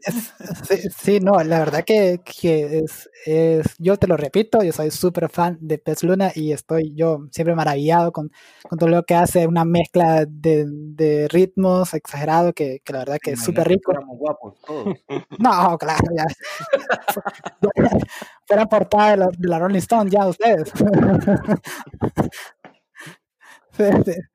Sí, 0.89 1.19
no, 1.19 1.43
la 1.43 1.59
verdad 1.59 1.83
que, 1.85 2.21
que 2.23 2.79
es, 2.79 3.09
es, 3.25 3.75
yo 3.77 3.97
te 3.97 4.07
lo 4.07 4.17
repito, 4.17 4.61
yo 4.63 4.71
soy 4.71 4.91
súper 4.91 5.29
fan 5.29 5.57
de 5.61 5.77
Pez 5.77 6.03
Luna 6.03 6.31
y 6.33 6.51
estoy 6.51 6.93
yo 6.95 7.27
siempre 7.31 7.55
maravillado 7.55 8.11
con, 8.11 8.31
con 8.67 8.79
todo 8.79 8.89
lo 8.89 9.03
que 9.03 9.15
hace, 9.15 9.47
una 9.47 9.65
mezcla 9.65 10.25
de, 10.27 10.65
de 10.67 11.27
ritmos 11.29 11.93
exagerado 11.93 12.53
que, 12.53 12.81
que, 12.83 12.93
la 12.93 12.99
verdad 12.99 13.17
que 13.21 13.31
es 13.31 13.43
súper 13.43 13.67
rico. 13.67 13.93
guapos 14.07 14.55
todos. 14.65 14.95
No, 15.39 15.77
claro, 15.77 16.03
ya. 16.15 16.25
Fuera 18.45 18.65
portada 18.65 19.11
de 19.11 19.17
la, 19.17 19.27
de 19.37 19.47
la 19.47 19.59
Rolling 19.59 19.79
Stone 19.79 19.96
ya 20.05 20.27
ustedes. 20.27 20.71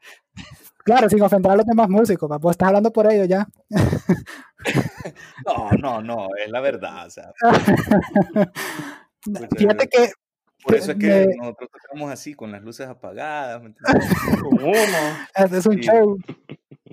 Claro, 0.85 1.09
sin 1.09 1.23
ofender 1.23 1.53
a 1.53 1.57
los 1.57 1.67
demás 1.67 1.89
músicos, 1.89 2.29
vos 2.41 2.53
estás 2.53 2.69
hablando 2.69 2.93
por 2.93 3.11
ellos 3.11 3.29
ya. 3.29 3.47
No, 5.45 5.73
no, 5.73 6.01
no, 6.01 6.29
es 6.37 6.49
la 6.49 6.61
verdad. 6.61 7.09
Fíjate 9.59 9.89
que. 9.89 10.13
Por 10.63 10.77
eso 10.77 10.93
es 10.93 10.99
que 10.99 11.35
nosotros 11.37 11.69
tocamos 11.71 12.13
así, 12.13 12.35
con 12.35 12.53
las 12.53 12.63
luces 12.63 12.87
apagadas. 12.87 13.63
Es 15.53 15.67
un 15.67 15.77
show. 15.77 16.17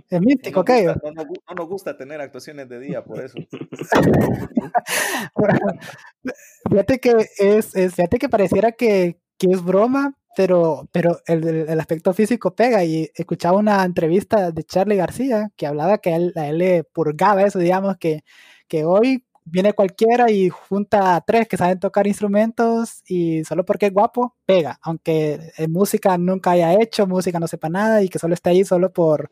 Es 0.10 0.22
místico, 0.22 0.66
¿qué? 0.66 0.86
No, 0.86 0.96
no, 1.12 1.24
nos 1.56 1.68
gusta 1.68 1.96
tener 1.96 2.20
actuaciones 2.20 2.68
de 2.68 2.80
día, 2.80 3.04
por 3.04 3.24
eso. 3.24 3.38
fíjate 6.70 7.00
que 7.00 7.28
es, 7.38 7.74
fíjate 7.74 8.18
que 8.18 8.28
pareciera 8.28 8.72
que, 8.72 9.20
que 9.38 9.52
es 9.52 9.64
broma, 9.64 10.16
pero, 10.36 10.90
pero 10.92 11.20
el, 11.28 11.48
el, 11.48 11.80
aspecto 11.80 12.12
físico 12.14 12.56
pega. 12.56 12.84
Y 12.84 13.12
escuchaba 13.14 13.60
una 13.60 13.86
entrevista 13.86 14.52
de 14.52 14.64
Charlie 14.64 14.96
García 14.96 15.52
que 15.56 15.68
hablaba 15.68 16.00
que 16.00 16.16
él, 16.16 16.34
a 16.36 16.48
él 16.48 16.58
le 16.58 16.84
purgaba 16.86 17.44
eso, 17.44 17.60
digamos, 17.60 17.98
que, 17.98 18.24
que 18.68 18.86
hoy 18.86 19.24
viene 19.52 19.74
cualquiera 19.74 20.32
y 20.32 20.50
junta 20.50 21.16
a 21.16 21.22
tres 21.22 21.48
que 21.48 21.58
saben 21.58 21.80
tocar 21.80 22.08
instrumentos 22.08 23.02
y 23.08 23.44
solo 23.44 23.66
porque 23.66 23.88
es 23.88 23.94
guapo, 23.94 24.36
pega. 24.46 24.80
Aunque 24.82 25.52
en 25.58 25.72
música 25.72 26.18
nunca 26.18 26.52
haya 26.52 26.74
hecho, 26.74 27.08
música 27.08 27.40
no 27.40 27.48
sepa 27.48 27.70
nada 27.70 28.02
y 28.04 28.10
que 28.10 28.20
solo 28.20 28.34
esté 28.34 28.52
ahí 28.52 28.64
solo 28.64 28.92
por, 28.92 29.32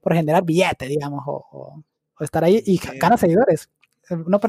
por 0.00 0.14
generar 0.14 0.44
billetes, 0.44 0.88
digamos, 0.88 1.22
o, 1.26 1.82
estar 2.20 2.44
ahí 2.44 2.62
y 2.64 2.78
ganar 2.98 3.18
seguidores. 3.18 3.70
No, 4.26 4.40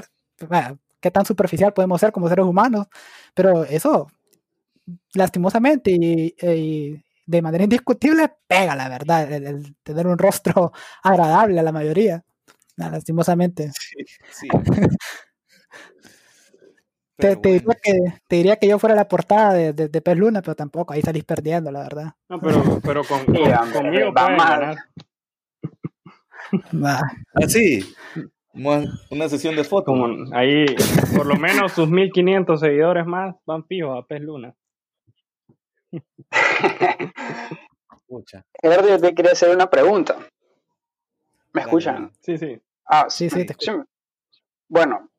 qué 0.99 1.11
tan 1.11 1.25
superficial 1.25 1.73
podemos 1.73 1.99
ser 1.99 2.11
como 2.11 2.29
seres 2.29 2.45
humanos, 2.45 2.87
pero 3.33 3.63
eso, 3.63 4.07
lastimosamente 5.13 5.91
y, 5.91 7.03
de 7.25 7.41
manera 7.41 7.63
indiscutible, 7.65 8.31
pega, 8.47 8.75
la 8.75 8.87
verdad, 8.87 9.31
el, 9.31 9.75
tener 9.83 10.07
un 10.07 10.17
rostro 10.17 10.71
agradable 11.03 11.59
a 11.59 11.63
la 11.63 11.71
mayoría, 11.71 12.23
lastimosamente. 12.77 13.71
Sí, 17.19 17.27
Te, 17.35 17.35
diría 17.35 17.75
que, 17.81 17.93
te, 18.27 18.35
diría 18.35 18.55
que, 18.57 18.67
yo 18.67 18.77
fuera 18.77 18.93
la 18.93 19.07
portada 19.07 19.51
de, 19.51 19.73
de, 19.73 19.87
de 19.87 20.01
Pez 20.01 20.15
Luna, 20.15 20.43
pero 20.43 20.53
tampoco, 20.53 20.93
ahí 20.93 21.01
salís 21.01 21.23
perdiendo, 21.23 21.71
la 21.71 21.81
verdad. 21.81 22.13
No, 22.29 22.39
pero, 22.39 22.79
pero 22.83 23.03
con, 23.03 23.25
conmigo 23.73 24.13
va 24.13 24.29
mal. 24.29 24.77
Así, 27.33 27.83
ah, 28.65 28.83
una 29.09 29.29
sesión 29.29 29.55
de 29.55 29.63
fotos. 29.63 29.97
ahí, 30.31 30.65
por 31.15 31.25
lo 31.25 31.37
menos 31.37 31.71
sus 31.71 31.89
1500 31.89 32.59
seguidores 32.59 33.07
más 33.07 33.35
van 33.45 33.65
fijos 33.65 33.97
a 33.97 34.05
Pez 34.05 34.21
Luna. 34.21 34.53
Eduardo, 38.61 38.89
yo 38.89 38.99
te 38.99 39.13
quería 39.13 39.31
hacer 39.31 39.53
una 39.53 39.69
pregunta. 39.69 40.17
¿Me 41.53 41.61
escuchan? 41.61 42.11
Sí, 42.21 42.37
sí. 42.37 42.61
Ah, 42.87 43.07
sí, 43.09 43.29
sí, 43.29 43.45
te 43.45 43.53
escucho. 43.53 43.85
Bueno, 44.69 45.09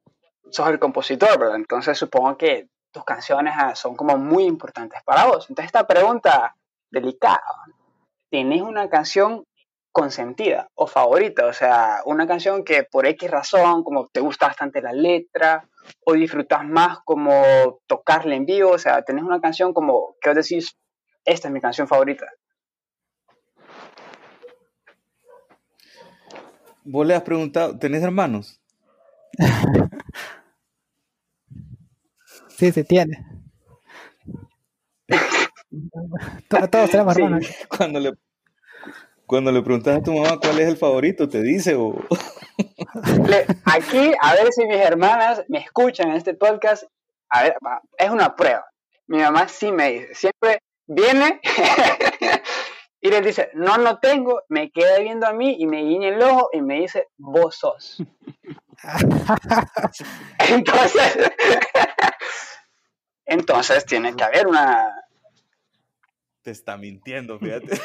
sos 0.51 0.69
el 0.69 0.79
compositor, 0.79 1.39
¿verdad? 1.39 1.57
Entonces 1.57 1.99
supongo 1.99 2.37
que 2.37 2.69
tus 2.91 3.05
canciones 3.05 3.55
ah, 3.57 3.75
son 3.75 3.95
como 3.95 4.17
muy 4.17 4.45
importantes 4.45 5.03
para 5.05 5.27
vos. 5.27 5.47
Entonces 5.49 5.67
esta 5.67 5.87
pregunta 5.87 6.57
delicada. 6.91 7.43
¿Tienes 8.31 8.63
una 8.63 8.89
canción 8.89 9.45
consentida 9.91 10.69
o 10.75 10.87
favorita, 10.87 11.47
o 11.47 11.53
sea, 11.53 12.03
una 12.05 12.27
canción 12.27 12.63
que 12.63 12.85
por 12.85 13.07
X 13.07 13.31
razón, 13.31 13.83
como 13.83 14.07
te 14.07 14.21
gusta 14.21 14.47
bastante 14.47 14.81
la 14.81 14.93
letra, 14.93 15.67
o 16.05 16.13
disfrutas 16.13 16.65
más 16.65 17.01
como 17.05 17.81
tocarla 17.87 18.35
en 18.35 18.47
vivo, 18.47 18.71
o 18.73 18.79
sea, 18.79 19.03
tenés 19.03 19.25
una 19.25 19.41
canción 19.41 19.73
como 19.73 20.15
que 20.21 20.31
os 20.31 20.37
decís, 20.37 20.77
esta 21.25 21.49
es 21.49 21.55
mi 21.55 21.61
canción 21.61 21.89
favorita. 21.89 22.27
Vos 26.91 27.07
le 27.07 27.15
has 27.15 27.23
preguntado, 27.23 27.79
¿tenés 27.79 28.03
hermanos? 28.03 28.63
sí, 32.49 32.73
se 32.73 32.83
tiene. 32.83 33.27
Todos 36.49 36.71
tenemos 36.91 37.15
hermanos. 37.15 37.47
Cuando 37.69 38.01
le 38.01 38.15
cuando 39.27 39.53
le 39.53 39.61
preguntas 39.61 39.99
a 39.99 40.03
tu 40.03 40.15
mamá 40.15 40.39
cuál 40.41 40.61
es 40.61 40.69
el 40.69 40.79
favorito, 40.79 41.29
te 41.29 41.43
dice 41.43 41.75
o... 41.75 41.95
Aquí, 43.67 44.13
a 44.23 44.33
ver 44.33 44.51
si 44.51 44.65
mis 44.65 44.81
hermanas 44.81 45.45
me 45.49 45.59
escuchan 45.59 46.09
en 46.09 46.17
este 46.17 46.33
podcast. 46.33 46.85
A 47.29 47.43
ver, 47.43 47.57
es 47.99 48.09
una 48.09 48.35
prueba. 48.35 48.65
Mi 49.07 49.19
mamá 49.19 49.47
sí 49.47 49.71
me 49.71 49.93
dice, 49.93 50.15
siempre 50.15 50.63
viene 50.87 51.43
y 53.01 53.11
le 53.11 53.21
dice, 53.21 53.51
no, 53.55 53.79
no 53.79 53.99
tengo, 53.99 54.43
me 54.49 54.71
queda 54.71 54.99
viendo 54.99 55.27
a 55.27 55.33
mí 55.33 55.57
y 55.59 55.67
me 55.67 55.83
guiña 55.83 56.09
el 56.09 56.23
ojo 56.23 56.51
y 56.53 56.63
me 56.63 56.81
dice, 56.81 57.09
vos 57.17 57.57
sos. 57.57 58.03
entonces, 60.49 61.31
entonces 63.27 63.85
tiene 63.85 64.15
que 64.15 64.25
haber 64.25 64.47
una, 64.47 64.95
está 66.51 66.77
mintiendo, 66.77 67.39
fíjate. 67.39 67.69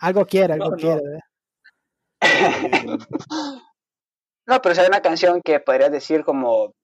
algo 0.00 0.26
quiere, 0.26 0.54
algo 0.54 0.74
quiere. 0.76 1.20
No, 4.46 4.62
pero 4.62 4.72
es 4.72 4.88
una 4.88 5.02
canción 5.02 5.42
que 5.42 5.60
podrías 5.60 5.92
decir 5.92 6.24
como 6.24 6.74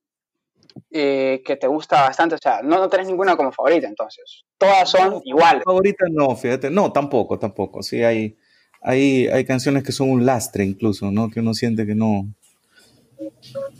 eh, 0.91 1.41
que 1.45 1.55
te 1.55 1.67
gusta 1.67 2.01
bastante, 2.01 2.35
o 2.35 2.37
sea, 2.37 2.61
no, 2.61 2.77
no 2.77 2.89
tenés 2.89 3.07
ninguna 3.07 3.35
como 3.35 3.51
favorita, 3.51 3.87
entonces. 3.87 4.45
Todas 4.57 4.89
son 4.89 5.21
iguales. 5.23 5.63
Favorita 5.63 6.05
no, 6.11 6.35
fíjate, 6.35 6.69
no, 6.69 6.91
tampoco, 6.91 7.39
tampoco. 7.39 7.83
Sí, 7.83 8.03
hay, 8.03 8.37
hay, 8.81 9.27
hay 9.27 9.45
canciones 9.45 9.83
que 9.83 9.91
son 9.91 10.09
un 10.09 10.25
lastre 10.25 10.63
incluso, 10.63 11.11
¿no? 11.11 11.29
Que 11.29 11.39
uno 11.39 11.53
siente 11.53 11.85
que 11.85 11.95
no, 11.95 12.27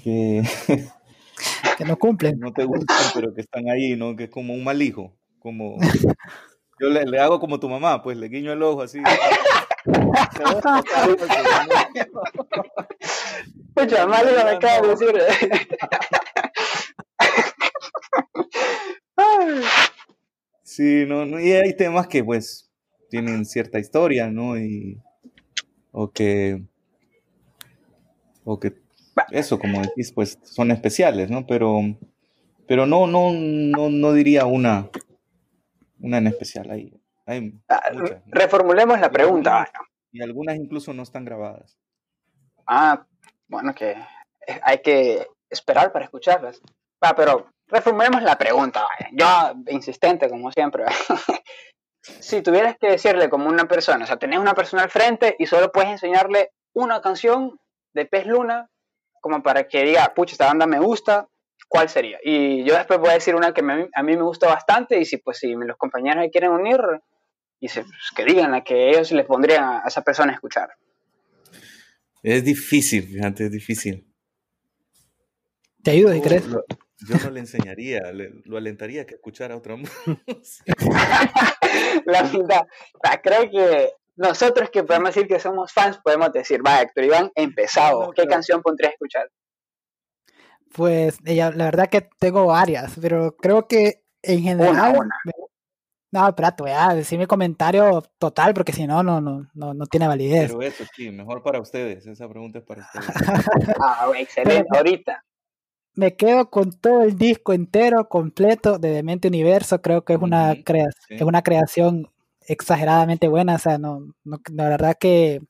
que, 0.04 0.44
que 1.78 1.86
no 1.86 1.98
cumplen. 1.98 2.40
No 2.40 2.54
te 2.54 2.66
gustan, 2.66 2.98
pero 3.14 3.34
que 3.34 3.42
están 3.42 3.70
ahí, 3.70 3.96
¿no? 3.96 4.16
Que 4.16 4.26
es 4.26 4.30
como 4.30 4.54
un 4.54 4.64
mal 4.64 4.82
hijo. 4.82 5.14
Como... 5.40 5.78
Yo 6.78 6.90
le, 6.90 7.06
le 7.06 7.20
hago 7.20 7.40
como 7.40 7.58
tu 7.58 7.70
mamá, 7.70 8.04
pues 8.04 8.18
le 8.18 8.28
guiño 8.28 8.52
el 8.52 8.62
ojo 8.62 8.82
así. 8.82 9.00
Mal 14.08 14.26
lo 14.26 14.44
me 14.44 14.52
acaba 14.52 14.82
de 14.82 14.88
decir. 14.90 15.14
Sí, 20.64 21.06
no, 21.08 21.26
no, 21.26 21.40
y 21.40 21.52
hay 21.52 21.76
temas 21.76 22.08
que 22.08 22.24
pues 22.24 22.72
tienen 23.10 23.46
cierta 23.46 23.80
historia, 23.80 24.30
¿no? 24.30 24.58
Y, 24.58 25.00
o 25.92 26.12
que, 26.12 26.62
o 28.44 28.60
que 28.60 28.74
eso, 29.32 29.60
como 29.60 29.82
decís, 29.82 30.12
pues 30.12 30.40
son 30.44 30.72
especiales, 30.72 31.30
¿no? 31.30 31.46
Pero, 31.46 31.80
pero 32.68 32.86
no, 32.86 33.08
no, 33.08 33.32
no, 33.32 33.90
no 33.90 34.14
diría 34.14 34.46
una, 34.46 34.90
una 36.00 36.18
en 36.18 36.28
especial. 36.28 36.70
Hay, 36.72 37.00
hay 37.26 37.54
ah, 37.70 37.82
Reformulemos 38.28 39.00
la 39.00 39.10
pregunta. 39.10 39.72
Y 40.12 40.22
algunas 40.22 40.56
incluso 40.56 40.94
no 40.94 41.04
están 41.04 41.26
grabadas. 41.26 41.78
Ah, 42.68 43.06
bueno, 43.48 43.74
que 43.74 43.96
hay 44.64 44.80
que 44.80 45.28
esperar 45.50 45.92
para 45.92 46.06
escucharlas. 46.06 46.62
Ah, 47.02 47.14
pero 47.16 47.48
reformulemos 47.68 48.22
la 48.24 48.38
pregunta. 48.38 48.86
Yo, 49.12 49.28
insistente 49.68 50.30
como 50.30 50.52
siempre. 50.52 50.86
si 52.02 52.42
tuvieras 52.42 52.78
que 52.80 52.92
decirle 52.92 53.30
como 53.30 53.48
una 53.48 53.68
persona, 53.68 54.04
o 54.04 54.08
sea, 54.08 54.18
tenés 54.18 54.40
una 54.40 54.54
persona 54.54 54.84
al 54.84 54.90
frente 54.90 55.36
y 55.40 55.46
solo 55.46 55.72
puedes 55.72 55.92
enseñarle 55.92 56.52
una 56.74 57.02
canción 57.02 57.60
de 57.94 58.06
Pez 58.06 58.26
Luna 58.26 58.70
como 59.22 59.42
para 59.42 59.68
que 59.68 59.84
diga, 59.84 60.14
pucha, 60.14 60.34
esta 60.34 60.46
banda 60.46 60.68
me 60.68 60.80
gusta, 60.80 61.28
¿cuál 61.68 61.90
sería? 61.90 62.20
Y 62.24 62.64
yo 62.64 62.76
después 62.76 63.00
voy 63.00 63.10
a 63.10 63.14
decir 63.14 63.36
una 63.36 63.54
que 63.54 63.62
a 63.62 64.04
mí 64.04 64.16
me 64.16 64.22
gusta 64.22 64.48
bastante 64.48 65.00
y 65.00 65.06
si 65.06 65.18
pues 65.18 65.40
si 65.40 65.54
los 65.54 65.78
compañeros 65.78 66.20
me 66.20 66.30
quieren 66.30 66.52
unir, 66.52 66.80
y 67.60 67.68
se, 67.68 67.82
pues, 67.82 68.12
que 68.16 68.26
digan 68.26 68.52
la 68.52 68.64
que 68.64 68.90
ellos 68.90 69.12
les 69.12 69.26
pondrían 69.26 69.64
a 69.64 69.84
esa 69.88 70.04
persona 70.04 70.32
a 70.32 70.36
escuchar. 70.36 70.70
Es 72.22 72.44
difícil, 72.44 73.08
fíjate, 73.08 73.46
es 73.46 73.52
difícil. 73.52 74.08
¿Te 75.84 75.92
ayudo 75.92 76.14
si 76.14 76.22
crees? 76.22 76.44
Yo 77.00 77.16
no 77.24 77.30
le 77.30 77.42
enseñaría, 77.42 78.12
lo 78.46 78.58
alentaría 78.58 79.02
a 79.02 79.06
que 79.06 79.16
escuchara 79.16 79.58
otra 79.58 79.76
música. 79.76 80.22
la 82.06 82.24
verdad, 82.24 82.68
creo 83.22 83.50
que 83.50 83.92
nosotros 84.16 84.70
que 84.70 84.84
podemos 84.84 85.14
decir 85.14 85.28
que 85.28 85.40
somos 85.40 85.74
fans, 85.74 86.00
podemos 86.04 86.32
decir, 86.32 86.66
va, 86.66 86.82
Héctor 86.82 87.04
Iván, 87.04 87.32
empezado. 87.36 88.12
¿Qué 88.12 88.26
canción 88.26 88.62
pondrías 88.62 88.92
a 88.92 88.94
escuchar? 88.94 89.30
Pues 90.74 91.18
ella, 91.26 91.52
la 91.52 91.66
verdad 91.66 91.90
que 91.90 92.08
tengo 92.20 92.46
varias, 92.46 92.98
pero 93.02 93.36
creo 93.36 93.68
que 93.68 94.04
en 94.22 94.42
general. 94.42 94.98
No, 96.12 96.30
espérate, 96.30 96.64
voy 96.64 96.72
a 96.72 96.94
decir 96.94 97.20
mi 97.20 97.26
comentario 97.26 98.02
total, 98.18 98.54
porque 98.54 98.72
si 98.72 98.88
no, 98.88 99.04
no, 99.04 99.20
no, 99.20 99.50
no, 99.54 99.86
tiene 99.86 100.08
validez. 100.08 100.50
Pero 100.50 100.62
eso 100.62 100.86
sí, 100.96 101.12
mejor 101.12 101.44
para 101.44 101.60
ustedes. 101.60 102.08
Esa 102.08 102.30
pregunta 102.30 102.60
es 102.60 102.66
para 102.66 102.84
ustedes. 102.84 103.06
ah, 103.84 104.10
excelente, 104.18 104.78
ahorita. 104.78 105.26
Me 105.96 106.16
quedo 106.16 106.50
con 106.50 106.72
todo 106.74 107.04
el 107.04 107.18
disco 107.18 107.54
entero, 107.54 108.10
completo 108.10 108.80
de 108.80 108.90
Demente 108.90 109.28
Universo. 109.28 109.82
Creo 109.82 110.04
que 110.04 110.14
es 110.14 110.22
una, 110.22 110.52
es 110.54 111.22
una 111.22 111.42
creación 111.42 112.10
exageradamente 112.42 113.28
buena. 113.28 113.56
O 113.56 113.60
sea, 113.60 113.78
no, 113.78 114.14
no, 114.24 114.40
la 114.52 114.70
verdad 114.70 114.96
que 115.00 115.42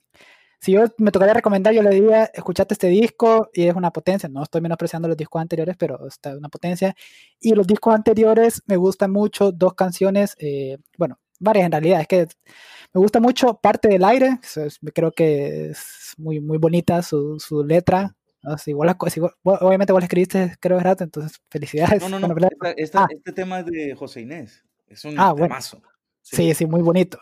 si 0.60 0.72
yo 0.72 0.86
me 0.98 1.12
tocaría 1.12 1.34
recomendar, 1.34 1.74
yo 1.74 1.84
le 1.84 1.92
diría, 1.92 2.26
escuchate 2.34 2.74
este 2.74 2.88
disco 2.88 3.50
y 3.54 3.68
es 3.68 3.76
una 3.76 3.92
potencia. 3.92 4.30
No 4.30 4.44
estoy 4.44 4.62
menospreciando 4.62 5.08
los 5.08 5.18
discos 5.18 5.42
anteriores, 5.42 5.76
pero 5.78 6.08
está 6.08 6.36
una 6.36 6.50
potencia. 6.50 6.96
Y 7.40 7.54
los 7.54 7.68
discos 7.68 7.94
anteriores 7.94 8.64
me 8.66 8.78
gustan 8.78 9.12
mucho 9.12 9.52
dos 9.52 9.74
canciones, 9.76 10.36
eh, 10.40 10.78
bueno, 10.98 11.20
varias 11.40 11.66
en 11.68 11.72
realidad. 11.72 12.02
Es 12.02 12.08
que 12.08 12.28
me 12.94 13.02
gusta 13.02 13.20
mucho 13.20 13.60
Parte 13.62 13.90
del 13.90 14.04
Aire, 14.04 14.40
creo 14.94 15.12
que 15.12 15.70
es 15.72 16.14
muy, 16.18 16.40
muy 16.40 16.58
bonita 16.58 17.02
su, 17.02 17.40
su 17.40 17.64
letra. 17.64 18.16
Igual, 18.66 18.96
obviamente 19.44 19.94
vos 19.94 20.02
la 20.02 20.06
escribiste, 20.06 20.56
creo, 20.60 20.80
rato, 20.80 21.04
entonces 21.04 21.40
felicidades. 21.50 22.02
No, 22.10 22.20
no, 22.20 22.28
no, 22.28 22.36
ah. 22.94 23.08
este 23.10 23.32
tema 23.34 23.60
es 23.60 23.66
de 23.66 23.96
José 23.96 24.22
Inés. 24.22 24.64
Es 24.88 25.06
un 25.06 25.16
ah, 25.18 25.34
temazo. 25.36 25.82
Sí. 26.22 26.54
sí, 26.54 26.66
muy 26.66 26.82
bonito. 26.82 27.20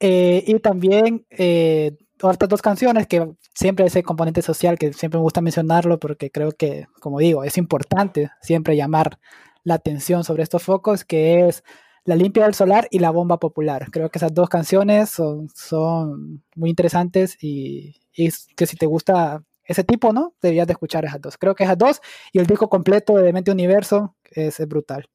Eh, 0.00 0.42
y 0.46 0.58
también 0.60 1.26
eh, 1.30 1.96
otras 2.22 2.48
dos 2.48 2.62
canciones 2.62 3.06
que 3.06 3.30
siempre 3.54 3.86
ese 3.86 4.02
componente 4.02 4.42
social 4.42 4.78
que 4.78 4.92
siempre 4.92 5.18
me 5.18 5.22
gusta 5.22 5.40
mencionarlo 5.40 5.98
porque 5.98 6.30
creo 6.30 6.52
que, 6.52 6.86
como 7.00 7.18
digo, 7.18 7.44
es 7.44 7.58
importante 7.58 8.30
siempre 8.40 8.76
llamar 8.76 9.18
la 9.64 9.74
atención 9.74 10.24
sobre 10.24 10.42
estos 10.42 10.62
focos, 10.62 11.04
que 11.04 11.46
es 11.46 11.62
La 12.04 12.16
limpia 12.16 12.44
del 12.44 12.54
solar 12.54 12.88
y 12.90 13.00
La 13.00 13.10
bomba 13.10 13.38
popular. 13.38 13.90
Creo 13.90 14.08
que 14.10 14.18
esas 14.18 14.32
dos 14.32 14.48
canciones 14.48 15.10
son, 15.10 15.48
son 15.54 16.42
muy 16.54 16.70
interesantes 16.70 17.36
y, 17.42 17.96
y 18.14 18.30
que 18.56 18.66
si 18.66 18.76
te 18.76 18.86
gusta 18.86 19.42
ese 19.68 19.84
tipo, 19.84 20.12
¿no? 20.12 20.34
Deberías 20.42 20.66
de 20.66 20.72
escuchar 20.72 21.04
esas 21.04 21.20
dos. 21.20 21.38
Creo 21.38 21.54
que 21.54 21.64
esas 21.64 21.78
dos 21.78 22.00
y 22.32 22.40
el 22.40 22.46
disco 22.46 22.68
completo 22.68 23.16
de 23.16 23.32
Mente 23.32 23.52
Universo 23.52 24.16
es 24.24 24.58
brutal. 24.66 25.08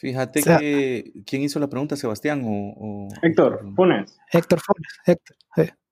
Fíjate 0.00 0.42
que. 0.42 1.12
¿Quién 1.26 1.42
hizo 1.42 1.60
la 1.60 1.68
pregunta? 1.68 1.94
¿Sebastián 1.94 2.42
o.? 2.46 3.08
Héctor 3.20 3.62
Funes. 3.76 4.18
Héctor 4.32 4.60
Funes, 4.60 4.98
Héctor. 5.04 5.36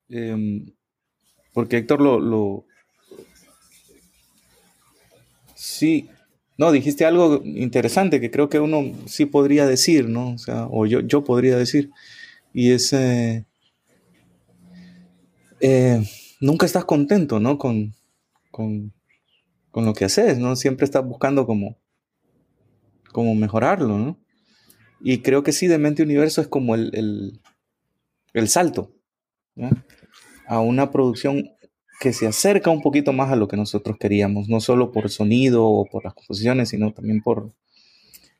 Em, 0.09 0.65
porque 1.53 1.77
Héctor 1.77 2.01
lo, 2.01 2.65
Sí. 5.55 6.09
No, 6.57 6.73
dijiste 6.73 7.05
algo 7.05 7.43
interesante 7.45 8.19
que 8.19 8.31
creo 8.31 8.49
que 8.49 8.59
uno 8.59 8.93
sí 9.07 9.27
podría 9.27 9.67
decir, 9.67 10.09
¿no? 10.09 10.31
O 10.31 10.39
sea, 10.39 10.67
o 10.71 10.87
yo, 10.87 11.01
yo 11.01 11.23
podría 11.23 11.59
decir. 11.59 11.91
Y 12.55 12.73
es. 12.73 12.95
Eh, 12.95 13.45
eh, 15.61 16.03
nunca 16.41 16.67
estás 16.67 16.85
contento, 16.85 17.41
¿no? 17.41 17.59
Con, 17.59 17.95
con, 18.51 18.93
con 19.71 19.85
lo 19.85 19.95
que 19.95 20.05
haces, 20.05 20.39
¿no? 20.39 20.57
Siempre 20.57 20.85
estás 20.85 21.05
buscando 21.05 21.47
como 21.47 21.77
como 23.13 23.35
mejorarlo, 23.35 23.99
¿no? 23.99 24.19
Y 25.01 25.23
creo 25.23 25.43
que 25.43 25.53
sí, 25.53 25.67
de 25.67 25.79
Mente 25.79 26.03
Universo 26.03 26.41
es 26.41 26.49
como 26.49 26.75
el, 26.75 27.41
el, 28.33 28.49
salto 28.49 28.93
a 30.47 30.61
una 30.61 30.91
producción 30.91 31.51
que 32.01 32.13
se 32.13 32.27
acerca 32.27 32.71
un 32.71 32.81
poquito 32.81 33.13
más 33.13 33.31
a 33.31 33.37
lo 33.37 33.49
que 33.49 33.57
nosotros 33.57 33.97
queríamos, 33.99 34.49
no 34.49 34.61
solo 34.61 34.93
por 34.93 35.11
sonido 35.11 35.67
o 35.67 35.85
por 35.85 36.05
las 36.05 36.15
composiciones, 36.15 36.69
sino 36.71 36.93
también 36.93 37.23
por, 37.23 37.53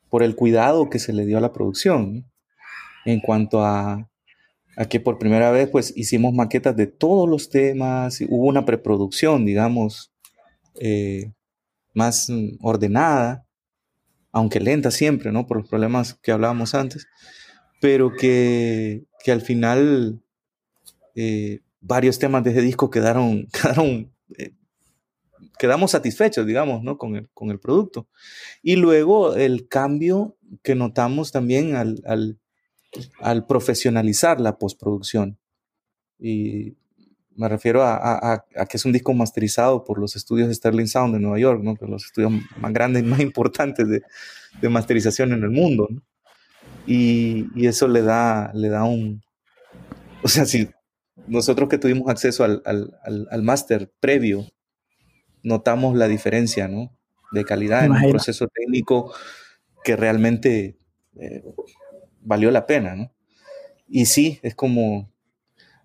por 0.09 0.23
el 0.23 0.37
cuidado 0.37 0.91
que 0.91 0.99
se 0.99 1.13
le 1.13 1.27
dio 1.27 1.39
a 1.39 1.43
la 1.43 1.53
producción. 1.53 2.31
En 3.05 3.21
cuanto 3.21 3.65
a, 3.65 4.09
a, 4.79 4.87
que 4.87 5.01
por 5.01 5.19
primera 5.19 5.51
vez 5.51 5.69
pues 5.69 5.93
hicimos 5.97 6.33
maquetas 6.35 6.77
de 6.77 6.87
todos 6.87 7.29
los 7.29 7.51
temas, 7.51 8.21
hubo 8.29 8.47
una 8.47 8.65
preproducción, 8.65 9.45
digamos, 9.45 10.13
eh, 10.81 11.33
más 11.95 12.29
ordenada 12.61 13.49
aunque 14.33 14.61
lenta 14.61 14.91
siempre, 14.91 15.33
¿no? 15.33 15.47
Por 15.47 15.59
los 15.59 15.69
problemas 15.69 16.15
que 16.15 16.33
hablábamos 16.33 16.75
antes, 16.75 17.07
pero 17.81 18.13
que, 18.15 19.05
al 19.27 19.43
final 19.43 20.23
eh, 21.15 21.61
varios 21.81 22.19
temas 22.19 22.45
de 22.45 22.51
ese 22.51 22.63
disco 22.63 22.91
quedaron, 22.91 23.47
quedaron 23.53 24.13
eh, 24.39 24.53
quedamos 25.59 25.91
satisfechos, 25.91 26.47
digamos, 26.47 26.83
¿no? 26.83 26.99
Con 26.99 27.17
el, 27.17 27.29
con 27.35 27.51
el 27.51 27.59
producto. 27.59 28.09
Y 28.63 28.77
luego 28.77 29.35
el 29.35 29.69
cambio 29.69 30.37
que 30.63 30.75
notamos 30.75 31.33
también 31.33 31.77
al, 31.77 32.01
al 32.07 32.39
profesionalizar 33.47 34.41
la 34.41 34.59
postproducción. 34.59 35.39
Y 36.19 36.77
me 37.39 37.49
refiero 37.49 37.83
a, 37.85 38.45
que 38.69 38.77
es 38.77 38.85
un 38.85 38.93
disco 38.93 39.15
masterizado 39.15 39.85
por 39.85 39.99
los 40.01 40.17
estudios 40.17 40.53
Sterling 40.55 40.89
Sound 40.89 41.15
de 41.15 41.21
Nueva 41.21 41.39
York, 41.39 41.63
¿no? 41.63 41.77
los 41.81 42.07
estudios 42.07 42.33
más 42.61 42.73
grandes 42.73 43.05
y 43.05 43.07
más 43.07 43.21
importantes 43.21 43.87
de, 43.89 44.69
masterización 44.69 45.33
en 45.33 45.45
el 45.45 45.51
mundo. 45.51 45.89
Y, 46.87 47.47
eso 47.67 47.87
le 47.87 48.03
da, 48.03 48.51
le 48.55 48.69
da 48.69 48.85
un... 48.85 49.23
O 50.25 50.29
sea, 50.29 50.47
si 50.47 50.69
nosotros 51.29 51.69
que 51.69 51.79
tuvimos 51.79 52.09
acceso 52.09 52.43
al, 52.43 52.63
al, 52.65 53.43
máster 53.43 53.93
previo, 54.01 54.45
notamos 55.45 55.97
la 55.97 56.09
diferencia 56.09 56.67
¿no? 56.67 56.91
de 57.31 57.45
calidad 57.45 57.85
en 57.85 57.93
un 57.93 58.11
proceso 58.11 58.49
técnico 58.49 59.15
que 59.85 59.95
realmente 59.95 60.77
eh, 61.21 61.45
valió 62.21 62.51
la 62.51 62.67
pena. 62.67 62.95
¿no? 62.95 63.13
Y 63.89 64.07
sí, 64.07 64.39
es 64.43 64.55
como 64.55 65.11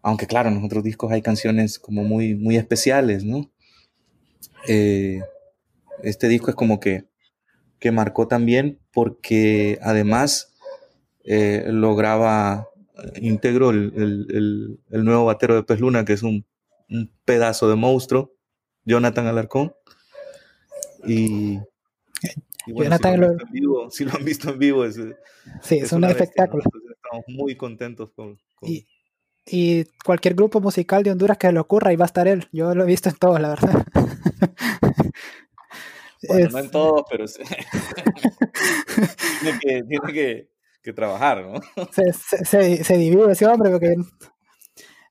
aunque 0.03 0.27
claro, 0.27 0.49
en 0.49 0.55
los 0.55 0.63
otros 0.65 0.83
discos 0.83 1.11
hay 1.11 1.21
canciones 1.21 1.79
como 1.79 2.03
muy, 2.03 2.35
muy 2.35 2.57
especiales, 2.57 3.23
¿no? 3.23 3.49
Eh, 4.67 5.21
este 6.03 6.27
disco 6.27 6.49
es 6.49 6.55
como 6.55 6.81
que, 6.81 7.05
que 7.79 7.91
marcó 7.91 8.27
también 8.27 8.79
porque 8.91 9.79
además 9.81 10.53
eh, 11.23 11.63
lograba, 11.67 12.67
integro 13.15 13.69
el, 13.69 14.77
nuevo 14.89 15.25
batero 15.25 15.55
de 15.55 15.63
Pez 15.63 15.79
Luna, 15.79 16.03
que 16.03 16.13
es 16.13 16.21
un, 16.21 16.45
pedazo 17.23 17.69
de 17.69 17.75
monstruo, 17.75 18.35
Jonathan 18.83 19.25
Alarcón. 19.27 19.73
Y, 21.07 21.59
Jonathan 22.67 23.37
si, 23.91 24.05
lo, 24.05 24.13
han 24.13 24.25
visto 24.25 24.49
en 24.51 24.59
vivo, 24.59 24.85
es, 24.85 24.99
sí, 25.61 25.77
es, 25.77 25.91
un 25.91 26.03
espectáculo. 26.05 26.63
Estamos 26.63 27.25
muy 27.27 27.55
contentos 27.55 28.11
con, 28.15 28.37
y 29.45 29.85
cualquier 30.05 30.35
grupo 30.35 30.61
musical 30.61 31.03
de 31.03 31.11
Honduras 31.11 31.37
que 31.37 31.51
le 31.51 31.59
ocurra, 31.59 31.89
ahí 31.89 31.95
va 31.95 32.05
a 32.05 32.07
estar 32.07 32.27
él. 32.27 32.47
Yo 32.51 32.73
lo 32.73 32.83
he 32.83 32.87
visto 32.87 33.09
en 33.09 33.15
todos, 33.15 33.39
la 33.39 33.49
verdad. 33.49 33.85
Bueno, 36.25 36.51
no 36.51 36.59
en 36.59 36.71
todos, 36.71 37.03
pero 37.11 37.27
sí. 37.27 37.43
tiene, 39.41 39.59
que, 39.59 39.83
tiene 39.83 40.47
que, 40.81 40.93
trabajar, 40.93 41.45
¿no? 41.45 41.59
Se, 41.91 42.13
se, 42.13 42.81
se, 42.81 42.97
divide 42.97 43.29
ese 43.29 43.45
hombre 43.45 43.69
porque 43.71 43.95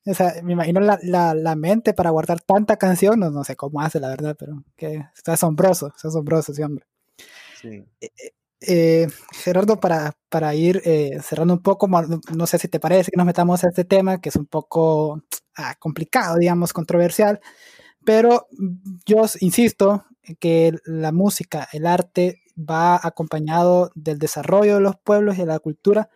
o 0.07 0.15
sea, 0.15 0.33
me 0.43 0.55
imagino 0.55 0.81
la, 0.81 0.99
la, 1.03 1.35
la, 1.35 1.55
mente 1.55 1.93
para 1.93 2.09
guardar 2.09 2.41
tanta 2.41 2.79
canción, 2.79 3.21
no, 3.21 3.31
no 3.31 3.45
sé 3.45 3.57
cómo 3.57 3.83
hace, 3.83 4.01
la 4.01 4.09
verdad, 4.09 4.37
pero 4.39 4.65
que 4.75 5.05
está 5.15 5.35
asombroso, 5.35 5.93
es 5.95 6.03
asombroso 6.03 6.53
ese 6.53 6.65
hombre. 6.65 6.87
Eh, 7.65 7.85
eh, 8.01 8.11
eh, 8.65 9.09
Gerardo, 9.33 9.81
para, 9.81 10.17
para 10.29 10.55
ir 10.55 10.83
eh, 10.85 11.19
cerrando 11.23 11.55
un 11.55 11.63
poco, 11.63 11.89
no, 11.89 12.47
sé 12.47 12.59
si 12.59 12.69
te 12.69 12.79
parece 12.79 13.11
que 13.11 13.17
nos 13.17 13.27
metamos 13.27 13.65
a 13.65 13.69
este 13.69 13.85
tema, 13.85 14.21
que 14.21 14.29
es 14.29 14.37
un 14.37 14.47
poco 14.47 15.23
ah, 15.57 15.75
complicado, 15.79 16.39
digamos, 16.39 16.73
controversial, 16.73 17.41
pero 18.05 18.47
yo 19.05 19.23
insisto 19.41 20.05
que 20.39 20.75
la 20.85 21.11
música, 21.11 21.69
el 21.73 21.87
arte, 21.87 22.43
va 22.57 23.01
acompañado 23.03 23.91
del 23.95 24.19
desarrollo 24.19 24.75
de 24.75 24.81
los 24.81 24.97
pueblos 24.97 25.37
y 25.37 25.41
de 25.41 25.47
la 25.47 25.59
cultura, 25.59 26.09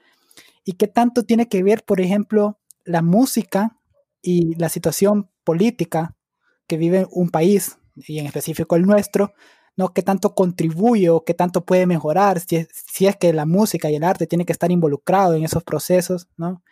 y 0.65 0.73
qué 0.73 0.87
tanto 0.87 1.25
tiene 1.25 1.49
que 1.49 1.63
ver, 1.63 1.85
por 1.85 2.01
ejemplo, 2.01 2.61
la 2.85 3.03
música 3.03 3.77
y 4.23 4.55
la 4.57 4.69
situación 4.69 5.31
política 5.45 6.15
que 6.67 6.77
vive 6.77 7.07
un 7.11 7.31
país 7.31 7.79
y 7.97 8.19
en 8.19 8.27
específico 8.27 8.77
el 8.77 8.83
nuestro, 8.83 9.33
¿no? 9.77 9.93
¿Qué 9.93 10.03
tanto 10.03 10.35
contribuye 10.35 11.11
o 11.11 11.25
qué 11.25 11.35
tanto 11.35 11.65
puede 11.65 11.87
mejorar 11.87 12.41
si 12.41 12.57
es, 12.57 12.69
si 12.73 13.07
es 13.07 13.17
que 13.17 13.33
la 13.33 13.47
música 13.47 13.91
y 13.91 13.97
el 13.97 14.05
arte 14.05 14.27
tienen 14.27 14.47
que 14.47 14.53
estar 14.53 14.71
involucrados 14.73 15.37
en 15.37 15.45
esos 15.45 15.63
procesos, 15.65 16.29
¿no? 16.37 16.63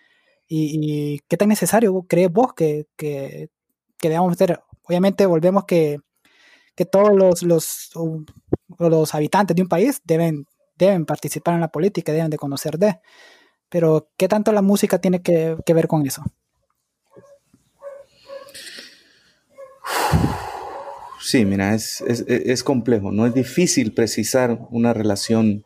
Y, 0.48 1.20
qué 1.28 1.36
tan 1.36 1.48
necesario 1.48 2.04
crees 2.08 2.32
vos 2.32 2.54
que, 2.54 2.86
que, 2.96 3.50
que 3.98 4.08
debamos 4.08 4.32
hacer. 4.32 4.60
Obviamente 4.84 5.26
volvemos 5.26 5.64
que, 5.64 5.98
que 6.76 6.86
todos 6.86 7.12
los, 7.14 7.42
los, 7.42 7.90
los 8.78 9.14
habitantes 9.14 9.56
de 9.56 9.62
un 9.62 9.68
país 9.68 10.00
deben, 10.04 10.46
deben 10.76 11.06
participar 11.06 11.54
en 11.54 11.60
la 11.62 11.72
política, 11.72 12.12
deben 12.12 12.30
de 12.30 12.38
conocer 12.38 12.78
de. 12.78 13.00
Pero 13.70 14.10
¿qué 14.16 14.28
tanto 14.28 14.52
la 14.52 14.62
música 14.62 15.00
tiene 15.00 15.22
que, 15.22 15.56
que 15.66 15.74
ver 15.74 15.88
con 15.88 16.06
eso? 16.06 16.22
Sí, 21.24 21.46
mira, 21.46 21.74
es, 21.74 22.02
es, 22.06 22.62
complejo, 22.62 23.10
¿no? 23.10 23.26
Es 23.26 23.32
difícil 23.32 23.94
precisar 23.94 24.58
una 24.70 24.92
relación 24.92 25.64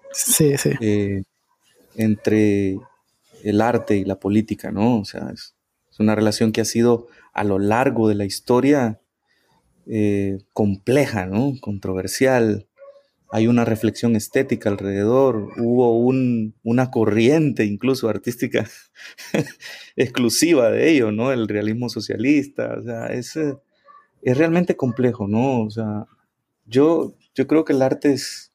eh, 0.81 1.25
entre 1.97 2.79
el 3.43 3.61
arte 3.61 3.97
y 3.97 4.05
la 4.05 4.21
política, 4.21 4.71
¿no? 4.71 5.01
O 5.01 5.05
sea, 5.05 5.31
es, 5.35 5.57
una 5.99 6.15
relación 6.15 6.53
que 6.53 6.61
ha 6.61 6.65
sido 6.65 7.09
a 7.33 7.43
lo 7.43 7.59
largo 7.59 8.09
de 8.09 8.15
la 8.15 8.25
historia 8.25 9.01
eh, 9.89 10.39
compleja, 10.53 11.27
¿no? 11.27 11.55
Controversial. 11.61 12.69
Hay 13.33 13.49
una 13.49 13.65
reflexión 13.65 14.15
estética 14.15 14.71
alrededor, 14.71 15.51
hubo 15.59 15.99
una 16.63 16.91
corriente 16.93 17.65
incluso 17.65 18.09
artística 18.09 18.71
exclusiva 19.97 20.71
de 20.71 20.89
ello, 20.89 21.11
¿no? 21.11 21.33
El 21.33 21.49
realismo 21.49 21.89
socialista, 21.89 22.77
o 22.79 22.83
sea, 22.85 23.07
es 23.09 23.37
es 24.23 24.37
realmente 24.37 24.77
complejo, 24.77 25.29
¿no? 25.29 25.63
O 25.63 25.71
sea, 25.71 26.07
yo, 26.67 27.15
yo 27.35 27.47
creo 27.47 27.65
que 27.65 27.73
el 27.73 27.83
arte 27.83 28.13
es, 28.13 28.53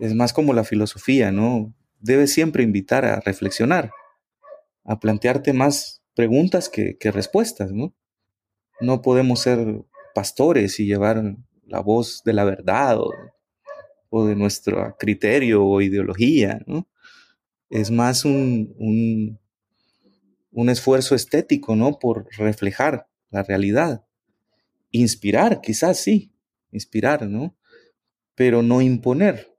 es 0.00 0.14
más 0.14 0.32
como 0.32 0.52
la 0.52 0.64
filosofía, 0.64 1.30
¿no? 1.32 1.72
Debe 2.00 2.26
siempre 2.26 2.62
invitar 2.62 3.04
a 3.04 3.20
reflexionar, 3.20 3.92
a 4.84 4.98
plantearte 4.98 5.52
más 5.52 6.02
preguntas 6.14 6.68
que, 6.68 6.96
respuestas, 7.12 7.72
¿no? 7.72 7.94
No 8.80 9.02
podemos 9.02 9.40
ser 9.40 9.84
pastores 10.14 10.80
y 10.80 10.86
llevar 10.86 11.36
la 11.66 11.80
voz 11.80 12.22
de 12.24 12.32
la 12.32 12.44
verdad 12.44 12.98
o, 12.98 13.10
o 14.10 14.26
de 14.26 14.34
nuestro 14.34 14.96
criterio 14.98 15.64
o 15.64 15.80
ideología, 15.80 16.60
¿no? 16.66 16.88
Es 17.70 17.90
más 17.90 18.24
un, 18.24 18.74
un, 18.78 19.38
un 20.50 20.68
esfuerzo 20.68 21.14
estético, 21.14 21.76
¿no? 21.76 21.98
Por 21.98 22.26
reflejar 22.36 23.06
la 23.30 23.42
realidad 23.42 24.04
inspirar, 24.92 25.60
quizás 25.60 25.98
sí, 25.98 26.32
inspirar, 26.70 27.26
¿no? 27.26 27.56
Pero 28.34 28.62
no 28.62 28.80
imponer. 28.80 29.52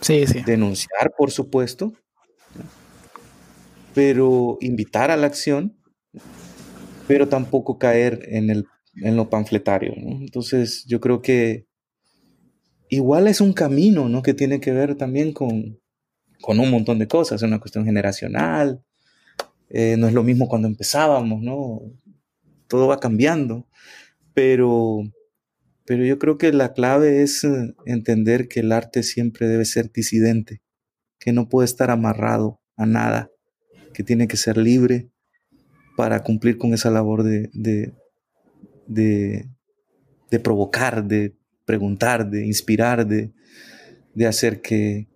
Sí, 0.00 0.26
sí. 0.26 0.42
Denunciar, 0.46 1.12
por 1.16 1.30
supuesto, 1.30 1.92
pero 3.94 4.56
invitar 4.60 5.10
a 5.10 5.16
la 5.16 5.26
acción, 5.26 5.76
pero 7.06 7.28
tampoco 7.28 7.78
caer 7.78 8.26
en, 8.30 8.50
el, 8.50 8.64
en 8.96 9.16
lo 9.16 9.28
panfletario, 9.28 9.94
¿no? 9.96 10.20
Entonces, 10.20 10.84
yo 10.86 11.00
creo 11.00 11.20
que 11.20 11.66
igual 12.88 13.28
es 13.28 13.40
un 13.40 13.52
camino, 13.52 14.08
¿no? 14.08 14.22
Que 14.22 14.34
tiene 14.34 14.60
que 14.60 14.72
ver 14.72 14.94
también 14.96 15.32
con, 15.32 15.80
con 16.40 16.60
un 16.60 16.70
montón 16.70 16.98
de 16.98 17.08
cosas, 17.08 17.42
es 17.42 17.46
una 17.46 17.60
cuestión 17.60 17.84
generacional, 17.84 18.82
eh, 19.68 19.96
no 19.98 20.08
es 20.08 20.14
lo 20.14 20.24
mismo 20.24 20.48
cuando 20.48 20.66
empezábamos, 20.66 21.42
¿no? 21.42 21.82
Todo 22.70 22.86
va 22.86 23.00
cambiando, 23.00 23.66
pero, 24.32 25.02
pero 25.84 26.04
yo 26.04 26.18
creo 26.18 26.38
que 26.38 26.52
la 26.52 26.72
clave 26.72 27.22
es 27.22 27.42
eh, 27.44 27.74
entender 27.84 28.46
que 28.48 28.60
el 28.60 28.70
arte 28.70 29.02
siempre 29.02 29.48
debe 29.48 29.64
ser 29.64 29.92
disidente, 29.92 30.62
que 31.18 31.32
no 31.32 31.48
puede 31.48 31.66
estar 31.66 31.90
amarrado 31.90 32.60
a 32.76 32.86
nada, 32.86 33.30
que 33.92 34.04
tiene 34.04 34.28
que 34.28 34.36
ser 34.36 34.56
libre 34.56 35.10
para 35.96 36.22
cumplir 36.22 36.58
con 36.58 36.72
esa 36.72 36.90
labor 36.90 37.24
de, 37.24 37.50
de, 37.52 37.92
de, 38.86 40.38
provocar, 40.38 41.04
de 41.04 41.34
preguntar, 41.66 42.30
de 42.30 42.46
inspirar, 42.46 43.04
de, 43.04 43.32
de 44.14 44.26
hacer 44.26 44.62
que, 44.62 45.08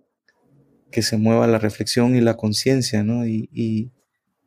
que 0.91 1.01
se 1.01 1.15
mueva 1.15 1.47
la 1.47 1.57
reflexión 1.57 2.15
y 2.15 2.21
la 2.21 2.35
conciencia, 2.35 3.01
¿no? 3.01 3.25
y, 3.25 3.49
y 3.53 3.94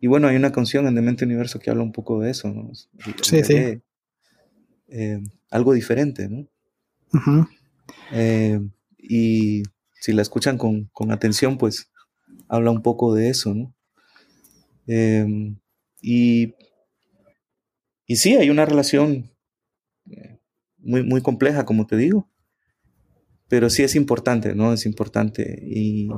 bueno, 0.06 0.28
hay 0.28 0.36
una 0.36 0.52
canción 0.52 0.86
en 0.86 0.94
Demente 0.94 1.24
Universo 1.24 1.58
que 1.58 1.70
habla 1.70 1.82
un 1.82 1.92
poco 1.92 2.20
de 2.20 2.30
eso, 2.30 2.48
¿no? 2.48 2.70
Sí, 3.22 3.42
sí. 3.42 3.82
Eh, 4.88 5.20
algo 5.50 5.72
diferente, 5.72 6.28
¿no? 6.28 6.46
Eh, 8.12 8.60
y 8.98 9.62
si 10.00 10.12
la 10.12 10.22
escuchan 10.22 10.56
con, 10.56 10.88
atención, 11.10 11.58
pues 11.58 11.90
habla 12.48 12.70
un 12.70 12.82
poco 12.82 13.14
de 13.14 13.28
eso, 13.28 13.54
¿no? 13.54 13.74
Em, 14.86 15.58
y, 16.00 16.54
y 18.06 18.16
sí, 18.16 18.36
hay 18.36 18.50
una 18.50 18.64
relación 18.64 19.30
eh, 20.10 20.38
muy, 20.78 21.02
muy 21.02 21.20
compleja, 21.20 21.64
como 21.64 21.86
te 21.86 21.96
digo, 21.96 22.30
pero 23.48 23.68
sí 23.68 23.82
es 23.82 23.96
importante, 23.96 24.54
¿no? 24.54 24.72
Es 24.72 24.86
importante. 24.86 25.60
Y, 25.66 26.08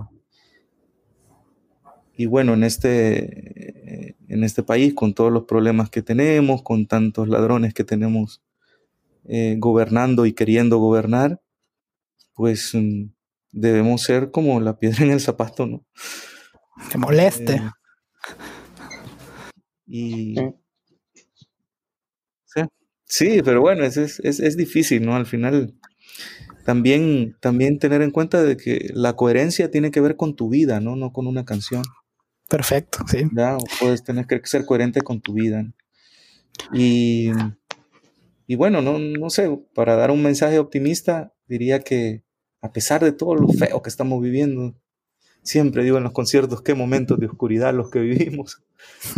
y 2.20 2.26
bueno, 2.26 2.52
en 2.52 2.64
este, 2.64 4.14
en 4.28 4.44
este 4.44 4.62
país, 4.62 4.92
con 4.92 5.14
todos 5.14 5.32
los 5.32 5.44
problemas 5.44 5.88
que 5.88 6.02
tenemos, 6.02 6.62
con 6.62 6.86
tantos 6.86 7.30
ladrones 7.30 7.72
que 7.72 7.82
tenemos 7.82 8.42
eh, 9.24 9.56
gobernando 9.58 10.26
y 10.26 10.34
queriendo 10.34 10.76
gobernar, 10.76 11.40
pues 12.34 12.74
mm, 12.74 13.04
debemos 13.52 14.02
ser 14.02 14.32
como 14.32 14.60
la 14.60 14.78
piedra 14.78 15.02
en 15.06 15.12
el 15.12 15.20
zapato, 15.22 15.64
¿no? 15.66 15.86
Que 16.92 16.98
moleste. 16.98 17.54
Eh, 17.54 17.70
y. 19.86 20.34
Sí. 22.44 22.60
sí, 23.06 23.40
pero 23.42 23.62
bueno, 23.62 23.84
es, 23.84 23.96
es, 23.96 24.20
es, 24.20 24.56
difícil, 24.58 25.06
¿no? 25.06 25.16
Al 25.16 25.24
final, 25.24 25.74
también, 26.66 27.38
también 27.40 27.78
tener 27.78 28.02
en 28.02 28.10
cuenta 28.10 28.42
de 28.42 28.58
que 28.58 28.90
la 28.92 29.16
coherencia 29.16 29.70
tiene 29.70 29.90
que 29.90 30.02
ver 30.02 30.16
con 30.16 30.36
tu 30.36 30.50
vida, 30.50 30.80
¿no? 30.80 30.96
No 30.96 31.14
con 31.14 31.26
una 31.26 31.46
canción. 31.46 31.82
Perfecto, 32.50 33.04
sí. 33.06 33.22
Ya, 33.32 33.56
puedes 33.78 34.02
tener 34.02 34.26
que 34.26 34.40
ser 34.42 34.66
coherente 34.66 35.02
con 35.02 35.20
tu 35.20 35.34
vida. 35.34 35.64
Y, 36.72 37.30
bueno, 38.56 38.82
no, 38.82 38.98
no 38.98 39.30
sé, 39.30 39.48
para 39.72 39.94
dar 39.94 40.10
un 40.10 40.20
mensaje 40.20 40.58
optimista, 40.58 41.32
diría 41.46 41.78
que 41.78 42.24
a 42.60 42.72
pesar 42.72 43.04
de 43.04 43.12
todo 43.12 43.36
lo 43.36 43.48
feo 43.48 43.80
que 43.82 43.88
estamos 43.88 44.20
viviendo, 44.20 44.74
siempre 45.44 45.84
digo 45.84 45.98
en 45.98 46.02
los 46.02 46.12
conciertos 46.12 46.60
qué 46.60 46.74
momentos 46.74 47.20
de 47.20 47.26
oscuridad 47.26 47.72
los 47.72 47.88
que 47.88 48.00
vivimos. 48.00 48.60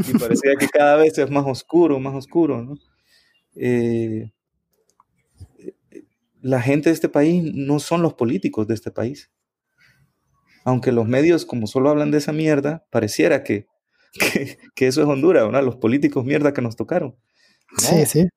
Y 0.06 0.12
parecía 0.18 0.52
que 0.58 0.68
cada 0.68 0.96
vez 0.96 1.16
es 1.16 1.30
más 1.30 1.46
oscuro, 1.46 1.98
más 2.00 2.14
oscuro, 2.14 2.62
¿no? 2.62 2.74
Eh, 3.56 4.30
la 6.42 6.60
gente 6.60 6.90
de 6.90 6.94
este 6.94 7.08
país 7.08 7.42
no 7.54 7.80
son 7.80 8.02
los 8.02 8.12
políticos 8.12 8.66
de 8.66 8.74
este 8.74 8.90
país 8.90 9.31
aunque 10.64 10.92
los 10.92 11.08
medios, 11.08 11.44
como 11.44 11.66
solo 11.66 11.90
hablan 11.90 12.10
de 12.10 12.18
esa 12.18 12.32
mierda, 12.32 12.86
pareciera 12.90 13.42
que, 13.42 13.66
que, 14.74 14.86
eso 14.86 15.02
es 15.02 15.08
Honduras, 15.08 15.50
¿no? 15.50 15.60
Los 15.62 15.76
políticos 15.76 16.24
mierda 16.24 16.52
que 16.52 16.62
nos 16.62 16.76
tocaron. 16.76 17.16
sí, 17.78 18.06
sí. 18.06 18.28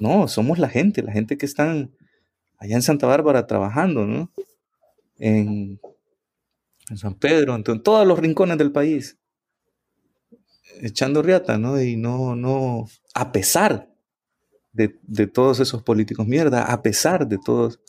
No, 0.00 0.26
somos 0.26 0.58
la 0.58 0.68
gente, 0.68 1.02
la 1.02 1.12
gente 1.12 1.38
que 1.38 1.46
están 1.46 1.94
allá 2.58 2.76
en 2.76 2.82
Santa 2.82 3.06
Bárbara 3.06 3.46
trabajando, 3.46 4.06
¿no? 4.06 4.32
En, 5.18 5.80
San 6.96 7.14
Pedro, 7.14 7.54
en, 7.54 7.62
todos 7.62 8.06
los 8.06 8.18
rincones 8.18 8.58
del 8.58 8.72
país, 8.72 9.18
echando 10.80 11.22
riata, 11.22 11.56
¿no? 11.58 11.80
Y 11.80 11.96
no, 11.96 12.34
no, 12.34 12.86
a 13.14 13.32
pesar 13.32 13.90
de, 14.72 14.98
de 15.02 15.26
todos 15.26 15.60
esos 15.60 15.82
políticos 15.82 16.26
mierda, 16.26 16.64
a 16.64 16.82
pesar 16.82 17.28
de 17.28 17.38
todos, 17.38 17.80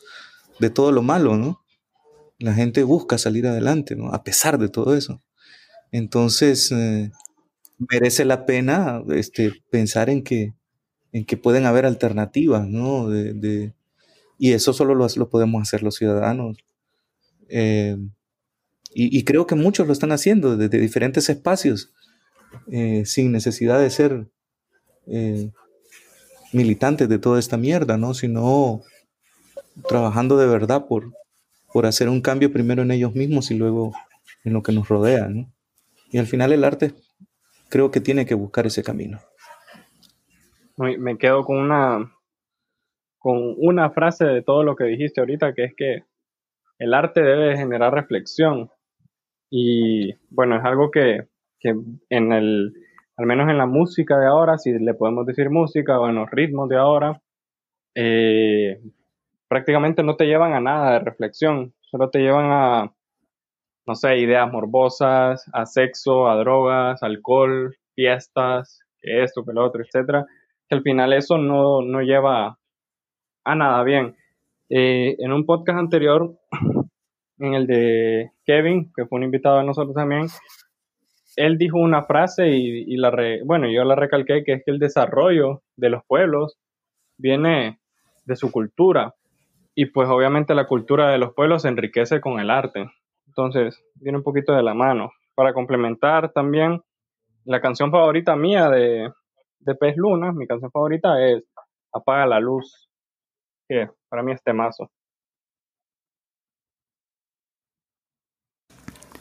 de 0.59 0.69
todo 0.69 0.91
lo 0.91 1.01
malo, 1.01 1.35
¿no? 1.35 1.62
La 2.43 2.53
gente 2.53 2.83
busca 2.83 3.17
salir 3.17 3.47
adelante, 3.47 3.95
¿no? 3.95 4.09
A 4.13 4.21
pesar 4.25 4.57
de 4.57 4.67
todo 4.67 4.97
eso. 4.97 5.21
Entonces, 5.93 6.73
eh, 6.73 7.09
merece 7.77 8.25
la 8.25 8.45
pena 8.45 9.01
este, 9.11 9.53
pensar 9.69 10.09
en 10.09 10.25
que, 10.25 10.53
en 11.13 11.23
que 11.23 11.37
pueden 11.37 11.65
haber 11.65 11.85
alternativas, 11.85 12.67
¿no? 12.67 13.07
De, 13.07 13.73
y 14.37 14.51
eso 14.51 14.73
solo 14.73 14.93
lo, 14.93 15.07
lo, 15.15 15.29
podemos 15.29 15.61
hacer 15.61 15.83
los 15.83 15.95
ciudadanos. 15.95 16.57
Eh, 17.47 17.95
y, 18.93 19.23
creo 19.23 19.47
que 19.47 19.55
muchos 19.55 19.87
lo 19.87 19.93
están 19.93 20.11
haciendo 20.11 20.57
desde 20.57 20.79
diferentes 20.79 21.29
espacios, 21.29 21.93
eh, 22.69 23.03
sin 23.05 23.31
necesidad 23.31 23.79
de 23.79 23.89
ser 23.89 24.27
militantes 26.51 27.07
de 27.07 27.19
toda 27.19 27.39
esta 27.39 27.55
mierda, 27.55 27.97
¿no? 27.97 28.13
Sino 28.13 28.81
trabajando 29.87 30.37
de 30.37 30.47
verdad 30.47 30.87
por, 30.87 31.13
por 31.73 31.87
hacer 31.87 32.07
un 32.07 32.21
cambio 32.21 32.53
primero 32.53 32.83
en 32.83 32.91
ellos 32.91 33.15
mismos 33.15 33.49
y 33.51 33.57
luego 33.57 33.93
en 34.43 34.53
lo 34.53 34.61
que 34.61 34.71
nos 34.71 34.87
rodea. 34.87 35.27
¿no? 35.27 35.47
Y 36.11 36.19
al 36.19 36.27
final 36.27 36.53
el 36.53 36.63
arte 36.63 36.93
creo 37.69 37.89
que 37.89 37.99
tiene 37.99 38.25
que 38.25 38.35
buscar 38.35 38.67
ese 38.67 38.83
camino. 38.83 39.19
Me 40.77 41.17
quedo 41.17 41.43
con 41.43 41.57
una, 41.57 42.13
con 43.17 43.55
una 43.57 43.89
frase 43.89 44.25
de 44.25 44.41
todo 44.43 44.63
lo 44.63 44.75
que 44.75 44.85
dijiste 44.85 45.21
ahorita, 45.21 45.53
que 45.53 45.63
es 45.65 45.73
que 45.75 46.03
el 46.77 46.93
arte 46.93 47.21
debe 47.21 47.57
generar 47.57 47.93
reflexión. 47.93 48.69
Y 49.49 50.13
bueno, 50.29 50.57
es 50.57 50.65
algo 50.65 50.91
que, 50.91 51.27
que 51.59 51.75
en 52.09 52.31
el, 52.31 52.73
al 53.17 53.25
menos 53.25 53.49
en 53.49 53.57
la 53.57 53.65
música 53.65 54.17
de 54.19 54.27
ahora, 54.27 54.57
si 54.57 54.71
le 54.71 54.93
podemos 54.93 55.25
decir 55.25 55.49
música 55.49 55.99
o 55.99 56.09
en 56.09 56.15
los 56.15 56.29
ritmos 56.29 56.69
de 56.69 56.77
ahora, 56.77 57.21
eh, 57.95 58.81
prácticamente 59.53 60.01
no 60.01 60.15
te 60.15 60.25
llevan 60.25 60.53
a 60.53 60.59
nada 60.59 60.93
de 60.93 60.99
reflexión, 60.99 61.75
solo 61.81 62.09
te 62.09 62.17
llevan 62.17 62.47
a, 62.49 62.91
no 63.85 63.93
sé, 63.93 64.17
ideas 64.17 64.51
morbosas, 64.51 65.47
a 65.53 65.67
sexo, 65.67 66.27
a 66.27 66.35
drogas, 66.37 67.03
alcohol, 67.03 67.77
fiestas, 67.93 68.79
que 68.99 69.21
esto, 69.21 69.45
que 69.45 69.53
lo 69.53 69.63
otro, 69.63 69.83
etcétera, 69.83 70.25
que 70.67 70.75
al 70.75 70.81
final 70.81 71.13
eso 71.13 71.37
no, 71.37 71.83
no 71.83 72.01
lleva 72.01 72.57
a 73.43 73.55
nada 73.55 73.83
bien. 73.83 74.15
Eh, 74.69 75.17
en 75.19 75.31
un 75.31 75.45
podcast 75.45 75.77
anterior, 75.77 76.33
en 77.37 77.53
el 77.53 77.67
de 77.67 78.31
Kevin, 78.45 78.91
que 78.95 79.05
fue 79.05 79.19
un 79.19 79.25
invitado 79.25 79.59
de 79.59 79.65
nosotros 79.65 79.93
también, 79.93 80.29
él 81.35 81.59
dijo 81.59 81.77
una 81.77 82.01
frase 82.05 82.47
y, 82.47 82.97
la 82.97 83.11
bueno, 83.45 83.69
yo 83.69 83.83
la 83.83 83.93
recalqué, 83.95 84.43
que 84.43 84.53
es 84.53 84.63
que 84.65 84.71
el 84.71 84.79
desarrollo 84.79 85.61
de 85.75 85.91
los 85.91 86.03
pueblos 86.05 86.57
viene 87.19 87.79
de 88.25 88.35
su 88.35 88.51
cultura. 88.51 89.13
Y 89.75 89.87
pues 89.87 90.07
obviamente 90.09 90.53
la 90.53 90.67
cultura 90.67 91.09
de 91.09 91.17
los 91.17 91.33
pueblos 91.33 91.63
se 91.63 91.69
enriquece 91.69 92.21
con 92.21 92.39
el 92.39 92.49
arte. 92.49 92.91
Entonces, 93.27 93.81
viene 93.95 94.19
un 94.19 94.23
poquito 94.23 94.53
de 94.53 94.63
la 94.63 94.73
mano. 94.73 95.11
Para 95.35 95.53
complementar 95.53 96.31
también, 96.31 96.83
la 97.45 97.59
canción 97.59 97.91
favorita 97.91 98.35
mía 98.35 98.69
de, 98.69 99.11
de 99.59 99.75
Pez 99.75 99.97
Luna, 99.97 100.31
mi 100.31 100.45
canción 100.45 100.71
favorita 100.71 101.25
es 101.25 101.43
Apaga 101.91 102.25
la 102.25 102.39
luz, 102.39 102.89
que 103.67 103.89
para 104.09 104.23
mí 104.23 104.31
es 104.31 104.43
temazo. 104.43 104.89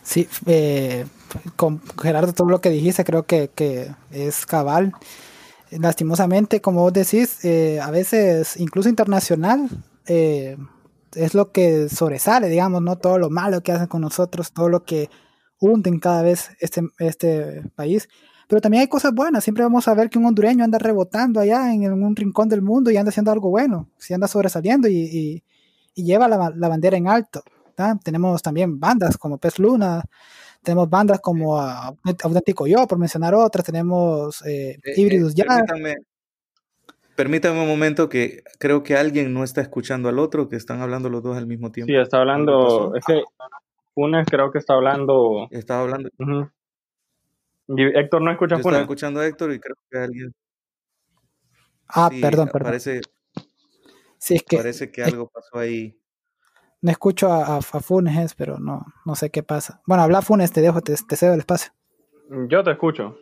Sí, 0.02 0.28
eh, 0.46 1.06
con 1.56 1.80
Gerardo, 2.02 2.32
todo 2.32 2.48
lo 2.48 2.60
que 2.60 2.70
dijiste 2.70 3.04
creo 3.04 3.24
que, 3.24 3.90
es 4.10 4.46
cabal. 4.46 4.92
Lastimosamente, 5.70 6.60
como 6.60 6.82
vos 6.82 6.92
decís, 6.92 7.44
eh, 7.44 7.80
a 7.80 7.90
veces 7.90 8.58
incluso 8.58 8.88
internacional 8.88 9.68
eh, 10.06 10.56
es 11.14 11.34
lo 11.34 11.52
que 11.52 11.88
sobresale, 11.88 12.48
digamos, 12.48 12.82
¿no? 12.82 12.96
Todo 12.98 13.18
lo 13.18 13.30
malo 13.30 13.62
que 13.62 13.72
hacen 13.72 13.86
con 13.86 14.00
nosotros, 14.00 14.52
todo 14.52 14.68
lo 14.68 14.84
que 14.84 15.10
hunden 15.60 15.98
cada 15.98 16.22
vez 16.22 16.50
este, 16.60 16.82
este 16.98 17.62
país. 17.74 18.08
Pero 18.48 18.60
también 18.60 18.82
hay 18.82 18.88
cosas 18.88 19.14
buenas. 19.14 19.44
Siempre 19.44 19.64
vamos 19.64 19.88
a 19.88 19.94
ver 19.94 20.10
que 20.10 20.18
un 20.18 20.26
hondureño 20.26 20.64
anda 20.64 20.78
rebotando 20.78 21.40
allá 21.40 21.72
en, 21.72 21.90
un 21.92 22.16
rincón 22.16 22.48
del 22.48 22.62
mundo 22.62 22.90
y 22.90 22.96
anda 22.96 23.10
haciendo 23.10 23.30
algo 23.32 23.50
bueno. 23.50 23.88
Si 23.98 24.12
anda 24.14 24.28
sobresaliendo 24.28 24.88
y, 24.88 25.42
lleva 25.94 26.28
la, 26.28 26.52
la, 26.54 26.68
bandera 26.68 26.96
en 26.96 27.08
alto. 27.08 27.42
Tenemos 28.04 28.42
también 28.42 28.78
bandas 28.78 29.16
como 29.16 29.38
Pez 29.38 29.58
Luna, 29.58 30.02
tenemos 30.62 30.88
bandas 30.88 31.20
como 31.20 31.60
Auténtico 31.60 32.66
Yo, 32.66 32.86
por 32.86 32.98
mencionar 32.98 33.34
otras, 33.34 33.64
tenemos 33.64 34.42
eh, 34.46 34.78
eh 34.84 34.92
Híbridos 34.96 35.32
eh, 35.32 35.36
Ya. 35.36 35.64
Permítame, 37.22 37.60
un 37.60 37.68
momento 37.68 38.08
que 38.08 38.42
creo 38.58 38.82
que 38.82 38.96
alguien 38.96 39.32
no 39.32 39.44
está 39.44 39.60
escuchando 39.60 40.08
al 40.08 40.18
otro, 40.18 40.48
que 40.48 40.56
están 40.56 40.80
hablando 40.80 41.08
los 41.08 41.22
dos 41.22 41.36
al 41.36 41.46
mismo 41.46 41.70
tiempo. 41.70 41.88
Sí, 41.88 41.96
está 41.96 42.18
hablando, 42.18 42.96
es 42.96 43.04
que 43.04 43.22
Funes 43.94 44.26
creo 44.28 44.50
que 44.50 44.58
está 44.58 44.74
hablando. 44.74 45.46
Estaba 45.52 45.82
hablando. 45.82 46.10
y 47.68 47.82
Héctor 47.96 48.22
no 48.22 48.32
escucha 48.32 48.56
Yo 48.56 48.62
Funes. 48.62 48.72
Estaba 48.72 48.80
escuchando 48.80 49.20
a 49.20 49.26
Héctor 49.28 49.52
y 49.52 49.60
creo 49.60 49.76
que 49.88 49.98
alguien. 49.98 50.34
Ah, 51.86 52.10
perdón, 52.10 52.48
perdón. 52.48 52.70
Parece, 52.70 53.02
sí, 54.18 54.34
es 54.34 54.42
que, 54.42 54.56
parece 54.56 54.90
que 54.90 55.04
algo 55.04 55.28
pasó 55.28 55.60
ahí. 55.60 55.96
No 56.80 56.90
escucho 56.90 57.32
a, 57.32 57.62
Funes, 57.62 58.34
pero 58.34 58.58
no, 58.58 58.84
no 59.06 59.14
sé 59.14 59.30
qué 59.30 59.44
pasa. 59.44 59.80
Bueno, 59.86 60.02
habla 60.02 60.22
Funes, 60.22 60.50
te 60.50 60.60
dejo, 60.60 60.80
te, 60.80 60.96
cedo 60.96 61.34
el 61.34 61.38
espacio. 61.38 61.72
Yo 62.48 62.64
te 62.64 62.72
escucho. 62.72 63.16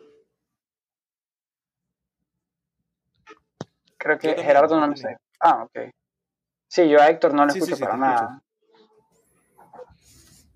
Creo 4.01 4.17
que 4.17 4.35
Gerardo 4.35 4.79
no 4.79 4.87
lo 4.87 4.95
sé. 4.97 5.17
Ah, 5.39 5.63
ok. 5.63 5.91
Sí, 6.67 6.89
yo 6.89 7.01
a 7.01 7.09
Héctor 7.09 7.33
no 7.33 7.45
le 7.45 7.53
escucho 7.53 7.77
para 7.77 7.97
nada. 7.97 8.41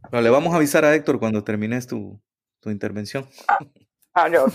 Pero 0.10 0.22
le 0.22 0.30
vamos 0.30 0.54
a 0.54 0.58
avisar 0.58 0.86
a 0.86 0.94
Héctor 0.96 1.20
cuando 1.20 1.44
termines 1.44 1.88
tu, 1.88 2.20
tu 2.60 2.70
intervención. 2.70 3.28
Ah, 3.48 3.60
ah 4.14 4.30
yo, 4.30 4.46
ok. 4.46 4.54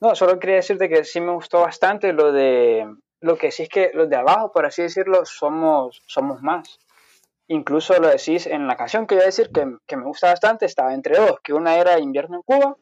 No, 0.00 0.14
solo 0.14 0.38
quería 0.38 0.56
decirte 0.56 0.88
que 0.88 1.04
sí 1.04 1.20
me 1.20 1.32
gustó 1.32 1.60
bastante 1.60 2.12
lo 2.12 2.32
de 2.32 2.86
lo 3.20 3.38
que 3.38 3.50
sí 3.50 3.62
es 3.64 3.68
que 3.68 3.90
los 3.94 4.10
de 4.10 4.16
abajo, 4.16 4.52
por 4.52 4.66
así 4.66 4.82
decirlo, 4.82 5.24
somos, 5.24 6.02
somos 6.06 6.42
más 6.42 6.78
incluso 7.48 7.98
lo 8.00 8.08
decís 8.08 8.46
en 8.46 8.66
la 8.66 8.76
canción 8.76 9.06
que 9.06 9.14
iba 9.14 9.22
a 9.22 9.26
decir 9.26 9.50
que, 9.50 9.96
me 9.96 10.04
gusta 10.04 10.28
bastante, 10.28 10.66
estaba 10.66 10.94
entre 10.94 11.16
dos, 11.16 11.38
que 11.42 11.52
una 11.52 11.76
era 11.76 11.98
Invierno 11.98 12.36
en 12.36 12.42
Cuba, 12.42 12.76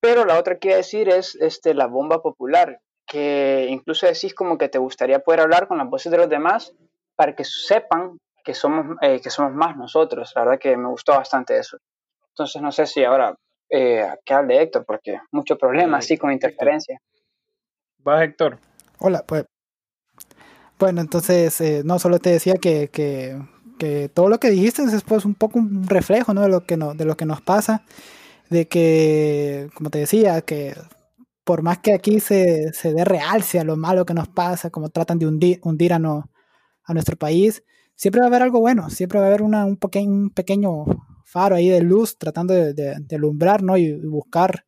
pero 0.00 0.24
la 0.24 0.38
otra 0.38 0.58
que 0.58 0.68
iba 0.68 0.74
a 0.74 0.78
decir 0.78 1.08
es 1.08 1.36
este, 1.36 1.74
La 1.74 1.86
Bomba 1.86 2.22
Popular, 2.22 2.80
que 3.08 3.66
incluso 3.68 4.06
decís 4.06 4.34
como 4.34 4.58
que 4.58 4.68
te 4.68 4.78
gustaría 4.78 5.20
poder 5.20 5.40
hablar 5.40 5.66
con 5.66 5.78
las 5.78 5.88
voces 5.88 6.12
de 6.12 6.18
los 6.18 6.28
demás 6.28 6.74
para 7.16 7.34
que 7.34 7.44
sepan 7.44 8.18
que 8.44 8.54
somos, 8.54 8.96
eh, 9.02 9.20
que 9.20 9.30
somos 9.30 9.52
más 9.52 9.76
nosotros. 9.76 10.32
La 10.36 10.44
verdad 10.44 10.58
que 10.60 10.76
me 10.76 10.88
gustó 10.88 11.12
bastante 11.12 11.58
eso. 11.58 11.78
Entonces 12.28 12.62
no 12.62 12.70
sé 12.70 12.86
si 12.86 13.02
ahora 13.04 13.34
eh, 13.70 14.06
qué 14.24 14.34
hable 14.34 14.60
Héctor, 14.60 14.84
porque 14.84 15.20
mucho 15.32 15.56
problema 15.56 15.98
así 15.98 16.16
con 16.16 16.30
interferencia. 16.30 17.00
Va 18.06 18.22
Héctor. 18.22 18.58
Hola, 18.98 19.24
pues. 19.26 19.46
Bueno, 20.78 21.00
entonces 21.00 21.60
eh, 21.60 21.82
no 21.84 21.98
solo 21.98 22.18
te 22.20 22.30
decía 22.30 22.54
que, 22.54 22.88
que 22.88 23.36
que 23.78 24.10
todo 24.12 24.28
lo 24.28 24.38
que 24.38 24.50
dijiste 24.50 24.82
es 24.82 25.02
pues 25.04 25.24
un 25.24 25.34
poco 25.34 25.58
un 25.58 25.86
reflejo 25.86 26.34
¿no? 26.34 26.42
de, 26.42 26.48
lo 26.48 26.64
que 26.64 26.76
no, 26.76 26.94
de 26.94 27.04
lo 27.04 27.16
que 27.16 27.24
nos 27.24 27.40
pasa, 27.40 27.82
de 28.50 28.66
que, 28.66 29.70
como 29.74 29.90
te 29.90 30.00
decía, 30.00 30.42
que 30.42 30.74
por 31.48 31.62
más 31.62 31.78
que 31.78 31.94
aquí 31.94 32.20
se, 32.20 32.74
se 32.74 32.92
dé 32.92 33.06
realce 33.06 33.58
a 33.58 33.64
lo 33.64 33.78
malo 33.78 34.04
que 34.04 34.12
nos 34.12 34.28
pasa, 34.28 34.68
como 34.68 34.90
tratan 34.90 35.18
de 35.18 35.26
hundir, 35.26 35.60
hundir 35.62 35.94
a, 35.94 35.98
no, 35.98 36.30
a 36.84 36.92
nuestro 36.92 37.16
país, 37.16 37.64
siempre 37.94 38.20
va 38.20 38.26
a 38.26 38.28
haber 38.28 38.42
algo 38.42 38.60
bueno, 38.60 38.90
siempre 38.90 39.18
va 39.18 39.24
a 39.24 39.28
haber 39.28 39.40
una, 39.40 39.64
un, 39.64 39.78
pequeño, 39.78 40.84
faro 41.24 41.56
ahí 41.56 41.70
de 41.70 41.80
luz 41.80 42.18
tratando 42.18 42.52
de, 42.52 42.74
de, 42.74 43.16
alumbrar 43.16 43.62
¿no? 43.62 43.78
y, 43.78 43.94
buscar 43.94 44.66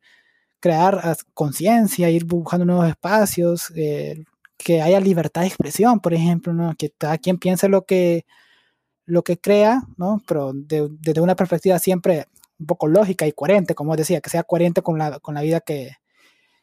crear 0.59 1.15
conciencia, 1.35 2.09
ir 2.09 2.25
buscando 2.25 2.65
nuevos 2.65 2.87
espacios, 2.87 3.71
eh, 3.75 4.23
que 4.57 4.81
haya 4.81 4.99
libertad 4.99 5.41
de 5.41 5.49
expresión, 5.49 5.99
por 5.99 6.15
ejemplo, 6.15 6.51
¿no? 6.51 6.73
que 6.75 6.89
cada 6.97 7.19
quien 7.19 7.37
piense 7.37 7.69
lo 7.69 7.85
que, 7.85 8.25
lo 9.05 9.21
que 9.21 9.37
crea, 9.37 9.83
¿no? 9.97 10.19
Pero 10.27 10.51
desde 10.55 11.21
una 11.21 11.35
perspectiva 11.35 11.77
siempre 11.77 12.25
un 12.59 12.65
poco 12.65 12.87
lógica 12.87 13.27
y 13.27 13.33
coherente, 13.33 13.75
como 13.75 13.95
decía, 13.95 14.19
que 14.19 14.31
sea 14.31 14.41
coherente 14.41 14.81
con 14.81 14.97
la, 14.97 15.19
con 15.19 15.35
la 15.35 15.41
vida 15.41 15.59
que, 15.59 16.00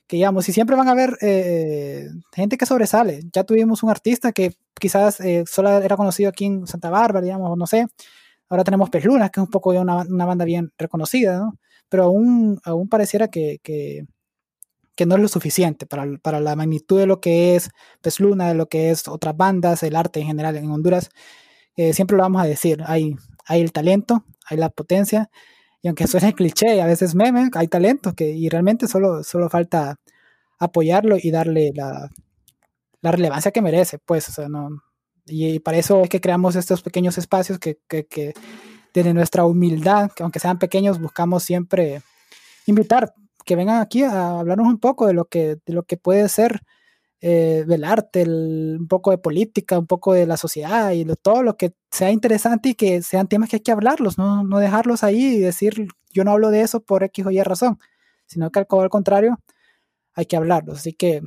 que 0.08 0.16
llevamos. 0.16 0.48
Y 0.48 0.52
siempre 0.52 0.74
van 0.74 0.88
a 0.88 0.92
haber 0.92 1.16
eh, 1.20 2.08
gente 2.34 2.58
que 2.58 2.66
sobresale. 2.66 3.20
Ya 3.32 3.44
tuvimos 3.44 3.82
un 3.82 3.90
artista 3.90 4.32
que 4.32 4.54
quizás 4.80 5.20
eh, 5.20 5.44
solo 5.46 5.70
era 5.70 5.96
conocido 5.96 6.30
aquí 6.30 6.46
en 6.46 6.66
Santa 6.66 6.90
Bárbara, 6.90 7.24
digamos, 7.24 7.56
no 7.56 7.66
sé. 7.66 7.86
Ahora 8.48 8.64
tenemos 8.64 8.90
Lunas, 9.04 9.30
que 9.30 9.40
es 9.40 9.44
un 9.44 9.50
poco 9.50 9.70
una, 9.70 9.98
una 9.98 10.24
banda 10.24 10.44
bien 10.44 10.72
reconocida, 10.78 11.38
¿no? 11.38 11.58
Pero 11.88 12.04
aún, 12.04 12.60
aún 12.64 12.88
pareciera 12.88 13.28
que, 13.28 13.60
que, 13.62 14.06
que 14.96 15.06
no 15.06 15.16
es 15.16 15.22
lo 15.22 15.28
suficiente 15.28 15.86
para, 15.86 16.06
para, 16.22 16.40
la 16.40 16.56
magnitud 16.56 16.98
de 16.98 17.06
lo 17.06 17.20
que 17.20 17.56
es 17.56 17.70
Luna, 18.20 18.48
de 18.48 18.54
lo 18.54 18.68
que 18.68 18.90
es 18.90 19.06
otras 19.08 19.36
bandas, 19.36 19.82
el 19.82 19.96
arte 19.96 20.20
en 20.20 20.26
general 20.26 20.56
en 20.56 20.70
Honduras 20.70 21.10
siempre 21.92 22.16
lo 22.16 22.24
vamos 22.24 22.42
a 22.42 22.46
decir, 22.46 22.82
hay, 22.86 23.14
hay 23.46 23.60
el 23.60 23.72
talento, 23.72 24.24
hay 24.46 24.56
la 24.56 24.68
potencia, 24.68 25.30
y 25.82 25.88
aunque 25.88 26.06
suene 26.06 26.34
cliché 26.34 26.76
y 26.76 26.80
a 26.80 26.86
veces 26.86 27.14
meme, 27.14 27.50
hay 27.54 27.68
talento 27.68 28.14
que, 28.14 28.30
y 28.30 28.48
realmente 28.48 28.88
solo, 28.88 29.22
solo 29.22 29.48
falta 29.48 29.96
apoyarlo 30.58 31.16
y 31.20 31.30
darle 31.30 31.72
la, 31.74 32.10
la 33.00 33.12
relevancia 33.12 33.52
que 33.52 33.62
merece, 33.62 33.98
pues, 33.98 34.28
o 34.28 34.32
sea, 34.32 34.48
no, 34.48 34.70
y, 35.26 35.60
para 35.60 35.78
eso 35.78 36.02
es 36.02 36.08
que 36.08 36.20
creamos 36.20 36.56
estos 36.56 36.82
pequeños 36.82 37.18
espacios 37.18 37.58
que, 37.58 37.78
que, 37.88 38.06
que 38.06 38.34
desde 38.94 39.14
nuestra 39.14 39.44
humildad, 39.44 40.10
que 40.14 40.22
aunque 40.22 40.40
sean 40.40 40.58
pequeños, 40.58 41.00
buscamos 41.00 41.42
siempre 41.42 42.02
invitar 42.66 43.14
que 43.44 43.56
vengan 43.56 43.80
aquí 43.80 44.02
a 44.02 44.40
hablarnos 44.40 44.66
un 44.66 44.78
poco 44.78 45.06
de 45.06 45.14
lo 45.14 45.26
que, 45.26 45.56
de 45.64 45.72
lo 45.72 45.82
que 45.84 45.96
puede 45.96 46.28
ser 46.28 46.62
eh, 47.20 47.64
del 47.66 47.82
arte, 47.84 48.22
un 48.22 48.86
poco 48.88 49.10
de 49.10 49.18
política, 49.18 49.76
un 49.76 49.88
poco 49.88 50.12
de 50.12 50.24
la 50.24 50.36
sociedad 50.36 50.92
y 50.92 51.04
todo 51.20 51.42
lo 51.42 51.56
que 51.56 51.74
sea 51.90 52.12
interesante 52.12 52.70
y 52.70 52.74
que 52.74 53.02
sean 53.02 53.26
temas 53.26 53.48
que 53.50 53.56
hay 53.56 53.60
que 53.60 53.72
hablarlos, 53.72 54.18
no, 54.18 54.44
dejarlos 54.60 55.02
ahí 55.02 55.36
y 55.36 55.38
decir 55.40 55.88
yo 56.12 56.22
no 56.22 56.30
hablo 56.30 56.50
de 56.50 56.60
eso 56.60 56.80
por 56.80 57.02
X 57.02 57.26
o 57.26 57.30
Y 57.32 57.42
razón, 57.42 57.78
sino 58.26 58.50
que 58.52 58.60
al 58.60 58.66
contrario 58.88 59.36
hay 60.14 60.26
que 60.26 60.36
hablarlos. 60.36 60.78
Así 60.78 60.92
que 60.92 61.22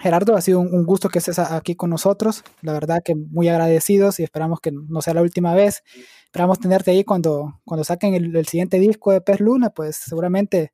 Gerardo, 0.00 0.36
ha 0.36 0.40
sido 0.40 0.58
un, 0.60 0.84
gusto 0.84 1.08
que 1.08 1.20
estés 1.20 1.38
aquí 1.38 1.76
con 1.76 1.90
nosotros. 1.90 2.42
La 2.60 2.72
verdad 2.72 3.00
que 3.04 3.14
muy 3.14 3.48
agradecidos 3.48 4.18
y 4.18 4.24
esperamos 4.24 4.60
que 4.60 4.72
no 4.72 5.02
sea 5.02 5.14
la 5.14 5.22
última 5.22 5.54
vez. 5.54 5.84
Esperamos 6.24 6.58
tenerte 6.58 6.90
ahí 6.90 7.04
cuando, 7.04 7.60
cuando 7.64 7.84
saquen 7.84 8.14
el, 8.14 8.46
siguiente 8.46 8.78
disco 8.80 9.12
de 9.12 9.20
Pez 9.20 9.40
Luna, 9.40 9.70
pues 9.70 9.96
seguramente 9.96 10.72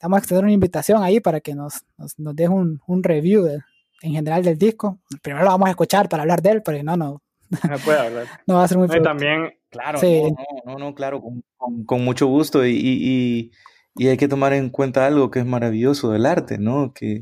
vamos 0.00 0.18
a 0.18 0.20
extender 0.20 0.44
una 0.44 0.52
invitación 0.52 1.02
ahí 1.02 1.18
para 1.18 1.40
que 1.40 1.54
nos, 1.56 1.84
nos, 1.96 2.16
nos 2.18 2.36
deje 2.36 2.50
un, 2.50 2.80
un 2.86 3.02
review 3.02 3.42
de, 3.42 3.58
en 4.02 4.12
general 4.12 4.42
del 4.44 4.58
disco. 4.58 5.00
Primero 5.22 5.44
lo 5.44 5.50
vamos 5.50 5.66
a 5.68 5.70
escuchar 5.70 6.08
para 6.08 6.22
hablar 6.22 6.42
de 6.42 6.50
él, 6.50 6.62
pero 6.62 6.82
no, 6.82 6.96
no. 6.96 7.22
No 7.68 7.78
puede 7.84 7.98
hablar. 7.98 8.26
no 8.46 8.54
va 8.56 8.64
a 8.64 8.68
ser 8.68 8.78
muy 8.78 8.88
Y 8.94 9.02
también, 9.02 9.52
Claro, 9.70 9.98
Sí. 9.98 10.22
no, 10.22 10.72
no, 10.72 10.78
no, 10.78 10.94
claro, 10.94 11.20
con, 11.20 11.42
con- 11.58 11.84
con 11.84 12.04
mucho 12.04 12.26
gusto 12.26 12.64
y, 12.64 12.70
y- 12.72 12.98
y- 13.02 13.50
y 13.96 14.08
hay 14.08 14.16
que 14.16 14.28
tomar 14.28 14.52
en 14.54 14.70
cuenta 14.70 15.06
algo 15.06 15.30
que 15.30 15.40
es 15.40 15.44
maravilloso 15.46 16.10
del 16.10 16.24
arte, 16.24 16.56
¿no? 16.58 16.92
Que, 16.94 17.20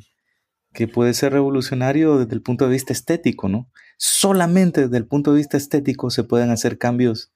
que 0.73 0.87
puede 0.87 1.13
ser 1.15 1.33
revolucionario 1.33 2.19
desde 2.19 2.35
el 2.35 2.43
punto 2.43 2.67
de 2.67 2.71
vista 2.73 2.93
estético, 2.93 3.49
¿no? 3.49 3.69
Solamente 3.97 4.83
desde 4.83 4.97
el 4.99 5.07
punto 5.07 5.33
de 5.33 5.39
vista 5.39 5.57
estético 5.57 6.11
se 6.11 6.23
pueden 6.23 6.51
hacer 6.51 6.79
cambios 6.79 7.33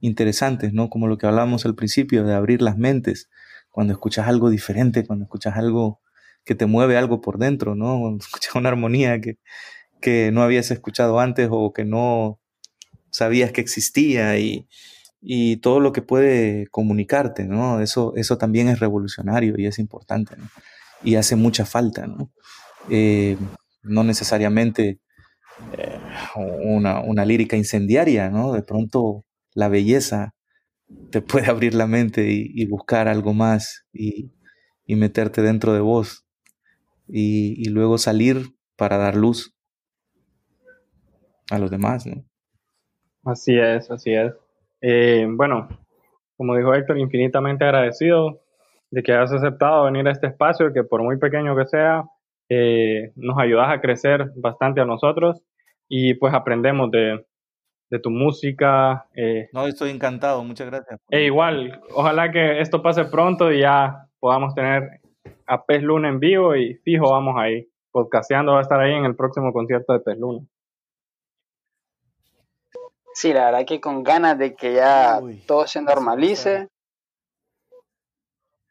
interesantes, 0.00 0.72
¿no? 0.72 0.88
Como 0.90 1.08
lo 1.08 1.18
que 1.18 1.26
hablábamos 1.26 1.66
al 1.66 1.74
principio, 1.74 2.24
de 2.24 2.34
abrir 2.34 2.62
las 2.62 2.76
mentes, 2.78 3.28
cuando 3.70 3.92
escuchas 3.92 4.28
algo 4.28 4.48
diferente, 4.48 5.06
cuando 5.06 5.24
escuchas 5.24 5.56
algo 5.56 6.00
que 6.44 6.54
te 6.54 6.66
mueve 6.66 6.96
algo 6.96 7.20
por 7.20 7.38
dentro, 7.38 7.74
¿no? 7.74 8.16
Escuchas 8.20 8.54
una 8.54 8.68
armonía 8.70 9.20
que, 9.20 9.38
que 10.00 10.30
no 10.32 10.42
habías 10.42 10.70
escuchado 10.70 11.20
antes 11.20 11.48
o 11.50 11.72
que 11.72 11.84
no 11.84 12.40
sabías 13.10 13.52
que 13.52 13.60
existía 13.60 14.38
y, 14.38 14.68
y 15.20 15.58
todo 15.58 15.80
lo 15.80 15.92
que 15.92 16.02
puede 16.02 16.66
comunicarte, 16.68 17.44
¿no? 17.46 17.80
Eso, 17.80 18.12
eso 18.16 18.38
también 18.38 18.68
es 18.68 18.80
revolucionario 18.80 19.54
y 19.58 19.66
es 19.66 19.78
importante. 19.78 20.36
Y 21.02 21.16
hace 21.16 21.36
mucha 21.36 21.64
falta, 21.64 22.06
¿no? 22.06 22.30
Eh, 22.90 23.38
no 23.82 24.04
necesariamente 24.04 25.00
eh, 25.78 25.98
una, 26.64 27.00
una 27.00 27.24
lírica 27.24 27.56
incendiaria, 27.56 28.28
¿no? 28.30 28.52
De 28.52 28.62
pronto 28.62 29.24
la 29.54 29.68
belleza 29.68 30.34
te 31.10 31.22
puede 31.22 31.46
abrir 31.46 31.74
la 31.74 31.86
mente 31.86 32.30
y, 32.30 32.50
y 32.54 32.66
buscar 32.66 33.08
algo 33.08 33.32
más 33.32 33.86
y, 33.92 34.32
y 34.86 34.96
meterte 34.96 35.42
dentro 35.42 35.72
de 35.72 35.80
vos 35.80 36.23
y, 37.08 37.54
y 37.58 37.70
luego 37.70 37.98
salir 37.98 38.54
para 38.76 38.96
dar 38.98 39.16
luz 39.16 39.54
a 41.50 41.58
los 41.58 41.70
demás, 41.70 42.06
¿no? 42.06 42.24
Así 43.24 43.58
es, 43.58 43.90
así 43.90 44.12
es. 44.12 44.32
Eh, 44.80 45.26
bueno, 45.28 45.68
como 46.36 46.56
dijo 46.56 46.74
Héctor, 46.74 46.98
infinitamente 46.98 47.64
agradecido 47.64 48.40
de 48.90 49.02
que 49.02 49.12
hayas 49.12 49.32
aceptado 49.32 49.84
venir 49.84 50.06
a 50.08 50.12
este 50.12 50.26
espacio, 50.26 50.72
que 50.72 50.84
por 50.84 51.02
muy 51.02 51.18
pequeño 51.18 51.56
que 51.56 51.66
sea, 51.66 52.04
eh, 52.48 53.12
nos 53.16 53.38
ayudas 53.38 53.68
a 53.70 53.80
crecer 53.80 54.30
bastante 54.36 54.80
a 54.80 54.84
nosotros 54.84 55.42
y 55.88 56.14
pues 56.14 56.34
aprendemos 56.34 56.90
de, 56.90 57.24
de 57.90 57.98
tu 57.98 58.10
música. 58.10 59.06
eh, 59.14 59.48
No, 59.52 59.66
estoy 59.66 59.90
encantado, 59.90 60.44
muchas 60.44 60.66
gracias. 60.68 61.00
e 61.10 61.24
igual, 61.24 61.80
ojalá 61.94 62.30
que 62.30 62.60
esto 62.60 62.82
pase 62.82 63.04
pronto 63.06 63.50
y 63.50 63.60
ya 63.60 64.06
podamos 64.20 64.54
tener 64.54 65.00
a 65.46 65.64
Pez 65.64 65.82
Luna 65.82 66.08
en 66.08 66.20
vivo 66.20 66.56
y 66.56 66.74
fijo, 66.84 67.10
vamos 67.10 67.34
ahí. 67.38 67.68
Podcasteando 67.90 68.52
va 68.52 68.58
a 68.58 68.62
estar 68.62 68.80
ahí 68.80 68.92
en 68.92 69.04
el 69.04 69.14
próximo 69.14 69.52
concierto 69.52 69.92
de 69.92 70.00
Pez 70.00 70.18
Luna. 70.18 70.46
Sí, 73.14 73.32
la 73.32 73.46
verdad 73.46 73.64
que 73.66 73.80
con 73.80 74.02
ganas 74.02 74.38
de 74.38 74.54
que 74.56 74.74
ya 74.74 75.20
Uy, 75.22 75.36
todo 75.46 75.66
se 75.68 75.80
normalice 75.80 76.68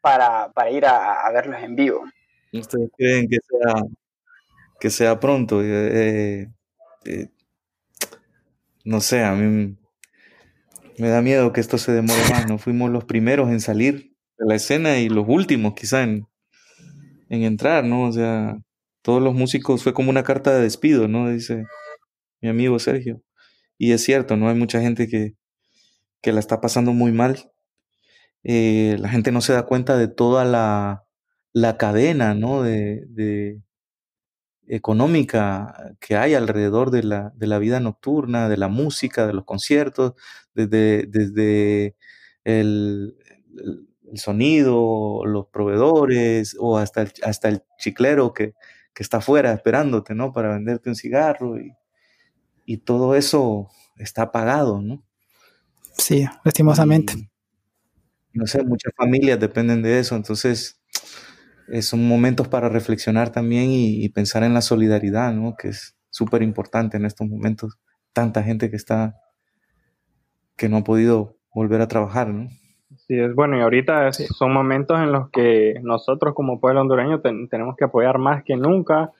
para, 0.02 0.52
para 0.52 0.70
ir 0.70 0.84
a, 0.84 1.26
a 1.26 1.32
verlos 1.32 1.62
en 1.62 1.74
vivo. 1.74 2.04
¿Ustedes 2.52 2.90
creen 2.96 3.26
que 3.28 3.38
sea, 3.40 3.74
que 4.78 4.90
sea 4.90 5.18
pronto? 5.18 5.62
Eh, 5.62 6.46
eh, 7.06 7.28
no 8.84 9.00
sé, 9.00 9.24
a 9.24 9.32
mí 9.32 9.76
me 10.98 11.08
da 11.08 11.22
miedo 11.22 11.52
que 11.52 11.60
esto 11.60 11.78
se 11.78 11.92
demore 11.92 12.20
más. 12.30 12.46
No 12.46 12.58
fuimos 12.58 12.90
los 12.90 13.04
primeros 13.04 13.48
en 13.48 13.60
salir 13.60 14.14
de 14.36 14.46
la 14.46 14.54
escena 14.54 14.98
y 14.98 15.08
los 15.08 15.24
últimos 15.26 15.72
quizá 15.72 16.02
en, 16.02 16.28
en 17.28 17.42
entrar, 17.44 17.84
¿no? 17.84 18.04
O 18.08 18.12
sea, 18.12 18.58
todos 19.02 19.22
los 19.22 19.34
músicos 19.34 19.82
fue 19.82 19.94
como 19.94 20.10
una 20.10 20.22
carta 20.24 20.54
de 20.54 20.62
despido, 20.62 21.08
¿no? 21.08 21.30
Dice 21.30 21.64
mi 22.42 22.48
amigo 22.50 22.78
Sergio. 22.78 23.22
Y 23.78 23.92
es 23.92 24.04
cierto, 24.04 24.36
¿no? 24.36 24.48
Hay 24.50 24.56
mucha 24.56 24.80
gente 24.82 25.08
que, 25.08 25.34
que 26.22 26.32
la 26.32 26.40
está 26.40 26.60
pasando 26.60 26.92
muy 26.92 27.12
mal. 27.12 27.52
Eh, 28.44 28.96
la 29.00 29.08
gente 29.08 29.32
no 29.32 29.40
se 29.40 29.52
da 29.54 29.64
cuenta 29.66 29.96
de 29.96 30.08
toda 30.08 30.44
la, 30.44 31.04
la 31.52 31.76
cadena, 31.78 32.34
¿no? 32.34 32.62
De, 32.62 33.04
de 33.08 33.62
económica 34.66 35.94
que 36.00 36.16
hay 36.16 36.34
alrededor 36.34 36.90
de 36.90 37.02
la, 37.02 37.32
de 37.36 37.46
la 37.46 37.58
vida 37.58 37.80
nocturna, 37.80 38.48
de 38.48 38.56
la 38.56 38.68
música, 38.68 39.26
de 39.26 39.34
los 39.34 39.44
conciertos, 39.44 40.14
desde, 40.54 41.06
desde 41.06 41.96
el, 42.44 43.16
el- 43.58 43.88
el 44.14 44.20
sonido, 44.20 45.26
los 45.26 45.48
proveedores 45.48 46.56
o 46.60 46.78
hasta 46.78 47.02
el, 47.02 47.12
hasta 47.24 47.48
el 47.48 47.64
chiclero 47.78 48.32
que, 48.32 48.54
que 48.94 49.02
está 49.02 49.16
afuera 49.16 49.52
esperándote, 49.52 50.14
¿no? 50.14 50.32
Para 50.32 50.50
venderte 50.50 50.88
un 50.88 50.94
cigarro 50.94 51.58
y, 51.58 51.72
y 52.64 52.78
todo 52.78 53.16
eso 53.16 53.68
está 53.98 54.22
apagado, 54.22 54.80
¿no? 54.80 55.02
Sí, 55.98 56.24
lastimosamente. 56.44 57.14
Y, 58.32 58.38
no 58.38 58.46
sé, 58.46 58.62
muchas 58.62 58.92
familias 58.96 59.40
dependen 59.40 59.82
de 59.82 59.98
eso, 59.98 60.14
entonces 60.14 60.80
son 61.80 62.06
momentos 62.06 62.46
para 62.46 62.68
reflexionar 62.68 63.32
también 63.32 63.70
y, 63.70 64.04
y 64.04 64.08
pensar 64.10 64.44
en 64.44 64.54
la 64.54 64.60
solidaridad, 64.60 65.32
¿no? 65.32 65.56
Que 65.56 65.70
es 65.70 65.96
súper 66.10 66.42
importante 66.42 66.98
en 66.98 67.04
estos 67.04 67.26
momentos. 67.28 67.80
Tanta 68.12 68.44
gente 68.44 68.70
que 68.70 68.76
está, 68.76 69.16
que 70.56 70.68
no 70.68 70.76
ha 70.76 70.84
podido 70.84 71.36
volver 71.52 71.80
a 71.80 71.88
trabajar, 71.88 72.28
¿no? 72.28 72.48
Sí, 73.14 73.20
es 73.20 73.32
bueno, 73.34 73.56
y 73.56 73.60
ahorita 73.60 74.08
es- 74.08 74.16
Sí. 74.16 74.26
son 74.26 74.52
momentos 74.52 74.98
en 74.98 75.12
los 75.12 75.30
que 75.30 75.74
nosotros 75.82 76.34
como 76.34 76.58
pueblo 76.58 76.80
hondureño 76.80 77.20
ten- 77.20 77.48
tenemos 77.48 77.76
que 77.76 77.84
apoyar 77.84 78.18
más 78.18 78.42
que 78.42 78.56
nunca 78.56 79.12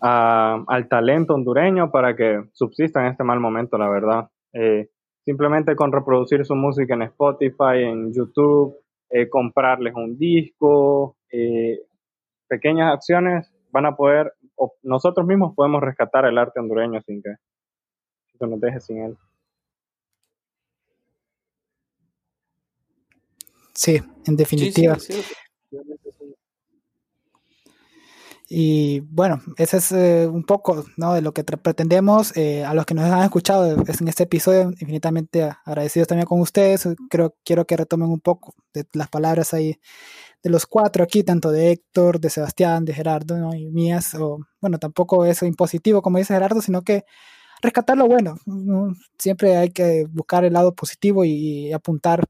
a- 0.00 0.62
al 0.68 0.88
talento 0.88 1.34
hondureño 1.34 1.90
para 1.90 2.14
que 2.14 2.44
subsista 2.52 3.00
en 3.00 3.06
este 3.12 3.24
mal 3.24 3.40
momento, 3.40 3.78
la 3.78 3.88
verdad. 3.88 4.28
Eh, 4.52 4.88
simplemente 5.24 5.74
con 5.74 5.90
reproducir 5.90 6.44
su 6.44 6.54
música 6.54 6.94
en 6.94 7.02
Spotify, 7.02 7.82
en 7.82 8.12
YouTube, 8.12 8.76
eh, 9.10 9.28
comprarles 9.28 9.94
un 9.96 10.16
disco, 10.16 11.16
eh, 11.32 11.80
pequeñas 12.48 12.92
acciones 12.94 13.52
van 13.72 13.86
a 13.86 13.96
poder, 13.96 14.32
o 14.56 14.72
nosotros 14.84 15.26
mismos 15.26 15.54
podemos 15.56 15.80
rescatar 15.82 16.26
el 16.26 16.38
arte 16.38 16.60
hondureño 16.60 17.00
sin 17.02 17.22
que, 17.22 17.34
que 18.38 18.46
nos 18.46 18.60
deje 18.60 18.78
sin 18.80 18.98
él. 19.02 19.16
Sí, 23.74 24.00
en 24.26 24.36
definitiva. 24.36 24.98
Sí, 24.98 25.12
sí, 25.14 25.22
sí. 25.22 25.34
Y 28.54 29.00
bueno, 29.00 29.40
ese 29.56 29.78
es 29.78 29.92
eh, 29.92 30.28
un 30.30 30.44
poco 30.44 30.84
¿no? 30.98 31.14
de 31.14 31.22
lo 31.22 31.32
que 31.32 31.42
pretendemos. 31.42 32.36
eh, 32.36 32.64
a 32.66 32.74
los 32.74 32.84
que 32.84 32.92
nos 32.92 33.04
han 33.10 33.22
escuchado 33.22 33.82
es 33.88 34.02
en 34.02 34.08
este 34.08 34.24
episodio, 34.24 34.70
infinitamente 34.78 35.50
agradecidos 35.64 36.06
también 36.08 36.26
con 36.26 36.38
ustedes. 36.38 36.86
Creo, 37.08 37.34
quiero 37.44 37.64
que 37.66 37.78
retomen 37.78 38.10
un 38.10 38.20
poco 38.20 38.54
de 38.74 38.84
las 38.92 39.08
palabras 39.08 39.54
ahí 39.54 39.80
de 40.42 40.50
los 40.50 40.66
cuatro 40.66 41.02
aquí, 41.02 41.22
tanto 41.24 41.50
de 41.50 41.70
Héctor, 41.72 42.20
de 42.20 42.28
Sebastián, 42.28 42.84
de 42.84 42.92
Gerardo 42.92 43.38
¿no? 43.38 43.54
y 43.54 43.70
mías. 43.70 44.14
O, 44.16 44.40
bueno, 44.60 44.78
tampoco 44.78 45.24
es 45.24 45.42
impositivo, 45.42 46.02
como 46.02 46.18
dice 46.18 46.34
Gerardo, 46.34 46.60
sino 46.60 46.82
que 46.82 47.04
rescatar 47.62 47.96
lo 47.96 48.06
bueno. 48.06 48.36
¿no? 48.44 48.94
Siempre 49.18 49.56
hay 49.56 49.70
que 49.70 50.04
buscar 50.10 50.44
el 50.44 50.52
lado 50.52 50.74
positivo 50.74 51.24
y, 51.24 51.30
y 51.68 51.72
apuntar 51.72 52.22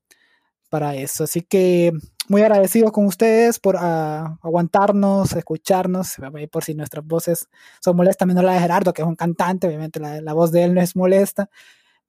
para 0.73 0.95
eso. 0.95 1.25
Así 1.25 1.43
que 1.43 1.93
muy 2.29 2.41
agradecidos 2.41 2.93
con 2.93 3.05
ustedes 3.05 3.59
por 3.59 3.77
ah, 3.79 4.39
aguantarnos, 4.43 5.35
escucharnos, 5.35 6.15
eh, 6.19 6.49
por 6.49 6.65
si 6.65 6.73
nuestras 6.75 7.05
voces 7.07 7.47
son 7.83 7.95
molestas, 7.95 8.27
menos 8.27 8.43
la 8.43 8.55
de 8.55 8.61
Gerardo, 8.61 8.95
que 8.95 9.03
es 9.03 9.09
un 9.09 9.15
cantante, 9.15 9.67
obviamente 9.67 10.01
la, 10.01 10.23
la 10.23 10.33
voz 10.33 10.51
de 10.51 10.65
él 10.65 10.73
no 10.73 10.81
es 10.81 10.97
molesta, 10.97 11.51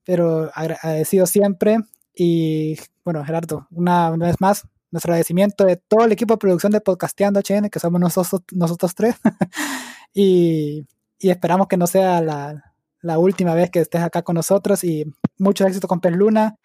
pero 0.05 0.49
agra- 0.55 0.77
agradecido 0.81 1.25
siempre. 1.25 1.79
Y 2.15 2.77
bueno, 3.03 3.25
Gerardo, 3.25 3.67
una, 3.71 4.11
vez 4.11 4.39
más, 4.39 4.63
nuestro 4.91 5.11
agradecimiento 5.11 5.65
de 5.65 5.75
todo 5.75 6.05
el 6.05 6.13
equipo 6.13 6.35
de 6.35 6.37
producción 6.37 6.71
de 6.71 6.79
Podcasteando 6.79 7.41
HN, 7.41 7.69
que 7.69 7.81
somos 7.81 7.99
nosotros, 7.99 8.43
nosotros 8.53 8.95
tres, 8.95 9.15
y, 10.13 10.85
y 11.19 11.29
esperamos 11.31 11.67
que 11.67 11.75
no 11.75 11.85
sea 11.85 12.21
la, 12.21 12.73
la 13.01 13.19
última 13.19 13.55
vez 13.55 13.69
que 13.71 13.81
estés 13.81 14.01
acá 14.03 14.21
con 14.21 14.35
nosotros 14.35 14.85
y 14.85 15.03
mucho 15.37 15.67
éxito 15.67 15.89
con 15.89 15.99
Pez 15.99 16.13
Luna 16.13 16.55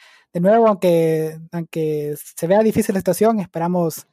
nuevo, 0.41 0.69
aunque, 0.69 1.39
aunque 1.53 2.15
se 2.17 2.47
vea 2.47 2.63
difícil 2.63 2.95
la 2.95 3.01
situación, 3.01 3.41
esperamos 3.41 4.07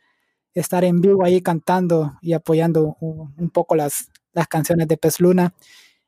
estar 0.54 0.84
en 0.84 1.02
vivo 1.02 1.24
ahí 1.26 1.42
cantando 1.42 2.18
y 2.22 2.34
apoyando 2.34 2.96
un, 3.00 3.34
un 3.38 3.50
poco 3.50 3.76
las, 3.76 4.10
las 4.34 4.48
canciones 4.48 4.88
de 4.88 4.98
Pez 4.98 5.20
Luna. 5.20 5.54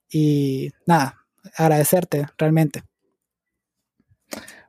Y 0.09 0.71
nada, 0.85 1.25
agradecerte 1.55 2.27
realmente. 2.37 2.83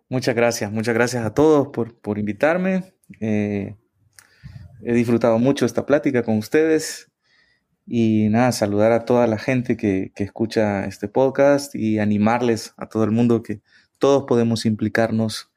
Muchas 0.09 0.35
gracias, 0.35 0.73
muchas 0.73 0.95
gracias 0.95 1.25
a 1.25 1.35
todos 1.35 1.69
por, 1.69 1.95
por 2.01 2.19
invitarme. 2.19 2.95
Eh, 3.21 3.77
he 4.83 4.93
disfrutado 4.95 5.39
mucho 5.39 5.67
esta 5.67 5.85
plática 5.85 6.23
con 6.23 6.39
ustedes 6.39 7.11
y 7.87 8.29
nada, 8.31 8.53
saludar 8.53 8.93
a 8.93 9.05
toda 9.05 9.27
la 9.27 9.39
gente 9.39 9.77
que, 9.77 10.13
que 10.15 10.25
escucha 10.25 10.87
este 10.87 11.09
podcast 11.09 11.75
y 11.75 11.99
animarles 11.99 12.73
a 12.77 12.89
todo 12.89 13.05
el 13.05 13.11
mundo 13.11 13.43
que 13.43 13.61
todos 13.99 14.25
podemos 14.25 14.67
implicarnos 14.67 15.51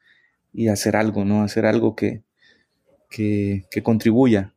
y 0.53 0.67
hacer 0.67 0.95
algo, 0.95 1.25
¿no? 1.25 1.43
Hacer 1.43 1.65
algo 1.65 1.95
que, 1.95 2.23
que, 3.09 3.83
contribuya 3.83 4.53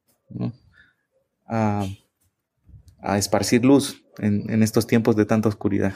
a, 1.47 1.87
a 3.01 3.19
esparcir 3.19 3.65
luz 3.65 4.05
en, 4.19 4.51
en, 4.51 4.63
estos 4.63 4.87
tiempos 4.87 5.17
de 5.17 5.27
tanta 5.27 5.49
oscuridad. 5.49 5.95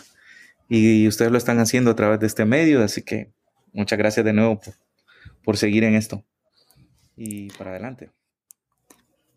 Y 0.69 1.09
ustedes 1.09 1.31
lo 1.31 1.39
están 1.39 1.59
haciendo 1.61 1.91
a 1.91 1.97
través 1.97 2.21
de 2.21 2.27
este 2.27 2.45
medio, 2.45 2.83
así 2.85 3.03
que 3.03 3.33
muchas 3.73 3.99
gracias 3.99 4.25
de 4.25 4.33
nuevo 4.33 4.61
por, 4.61 4.75
por 5.43 5.57
seguir 5.57 5.85
en 5.85 5.95
esto. 5.95 6.25
Y 7.17 7.49
para 7.51 7.71
adelante. 7.71 8.11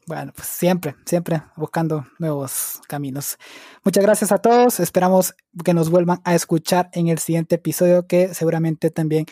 Bueno, 0.07 0.33
pues 0.35 0.47
siempre, 0.47 0.95
siempre 1.05 1.41
buscando 1.55 2.05
nuevos 2.19 2.81
caminos. 2.87 3.37
Muchas 3.83 4.03
gracias 4.03 4.31
a 4.31 4.39
todos. 4.39 4.79
Esperamos 4.79 5.35
que 5.63 5.73
nos 5.73 5.89
vuelvan 5.89 6.21
a 6.23 6.35
escuchar 6.35 6.89
en 6.93 7.07
el 7.07 7.19
siguiente 7.19 7.55
episodio 7.55 8.07
que 8.07 8.33
seguramente 8.33 8.89
también 8.89 9.25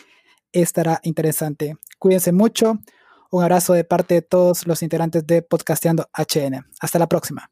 estará 0.52 1.00
interesante. 1.02 1.76
Cuídense 1.98 2.32
mucho. 2.32 2.78
Un 3.30 3.42
abrazo 3.42 3.74
de 3.74 3.84
parte 3.84 4.14
de 4.14 4.22
todos 4.22 4.66
los 4.66 4.82
integrantes 4.82 5.26
de 5.26 5.42
Podcasteando 5.42 6.08
HN. 6.16 6.66
Hasta 6.80 6.98
la 6.98 7.08
próxima. 7.08 7.50